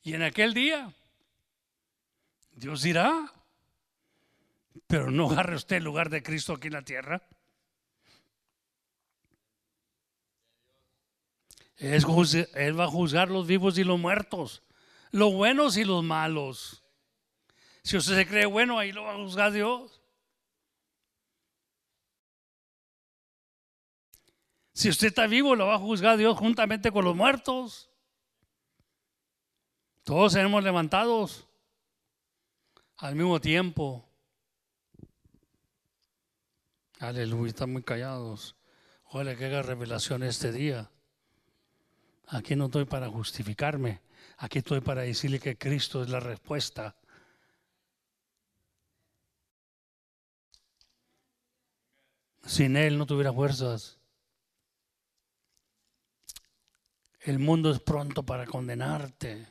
[0.02, 0.94] Y en aquel día,
[2.52, 3.37] Dios dirá,
[4.86, 7.22] pero no agarre usted el lugar de Cristo aquí en la tierra.
[11.78, 14.64] él va a juzgar los vivos y los muertos,
[15.12, 16.84] los buenos y los malos.
[17.84, 20.02] Si usted se cree bueno, ahí lo va a juzgar Dios.
[24.74, 27.90] Si usted está vivo, lo va a juzgar Dios juntamente con los muertos.
[30.04, 31.48] Todos seremos levantados
[32.98, 34.07] al mismo tiempo.
[37.00, 38.56] Aleluya, están muy callados.
[39.06, 40.90] Ojalá que haga revelación este día.
[42.28, 44.02] Aquí no estoy para justificarme.
[44.38, 46.96] Aquí estoy para decirle que Cristo es la respuesta.
[52.46, 54.00] Sin Él no tuviera fuerzas.
[57.20, 59.48] El mundo es pronto para condenarte.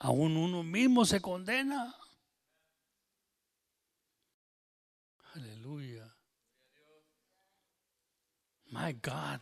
[0.00, 1.94] Aún uno mismo se condena.
[5.36, 6.02] Aleluya.
[8.72, 9.40] My God,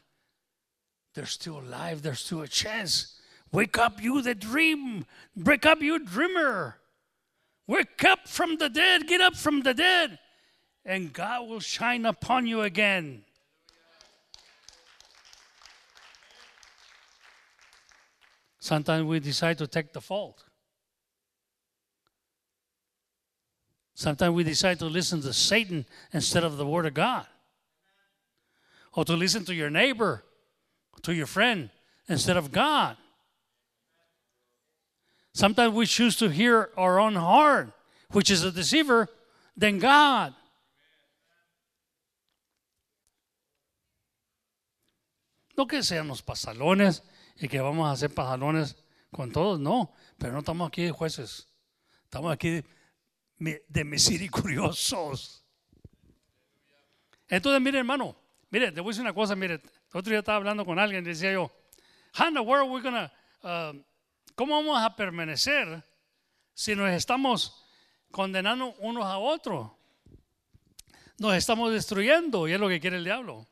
[1.15, 2.03] they're still alive.
[2.03, 3.21] There's still a chance.
[3.53, 5.07] Wake up, you the dream.
[5.37, 6.77] Break up, you dreamer.
[7.67, 9.07] Wake up from the dead.
[9.07, 10.19] Get up from the dead.
[10.85, 13.25] And God will shine upon you again.
[18.59, 20.45] Sometimes we decide to take the fault.
[23.95, 27.27] Sometimes we decide to listen to Satan instead of the Word of God.
[28.93, 30.25] Or to listen to your neighbor,
[31.03, 31.71] to your friend,
[32.09, 32.97] instead of God.
[35.33, 37.73] Sometimes we choose to hear our own heart,
[38.11, 39.09] which is a deceiver,
[39.57, 40.35] than God.
[45.57, 47.03] No que sean los pasalones
[47.41, 48.75] y que vamos a hacer pasalones
[49.15, 51.47] con todos, no, pero no estamos aquí de jueces,
[52.05, 52.65] estamos aquí
[53.39, 55.45] de misericordiosos.
[57.29, 58.17] Entonces, mire, hermano,
[58.51, 59.61] mire, te voy a decir una cosa, mire,
[59.93, 61.51] otro día estaba hablando con alguien y decía yo,
[62.19, 63.13] how the we gonna,
[63.43, 63.77] uh,
[64.35, 65.83] ¿cómo vamos a permanecer
[66.53, 67.65] si nos estamos
[68.11, 69.71] condenando unos a otros?
[71.19, 73.47] Nos estamos destruyendo y es lo que quiere el diablo.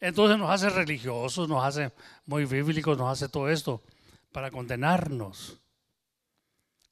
[0.00, 1.92] Entonces nos hace religiosos, nos hace
[2.24, 3.82] muy bíblicos, nos hace todo esto
[4.32, 5.58] para condenarnos.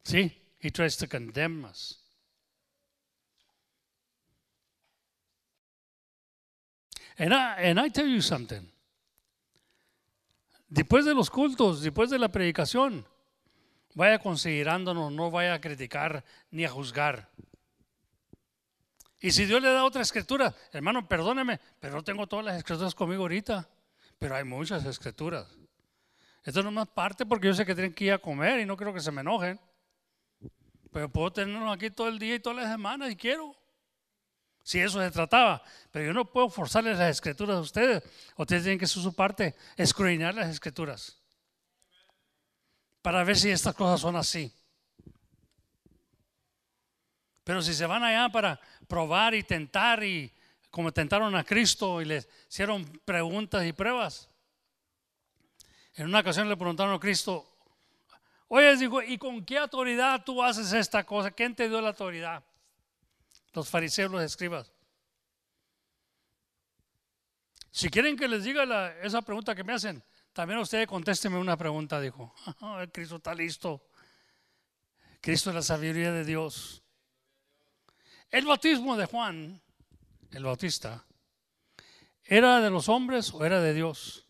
[0.02, 0.42] ¿Sí?
[0.60, 1.98] He tries to condemn us.
[7.16, 8.70] And I, and I tell you something.
[10.68, 13.06] Después de los cultos, después de la predicación,
[13.94, 17.28] vaya considerándonos, no vaya a criticar ni a juzgar.
[19.20, 22.94] Y si Dios le da otra escritura, hermano, perdóneme, pero no tengo todas las escrituras
[22.94, 23.68] conmigo ahorita.
[24.18, 25.46] Pero hay muchas escrituras.
[26.44, 28.66] Esto no es más parte porque yo sé que tienen que ir a comer y
[28.66, 29.58] no creo que se me enojen.
[30.98, 33.54] Pero puedo tenerlos aquí todo el día y todas las semanas si quiero.
[34.64, 35.62] Si eso se trataba.
[35.92, 38.02] Pero yo no puedo forzarles las escrituras a ustedes.
[38.36, 41.16] Ustedes tienen que hacer su parte, escudriñar las escrituras.
[43.00, 44.52] Para ver si estas cosas son así.
[47.44, 50.34] Pero si se van allá para probar y tentar y
[50.68, 54.28] como tentaron a Cristo y le hicieron preguntas y pruebas.
[55.94, 57.57] En una ocasión le preguntaron a Cristo,
[58.48, 61.30] oye, dijo, ¿y con qué autoridad tú haces esta cosa?
[61.30, 62.42] ¿Quién te dio la autoridad?
[63.52, 64.72] Los fariseos, los escribas.
[67.70, 70.02] Si quieren que les diga esa pregunta que me hacen,
[70.32, 72.34] también ustedes contésteme una pregunta, dijo.
[72.92, 73.88] Cristo está listo.
[75.20, 76.82] Cristo es la sabiduría de Dios.
[78.30, 79.60] El bautismo de Juan,
[80.32, 81.04] el bautista,
[82.24, 84.27] ¿era de los hombres o era de Dios?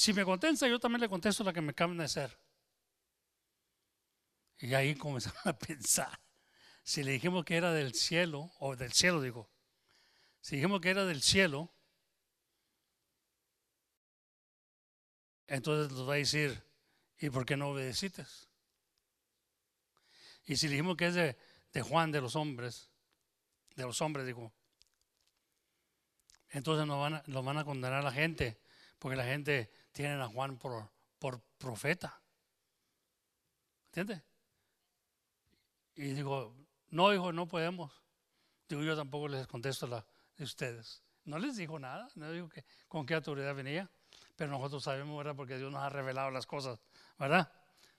[0.00, 2.34] Si me contesta, yo también le contesto la que me acaban de hacer.
[4.58, 6.18] Y ahí comenzamos a pensar.
[6.82, 9.50] Si le dijimos que era del cielo, o del cielo digo,
[10.40, 11.70] si dijimos que era del cielo,
[15.46, 16.64] entonces nos va a decir,
[17.18, 18.24] ¿y por qué no obedeciste?
[20.46, 22.88] Y si dijimos que es de, Juan de los hombres,
[23.76, 24.50] de los hombres, digo,
[26.48, 28.62] entonces nos van a, lo van a condenar a la gente,
[28.98, 30.90] porque la gente tiene a Juan por,
[31.58, 32.20] profeta.
[33.86, 34.22] ¿Entiendes?
[35.96, 36.56] Y digo,
[36.88, 37.92] no, hijo, no podemos.
[38.68, 40.06] Digo, yo tampoco les contesto la
[40.36, 41.02] de ustedes.
[41.24, 43.90] No les dijo nada, no dijo que, con qué autoridad venía,
[44.36, 45.36] pero nosotros sabemos, ¿verdad?
[45.36, 46.80] Porque Dios nos ha revelado las cosas,
[47.18, 47.52] ¿verdad?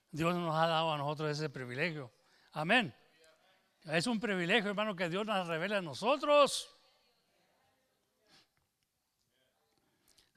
[0.09, 2.11] Dios nos ha dado a nosotros ese privilegio.
[2.53, 2.93] Amén.
[3.83, 6.80] Es un privilegio, hermano, que Dios nos revele a nosotros.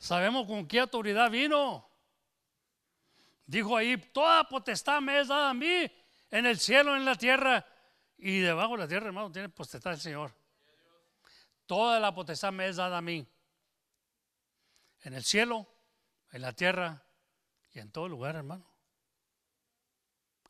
[0.04, 1.88] Sabemos con qué autoridad vino.
[3.46, 5.90] Dijo ahí, toda potestad me es dada a mí,
[6.30, 7.66] en el cielo, en la tierra.
[8.18, 10.34] Y debajo de la tierra, hermano, tiene potestad el Señor.
[11.64, 13.26] Toda la potestad me es dada a mí.
[15.04, 15.66] En el cielo,
[16.32, 17.02] en la tierra
[17.72, 18.70] y en todo lugar, hermano.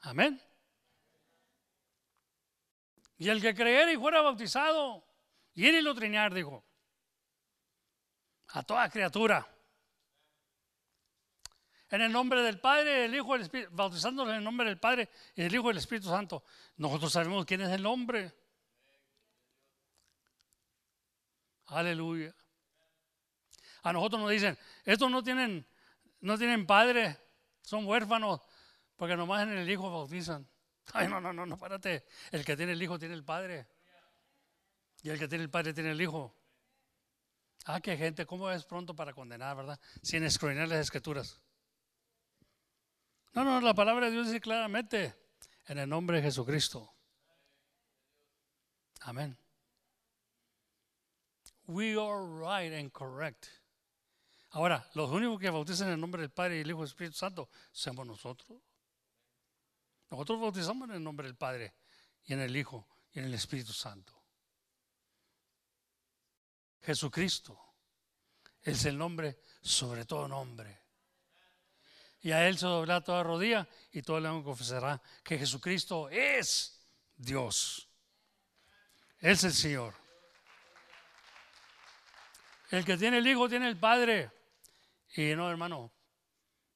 [0.01, 0.43] Amén.
[3.18, 5.06] Y el que creyera y fuera bautizado,
[5.55, 6.64] y y lo triñar, dijo,
[8.55, 9.47] a toda criatura.
[11.90, 15.09] En el nombre del Padre, del Hijo, del Espíritu, bautizándolo en el nombre del Padre
[15.35, 16.43] y del Hijo y del Espíritu Santo.
[16.76, 18.32] Nosotros sabemos quién es el nombre.
[21.66, 22.35] Aleluya.
[23.82, 25.66] A nosotros nos dicen, estos no tienen,
[26.20, 27.18] no tienen padre,
[27.60, 28.40] son huérfanos,
[28.97, 30.48] porque nomás en el Hijo bautizan.
[30.93, 32.06] Ay, no, no, no, no, párate.
[32.31, 33.66] El que tiene el Hijo tiene el Padre.
[35.02, 36.36] Y el que tiene el Padre tiene el Hijo.
[37.66, 39.81] Ah, qué gente, ¿cómo es pronto para condenar, verdad?
[40.02, 41.40] Sin escruinar las escrituras.
[43.32, 45.14] No, no, la palabra de Dios dice claramente,
[45.66, 46.93] en el nombre de Jesucristo.
[49.01, 49.36] Amén.
[51.66, 53.47] We are right and correct.
[54.51, 56.89] Ahora, los únicos que bautizan en el nombre del Padre y el Hijo y el
[56.89, 58.60] Espíritu Santo somos nosotros.
[60.10, 61.74] Nosotros bautizamos en el nombre del Padre
[62.24, 64.23] y en el Hijo y en el Espíritu Santo.
[66.85, 67.59] Jesucristo
[68.62, 70.82] es el nombre sobre todo nombre.
[72.20, 76.86] Y a Él se doblará toda rodilla y todo el mundo confesará que Jesucristo es
[77.16, 77.89] Dios.
[79.20, 79.94] es el Señor.
[82.70, 84.31] El que tiene el Hijo tiene el Padre.
[85.16, 85.93] Y no, hermano,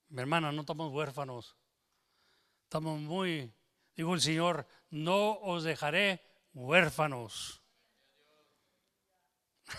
[0.08, 1.56] mi hermana, no estamos huérfanos.
[2.64, 3.52] Estamos muy,
[3.96, 6.22] digo el Señor, no os dejaré
[6.52, 7.57] huérfanos.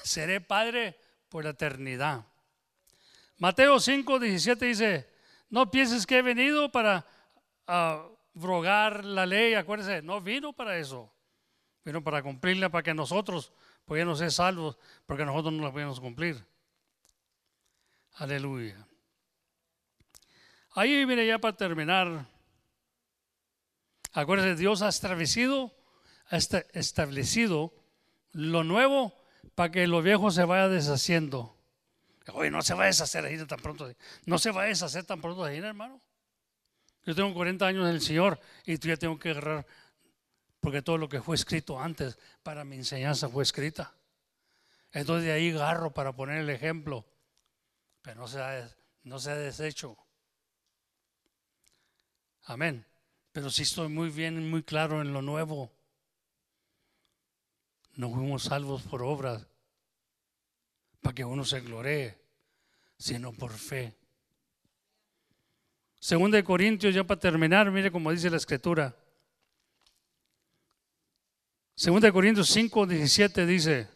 [0.03, 0.99] Seré padre
[1.29, 2.25] por la eternidad.
[3.37, 5.09] Mateo 5, 17 dice,
[5.49, 7.05] no pienses que he venido para
[7.65, 11.13] abrogar la ley, acuérdense, no vino para eso.
[11.85, 13.53] Vino para cumplirla, para que nosotros
[13.85, 16.45] pudiéramos ser salvos, porque nosotros no la podemos cumplir.
[18.15, 18.85] Aleluya.
[20.71, 22.27] Ahí viene ya para terminar.
[24.11, 25.73] Acuérdense, Dios ha establecido,
[26.29, 27.73] ha establecido
[28.31, 29.18] lo nuevo
[29.55, 31.55] para que lo viejo se vaya deshaciendo.
[32.33, 33.91] Oye, no se va a deshacer ahí tan pronto.
[34.25, 36.01] No se va a deshacer tan pronto ahí, hermano.
[37.05, 39.65] Yo tengo 40 años en el Señor y ya tengo que agarrar,
[40.59, 43.93] porque todo lo que fue escrito antes para mi enseñanza fue escrita.
[44.91, 47.05] Entonces de ahí agarro para poner el ejemplo,
[48.01, 48.69] pero no se ha,
[49.03, 49.97] no se ha deshecho.
[52.43, 52.85] Amén
[53.31, 55.71] pero sí estoy muy bien, muy claro en lo nuevo.
[57.99, 59.45] No fuimos salvos por obras
[61.01, 62.17] para que uno se gloree,
[62.97, 63.93] sino por fe.
[65.99, 68.95] Segunda de Corintios, ya para terminar, mire como dice la escritura.
[71.75, 73.89] Segunda de Corintios 5, 17 dice,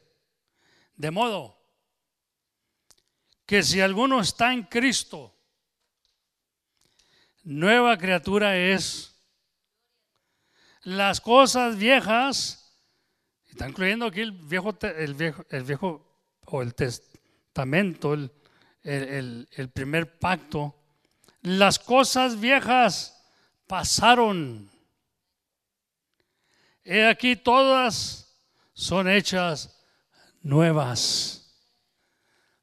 [0.97, 1.57] de modo
[3.45, 5.33] que si alguno está en Cristo,
[7.45, 9.15] nueva criatura es
[10.81, 12.62] las cosas viejas,
[13.53, 16.03] está incluyendo aquí el viejo, el viejo, el viejo
[16.45, 18.31] o el testamento, el,
[18.81, 20.75] el primer pacto,
[21.43, 23.23] las cosas viejas
[23.67, 24.71] pasaron.
[26.83, 28.35] He aquí todas
[28.73, 29.79] son hechas
[30.41, 31.55] nuevas.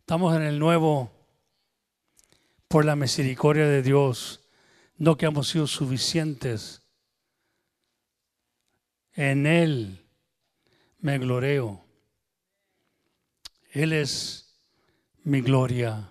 [0.01, 1.13] Estamos en el nuevo
[2.67, 4.41] por la misericordia de Dios,
[4.97, 6.83] no que hemos sido suficientes
[9.13, 10.10] en Él
[11.01, 11.85] me gloreo.
[13.73, 14.59] Él es
[15.25, 16.09] mi gloria.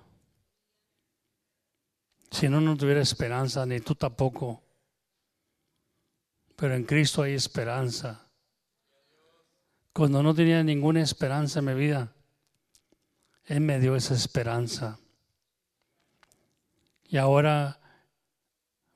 [2.32, 4.64] Si no, no tuviera esperanza, ni tú tampoco.
[6.56, 8.28] Pero en Cristo hay esperanza.
[9.94, 12.14] Cuando no tenía ninguna esperanza en mi vida,
[13.46, 15.00] Él me dio esa esperanza.
[17.04, 17.80] Y ahora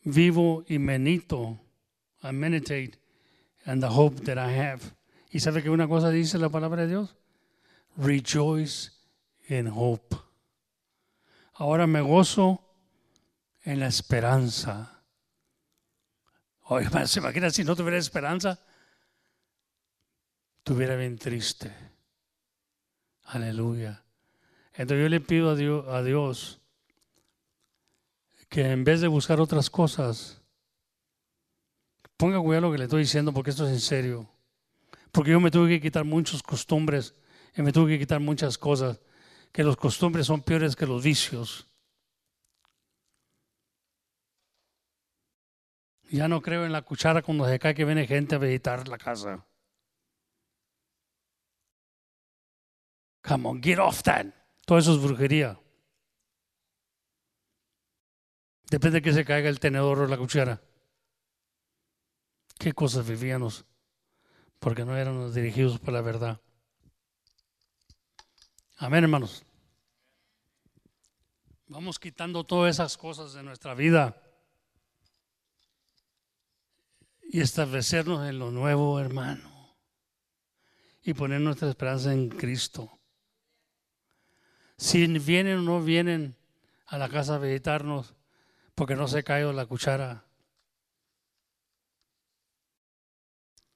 [0.03, 1.59] vivo y medito,
[2.21, 2.99] I meditate
[3.65, 4.93] and the hope that I have.
[5.33, 7.15] ¿Y sabe que una cosa dice la palabra de Dios?
[7.97, 8.91] Rejoice
[9.49, 10.15] in hope.
[11.55, 12.61] Ahora me gozo
[13.63, 15.01] en la esperanza.
[16.65, 18.59] Oye, ¿se imagina si no tuviera esperanza?
[20.61, 21.73] Tuviera bien triste.
[23.23, 24.03] Aleluya.
[24.75, 26.61] Entonces yo le pido a Dios
[28.49, 30.43] que en vez de buscar otras cosas,
[32.17, 34.32] ponga cuidado lo que le estoy diciendo porque esto es en serio.
[35.13, 37.13] Porque yo me tuve que quitar muchas costumbres
[37.55, 38.99] y me tuve que quitar muchas cosas,
[39.51, 41.67] que los costumbres son peores que los vicios.
[46.09, 48.97] Ya no creo en la cuchara cuando se cae que viene gente a visitar la
[48.97, 49.45] casa.
[53.21, 54.25] Come on, get off that.
[54.65, 55.59] Todo eso es brujería.
[58.71, 60.59] Depende de que se caiga el tenedor o la cuchara.
[62.57, 63.63] ¿Qué cosas vivíamos?
[64.63, 66.39] Porque no éramos dirigidos por la verdad.
[68.77, 69.43] Amén, hermanos.
[71.67, 74.15] Vamos quitando todas esas cosas de nuestra vida
[77.29, 79.75] y establecernos en lo nuevo, hermano.
[81.01, 83.01] Y poner nuestra esperanza en Cristo.
[84.77, 86.37] Si vienen o no vienen
[86.85, 88.15] a la casa a visitarnos
[88.75, 90.23] porque no se caído la cuchara.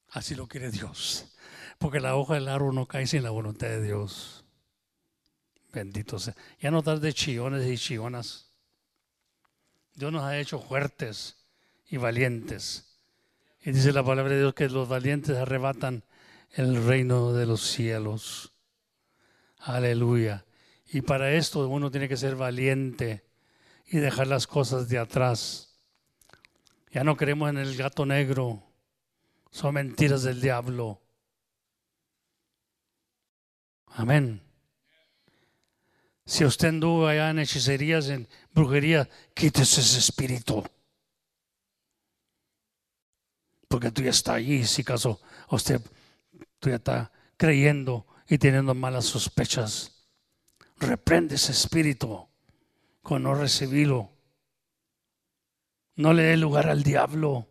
[0.09, 1.25] Así lo quiere Dios.
[1.77, 4.45] Porque la hoja del árbol no cae sin la voluntad de Dios.
[5.71, 6.35] Bendito sea.
[6.59, 8.49] Ya no estás de chillones y chillonas.
[9.93, 11.37] Dios nos ha hecho fuertes
[11.89, 12.97] y valientes.
[13.61, 16.03] Y dice la palabra de Dios que los valientes arrebatan
[16.51, 18.53] el reino de los cielos.
[19.59, 20.45] Aleluya.
[20.89, 23.25] Y para esto uno tiene que ser valiente
[23.85, 25.79] y dejar las cosas de atrás.
[26.91, 28.63] Ya no creemos en el gato negro.
[29.51, 31.01] Son mentiras del diablo.
[33.87, 34.41] Amén.
[36.25, 40.63] Si usted anduvo allá en hechicerías, en brujería, quítese ese espíritu.
[43.67, 45.81] Porque tú ya está allí, si caso usted
[46.59, 50.05] tú ya está creyendo y teniendo malas sospechas.
[50.77, 52.27] Reprende ese espíritu
[53.01, 54.11] con no recibirlo.
[55.95, 57.47] No le dé lugar al diablo.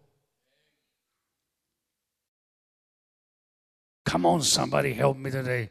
[4.06, 5.70] Come on, somebody help me today.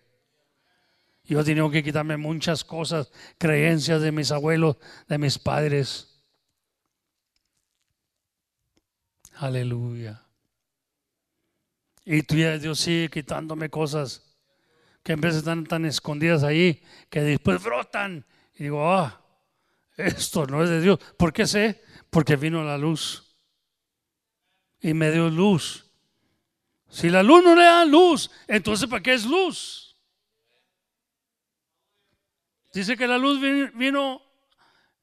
[1.23, 4.75] Yo he tenido que quitarme muchas cosas, creencias de mis abuelos,
[5.07, 6.21] de mis padres.
[9.37, 10.21] Aleluya.
[12.03, 14.21] Y tú ya Dios sigue quitándome cosas
[15.01, 18.25] que en vez están tan escondidas ahí, que después brotan.
[18.53, 19.21] Y digo, ah,
[19.97, 20.99] esto no es de Dios.
[21.17, 21.81] ¿Por qué sé?
[22.09, 23.35] Porque vino la luz.
[24.81, 25.84] Y me dio luz.
[26.95, 29.97] Si la luz no le da luz, entonces ¿para qué es luz?
[32.73, 34.21] Dice que la luz vino,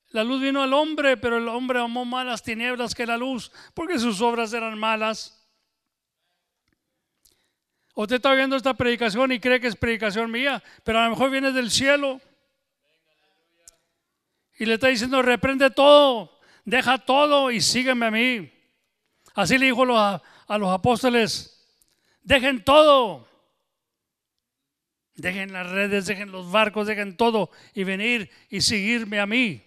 [0.08, 3.52] la luz vino al hombre, pero el hombre amó más las tinieblas que la luz,
[3.74, 5.46] porque sus obras eran malas.
[7.94, 11.30] Usted está viendo esta predicación y cree que es predicación mía, pero a lo mejor
[11.30, 12.22] viene del cielo.
[14.58, 18.50] Y le está diciendo, reprende todo, deja todo y sígueme a mí.
[19.34, 21.51] Así le dijo a, a los apóstoles,
[22.22, 23.28] dejen todo.
[25.14, 29.62] Dejen las redes, dejen los barcos, dejen todo y venir y seguirme a mí.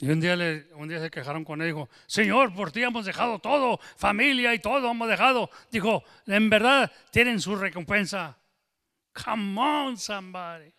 [0.00, 3.04] Y un día, le, un día se quejaron con él dijo, Señor, por ti hemos
[3.04, 5.48] dejado todo, familia y todo hemos dejado.
[5.70, 8.36] Dijo, en verdad tienen su recompensa.
[9.12, 10.72] Come on, somebody.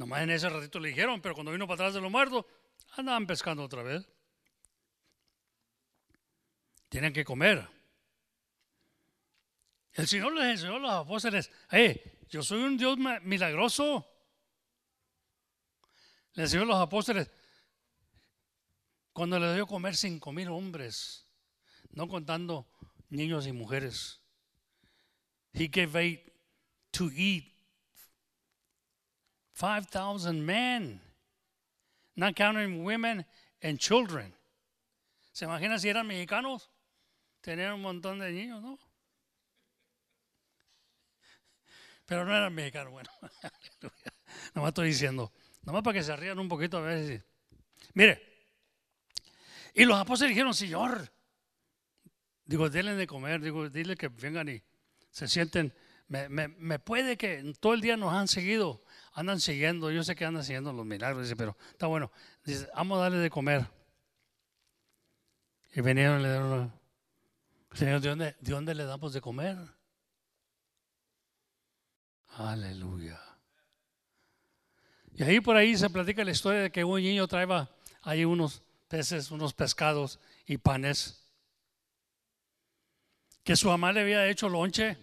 [0.00, 2.46] Nomás en ese ratito le dijeron, pero cuando vino para atrás de los muertos,
[2.92, 4.08] andaban pescando otra vez.
[6.88, 7.68] Tienen que comer.
[9.92, 12.00] El Señor les enseñó a los apóstoles, hey,
[12.30, 14.10] yo soy un Dios milagroso.
[16.32, 17.30] Le enseñó a los apóstoles
[19.12, 21.26] cuando le dio comer cinco mil hombres,
[21.90, 22.72] no contando
[23.10, 24.22] niños y mujeres.
[25.52, 26.32] He gave eight
[26.92, 27.59] to eat
[29.60, 31.02] 5,000 men,
[32.16, 33.26] not counting women
[33.62, 34.32] and children.
[35.32, 36.70] ¿Se imagina si eran mexicanos?
[37.42, 38.78] Tenían un montón de niños, ¿no?
[42.06, 43.10] Pero no eran mexicanos, bueno.
[44.54, 45.30] Nomás estoy diciendo.
[45.62, 47.22] Nomás para que se rían un poquito a veces.
[47.92, 48.20] Mire.
[49.74, 51.12] Y los apóstoles dijeron, Señor.
[52.44, 53.40] Digo, denle de comer.
[53.40, 54.62] Digo, dile que vengan y
[55.10, 55.72] se sienten.
[56.08, 58.82] Me, puede que todo el día nos han seguido.
[59.12, 59.90] Andan siguiendo.
[59.90, 61.24] Yo sé que andan siguiendo los milagros.
[61.24, 62.10] Dice, pero está bueno.
[62.44, 63.66] Dice, vamos a darle de comer.
[65.74, 66.72] Y vinieron y le dieron.
[67.72, 69.56] Señor, ¿de dónde, ¿de dónde le damos de comer?
[72.36, 73.20] Aleluya.
[75.14, 77.68] Y ahí por ahí se platica la historia de que un niño traía
[78.02, 81.16] ahí unos peces, unos pescados y panes.
[83.44, 84.96] que su mamá le había hecho lonche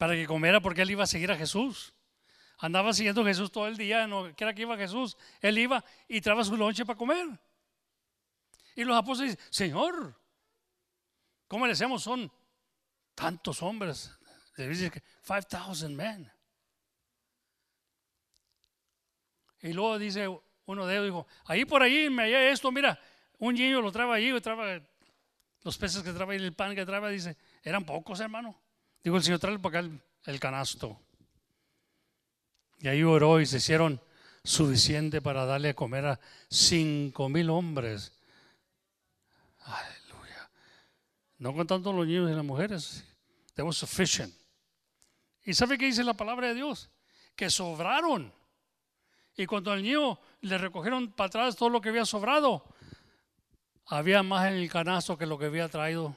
[0.00, 1.92] para que comiera porque él iba a seguir a Jesús.
[2.56, 5.84] Andaba siguiendo a Jesús todo el día, no que era que iba Jesús, él iba
[6.08, 7.38] y traía su lonche para comer.
[8.74, 10.18] Y los apóstoles dicen, Señor,
[11.46, 12.02] ¿cómo le hacemos?
[12.02, 12.32] Son
[13.14, 14.10] tantos hombres.
[14.56, 16.32] Dice que 5,000 men.
[19.60, 20.28] Y luego dice
[20.64, 22.98] uno de ellos, dijo, ahí por ahí me hallé esto, mira,
[23.36, 24.80] un niño lo traba allí, traba
[25.60, 28.58] los peces que traba y el pan que traba, dice, eran pocos, hermano.
[29.02, 31.00] Digo, el Señor, trae para acá el, el canasto.
[32.80, 34.00] Y ahí oró y se hicieron
[34.42, 38.12] suficiente para darle a comer a cinco mil hombres.
[39.60, 40.50] Aleluya.
[41.38, 43.04] No contando los niños y las mujeres.
[43.62, 44.34] Was sufficient.
[45.44, 46.90] ¿Y sabe qué dice la palabra de Dios?
[47.36, 48.32] Que sobraron.
[49.36, 52.64] Y cuando al niño le recogieron para atrás todo lo que había sobrado,
[53.86, 56.16] había más en el canasto que lo que había traído.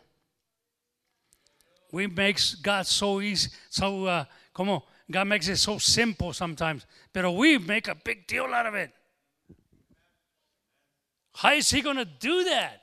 [1.94, 7.32] We makes God so easy, so uh, como God makes it so simple sometimes, pero
[7.32, 8.92] we make a big deal out of it.
[11.36, 12.82] How is he going to do that?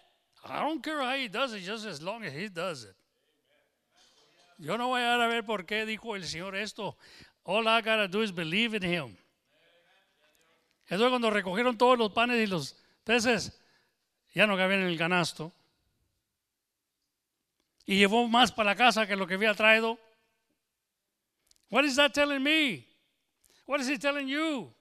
[0.48, 2.94] I don't care how he does it, just as long as he does it.
[4.60, 6.96] Yo no voy a ver por qué dijo el Señor esto.
[7.44, 9.16] All I gotta do is believe in him.
[10.88, 13.60] Entonces cuando recogieron todos los panes y los peces,
[14.32, 15.52] ya no cabían en el canasto.
[17.90, 19.98] Y llevó más para la casa que lo que había traído.
[21.70, 22.86] What is that telling me?
[23.66, 24.72] What is he telling you?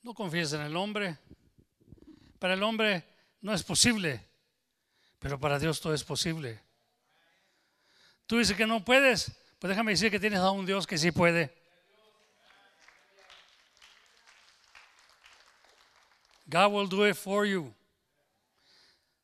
[0.00, 1.18] No confíes en el hombre.
[2.38, 3.02] Para el hombre
[3.40, 4.24] no es posible,
[5.18, 6.60] pero para Dios todo es posible.
[8.28, 11.10] Tú dices que no puedes, pues déjame decir que tienes a un Dios que sí
[11.10, 11.52] puede.
[16.46, 17.74] God will do it for you.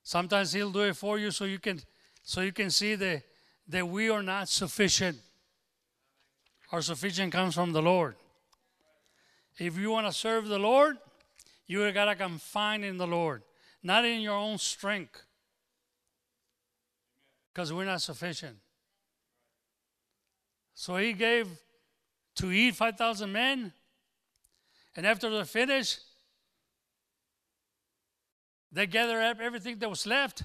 [0.06, 1.80] Sometimes He'll do it for you so you can
[2.22, 3.24] so you can see that,
[3.66, 5.18] that we are not sufficient.
[6.70, 8.14] Our sufficient comes from the Lord.
[9.58, 10.98] If you want to serve the Lord,
[11.66, 13.42] you gotta confine in the Lord,
[13.82, 15.24] not in your own strength.
[17.52, 18.58] Because we're not sufficient.
[20.72, 21.48] So he gave
[22.36, 23.72] to eat 5,000 men.
[24.94, 25.98] And after they finished,
[28.76, 30.42] they gathered up everything that was left.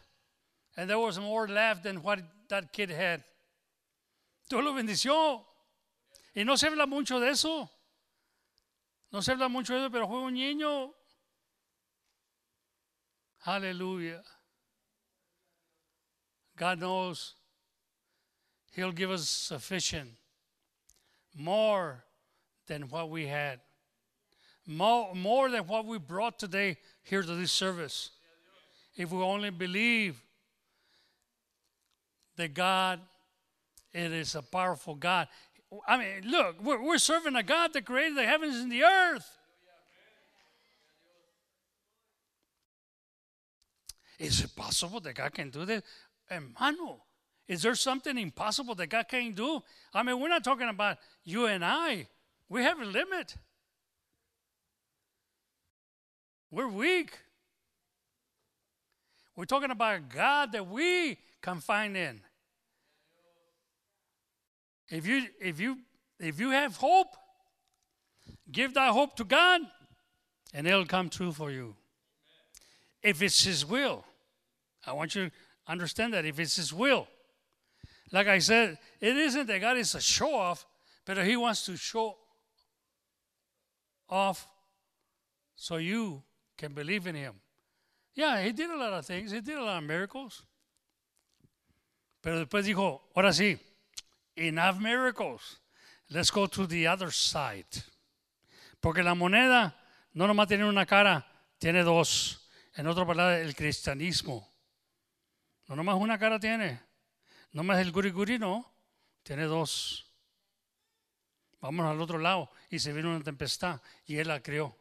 [0.78, 3.24] And there was more left than what that kid had.
[4.50, 5.42] Dios lo bendició.
[6.34, 7.70] Y no se habla mucho de eso.
[9.12, 10.92] No se habla mucho de eso, pero fue un niño.
[13.46, 14.22] Aleluya.
[16.56, 17.36] God knows
[18.74, 20.12] He'll give us sufficient,
[21.36, 22.06] more
[22.68, 23.60] than what we had,
[24.66, 28.12] more, more than what we brought today here to this service.
[28.96, 30.22] If we only believe
[32.36, 33.00] that God,
[33.94, 35.28] it is a powerful God.
[35.88, 39.38] I mean, look, we're, we're serving a God that created the heavens and the earth.
[44.20, 45.82] Is it possible that God can do this?
[46.30, 47.02] Hermano,
[47.48, 49.62] is there something impossible that God can't do?
[49.94, 52.08] I mean, we're not talking about you and I.
[52.48, 53.36] We have a limit.
[56.52, 57.18] We're weak.
[59.36, 62.22] We're talking about a God that we can confine in.
[64.90, 65.78] If you if you
[66.20, 67.16] if you have hope,
[68.52, 69.62] give that hope to God,
[70.54, 71.76] and it'll come true for you.
[73.02, 74.04] If it's His will,
[74.86, 75.32] I want you to
[75.68, 77.08] understand that if it's His will.
[78.12, 80.66] Like I said, it isn't that God is a show off,
[81.06, 82.18] but He wants to show
[84.10, 84.48] off
[85.56, 86.22] so you
[86.58, 87.36] can believe in Him.
[88.14, 90.44] Yeah, He did a lot of things, He did a lot of miracles.
[92.22, 93.60] Pero después dijo, ahora sí,
[94.36, 95.60] enough miracles.
[96.10, 97.84] Let's go to the other side.
[98.80, 99.76] Porque la moneda
[100.14, 101.26] no nomás tiene una cara,
[101.58, 102.50] tiene dos.
[102.76, 104.48] En otra palabra, el cristianismo.
[105.68, 106.82] No nomás una cara tiene.
[107.54, 108.66] No más el guri guri, no.
[109.24, 110.12] Tiene dos.
[111.60, 112.50] Vamos al otro lado.
[112.70, 114.76] Y se vino una tempestad y él la creó.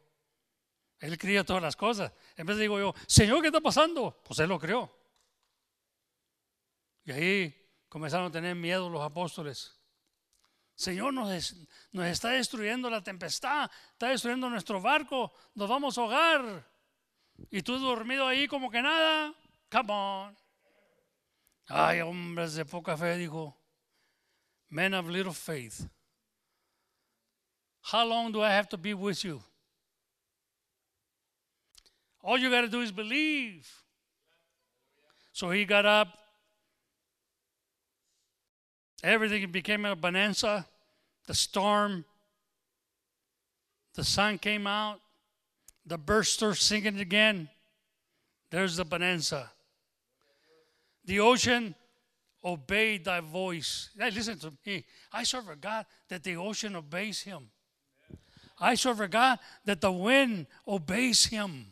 [1.01, 2.13] Él cría todas las cosas.
[2.37, 4.21] En vez de digo yo, Señor, ¿qué está pasando?
[4.23, 4.95] Pues él lo creó.
[7.03, 9.75] Y ahí comenzaron a tener miedo los apóstoles.
[10.75, 11.55] Señor, nos,
[12.05, 16.69] está destruyendo la tempestad, está destruyendo nuestro barco, nos vamos a ahogar.
[17.49, 19.33] Y tú dormido ahí como que nada.
[19.71, 20.37] Come on.
[21.67, 23.57] Ay, hombres de poca fe, dijo.
[24.69, 25.87] Men of little faith.
[27.91, 29.41] How long do I have to be with you?
[32.23, 33.69] All you got to do is believe.
[35.33, 36.07] So he got up.
[39.03, 40.67] Everything became a bonanza.
[41.25, 42.05] The storm.
[43.95, 44.99] The sun came out.
[45.85, 47.49] The birds singing again.
[48.51, 49.51] There's the bonanza.
[51.05, 51.73] The ocean
[52.43, 53.89] obeyed thy voice.
[53.97, 54.85] Hey, listen to me.
[55.11, 57.49] I serve a God that the ocean obeys him.
[58.59, 61.70] I serve a God that the wind obeys him.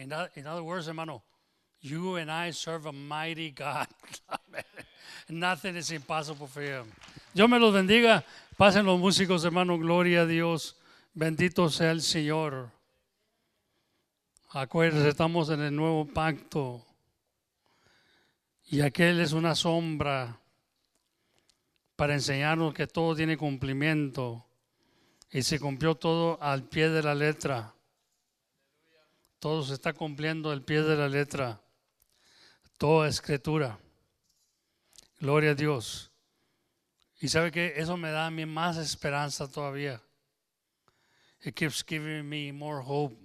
[0.00, 1.22] In, in other words, hermano,
[1.82, 3.86] you and I serve a mighty God.
[5.28, 6.90] Nothing is impossible for him.
[7.34, 8.24] Dios me los bendiga.
[8.58, 9.76] Pasen los músicos, hermano.
[9.76, 10.74] Gloria a Dios.
[11.14, 12.70] Bendito sea el Señor.
[14.52, 16.82] Acuérdense, estamos en el nuevo pacto.
[18.70, 20.40] Y aquel es una sombra
[21.94, 24.46] para enseñarnos que todo tiene cumplimiento.
[25.30, 27.74] Y se cumplió todo al pie de la letra.
[29.40, 31.60] Todo se está cumpliendo al pie de la letra.
[32.76, 33.78] Toda escritura.
[35.18, 36.10] Gloria a Dios.
[37.20, 40.00] Y sabe que eso me da a mí más esperanza todavía.
[41.42, 43.16] It keeps giving me more hope.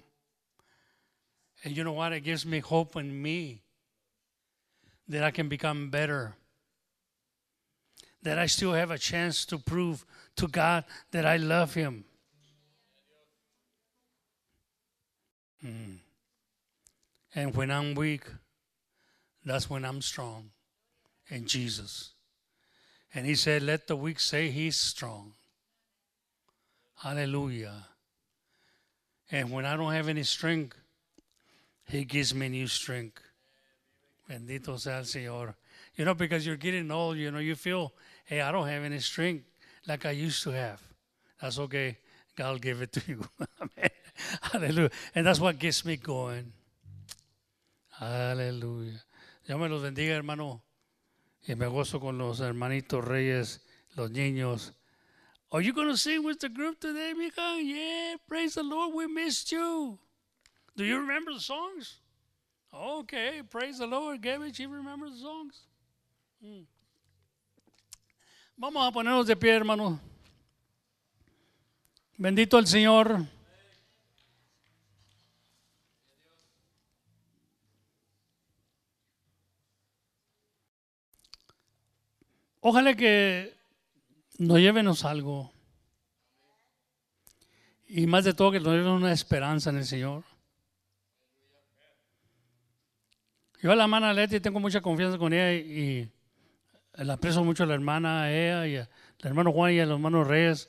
[1.64, 2.14] And you know what?
[2.14, 3.62] It gives me hope in me
[5.10, 6.36] that I can become better.
[8.24, 10.06] That I still have a chance to prove
[10.38, 12.06] to God that I love Him.
[15.64, 16.05] Mm.
[17.36, 18.24] And when I'm weak,
[19.44, 20.52] that's when I'm strong
[21.28, 22.14] in Jesus.
[23.14, 25.34] And He said, Let the weak say He's strong.
[26.96, 27.88] Hallelujah.
[29.30, 30.78] And when I don't have any strength,
[31.86, 33.22] He gives me new strength.
[34.30, 35.56] Bendito sea el Señor.
[35.96, 37.94] You know, because you're getting old, you know, you feel,
[38.26, 39.46] hey, I don't have any strength
[39.88, 40.82] like I used to have.
[41.42, 41.98] That's okay.
[42.36, 43.24] God will give it to you.
[44.42, 44.90] Hallelujah.
[45.14, 46.52] And that's what gets me going.
[48.00, 49.06] Aleluya.
[49.46, 50.64] Dios me los bendiga, hermano.
[51.48, 53.62] Y me gozo con los hermanitos reyes,
[53.96, 54.74] los niños.
[55.52, 57.62] Are you going to sing with the group today, mija?
[57.64, 58.94] Yeah, praise the Lord.
[58.94, 59.98] We missed you.
[60.76, 62.00] Do you remember the songs?
[62.74, 64.22] Okay, praise the Lord.
[64.22, 65.68] Gavich, you remember the songs?
[66.44, 66.66] Mm.
[68.58, 70.00] Vamos a ponernos de pie, hermano.
[72.18, 73.26] Bendito el Señor.
[82.68, 83.56] Ojalá que
[84.40, 85.52] nos llévenos algo.
[87.88, 90.24] Y más de todo que nos lleven una esperanza en el Señor.
[93.62, 96.12] Yo a la hermana Leti tengo mucha confianza con ella y,
[96.98, 98.90] y la aprecio mucho a la hermana, a ella y al
[99.20, 100.68] hermano Juan y a los hermanos Reyes.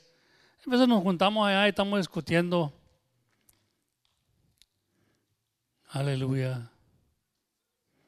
[0.67, 2.79] A veces nos juntamos allá y estamos discutiendo.
[5.89, 6.71] Aleluya.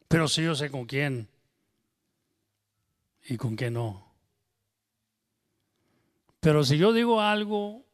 [0.08, 1.26] Pero sí yo sé con quién
[3.28, 4.08] y con quién no.
[6.40, 7.84] Pero si yo digo algo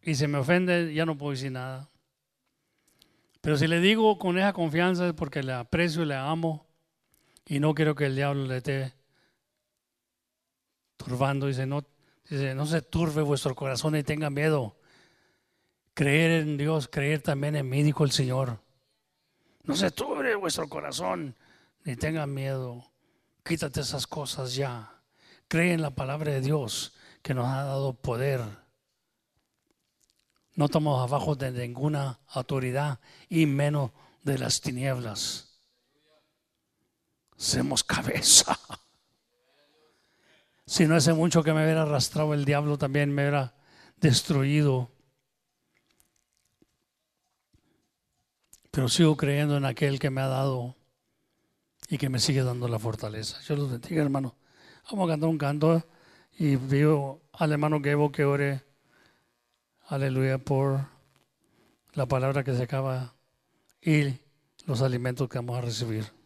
[0.00, 1.90] y se me ofende, ya no puedo decir nada.
[3.40, 6.66] Pero si le digo con esa confianza es porque le aprecio y le amo
[7.46, 8.94] y no quiero que el diablo le esté
[10.96, 11.46] turbando.
[11.46, 11.84] Dice, no,
[12.28, 14.76] dice, no se turbe vuestro corazón y tenga miedo.
[15.94, 18.60] Creer en Dios, creer también en mí, dijo el Señor.
[19.64, 21.34] No se turbe vuestro corazón
[21.84, 22.89] ni tenga miedo.
[23.50, 25.02] Quítate esas cosas ya.
[25.48, 28.40] Cree en la palabra de Dios que nos ha dado poder.
[30.54, 33.90] No estamos abajo de ninguna autoridad y menos
[34.22, 35.48] de las tinieblas.
[37.36, 38.56] Somos cabeza.
[40.64, 43.56] Si no hace mucho que me hubiera arrastrado el diablo, también me hubiera
[43.96, 44.92] destruido.
[48.70, 50.76] Pero sigo creyendo en aquel que me ha dado
[51.90, 53.40] y que me sigue dando la fortaleza.
[53.42, 54.36] Yo los bendiga, hermano.
[54.90, 55.84] Vamos a cantar un canto
[56.38, 58.62] y pido al hermano Gebo que ore.
[59.88, 60.86] Aleluya por
[61.94, 63.16] la palabra que se acaba
[63.82, 64.14] y
[64.66, 66.19] los alimentos que vamos a recibir.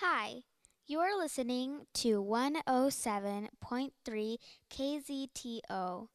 [0.00, 0.42] Hi,
[0.86, 4.36] you are listening to 107.3
[4.70, 6.06] KZTO.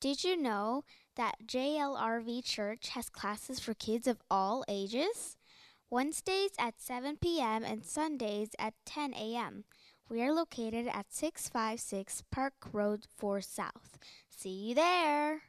[0.00, 0.84] Did you know
[1.16, 5.36] that JLRV Church has classes for kids of all ages?
[5.90, 7.64] Wednesdays at 7 p.m.
[7.64, 9.64] and Sundays at 10 a.m.
[10.08, 13.98] We are located at 656 Park Road 4 South.
[14.30, 15.42] See you there.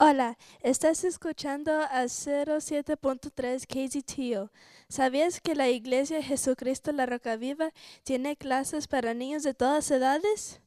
[0.00, 4.52] Hola, estás escuchando a 07.3 KZTO.
[4.88, 7.72] ¿Sabías que la Iglesia Jesucristo la Roca Viva
[8.04, 10.60] tiene clases para niños de todas edades?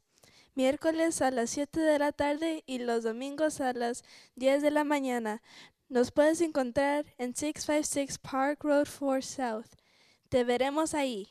[0.53, 4.03] Miércoles a las 7 de la tarde y los domingos a las
[4.35, 5.41] 10 de la mañana.
[5.87, 9.77] Nos puedes encontrar en 656 Park Road 4 South.
[10.27, 11.29] Te veremos ahí.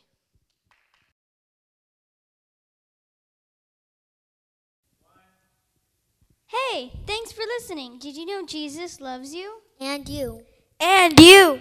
[6.50, 8.00] Hey, thanks for listening.
[8.00, 9.60] Did you know Jesus loves you?
[9.78, 10.42] And you.
[10.80, 11.60] And you.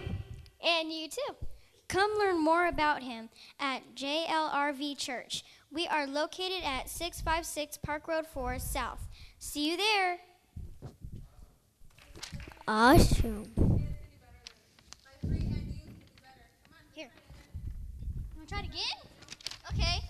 [0.66, 1.36] And you too.
[1.88, 3.30] Come learn more about him
[3.60, 5.44] at JLRV Church.
[5.72, 9.08] We are located at 656 Park Road 4 South.
[9.38, 10.18] See you there.
[12.68, 13.46] Awesome.
[16.96, 17.12] Here.
[18.36, 18.98] Want to try it again?
[19.72, 20.09] Okay.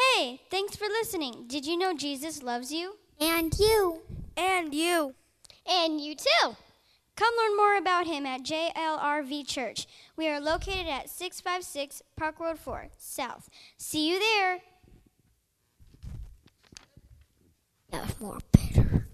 [0.00, 1.44] Hey, thanks for listening.
[1.46, 2.96] Did you know Jesus loves you?
[3.20, 4.00] And you.
[4.36, 5.14] And you.
[5.66, 6.56] And you too.
[7.16, 9.86] Come learn more about him at JLRV Church.
[10.16, 13.50] We are located at 656 Park Road 4 South.
[13.76, 14.60] See you there.
[17.90, 19.06] That was more better.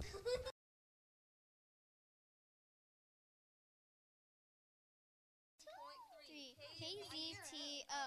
[6.76, 8.06] KZTO.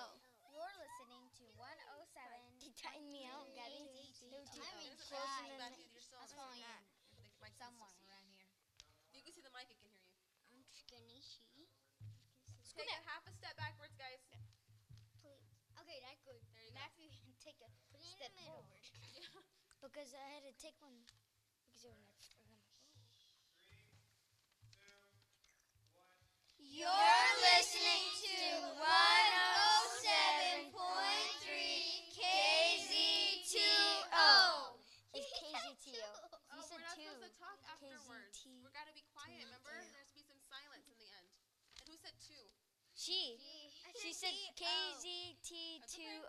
[0.54, 2.40] You're listening to 107.
[2.80, 3.84] Time me out, Gabby.
[4.32, 4.40] No,
[5.10, 6.62] I mean, closer than that's fine.
[7.58, 8.46] Somewhere around here.
[9.12, 10.22] You can see the mic, it can hear you.
[10.54, 11.18] I'm skinny.
[11.26, 11.66] She.
[12.78, 14.22] Take a half a step backwards, guys.
[15.82, 16.38] Okay, that's good.
[16.54, 16.80] There you go.
[16.80, 17.10] Matthew,
[17.42, 18.86] take a step forward.
[19.82, 20.94] because I had to take one.
[21.66, 22.38] Because it was next.
[26.70, 26.88] You're
[43.00, 43.40] She.
[43.96, 46.20] She said KZT2O.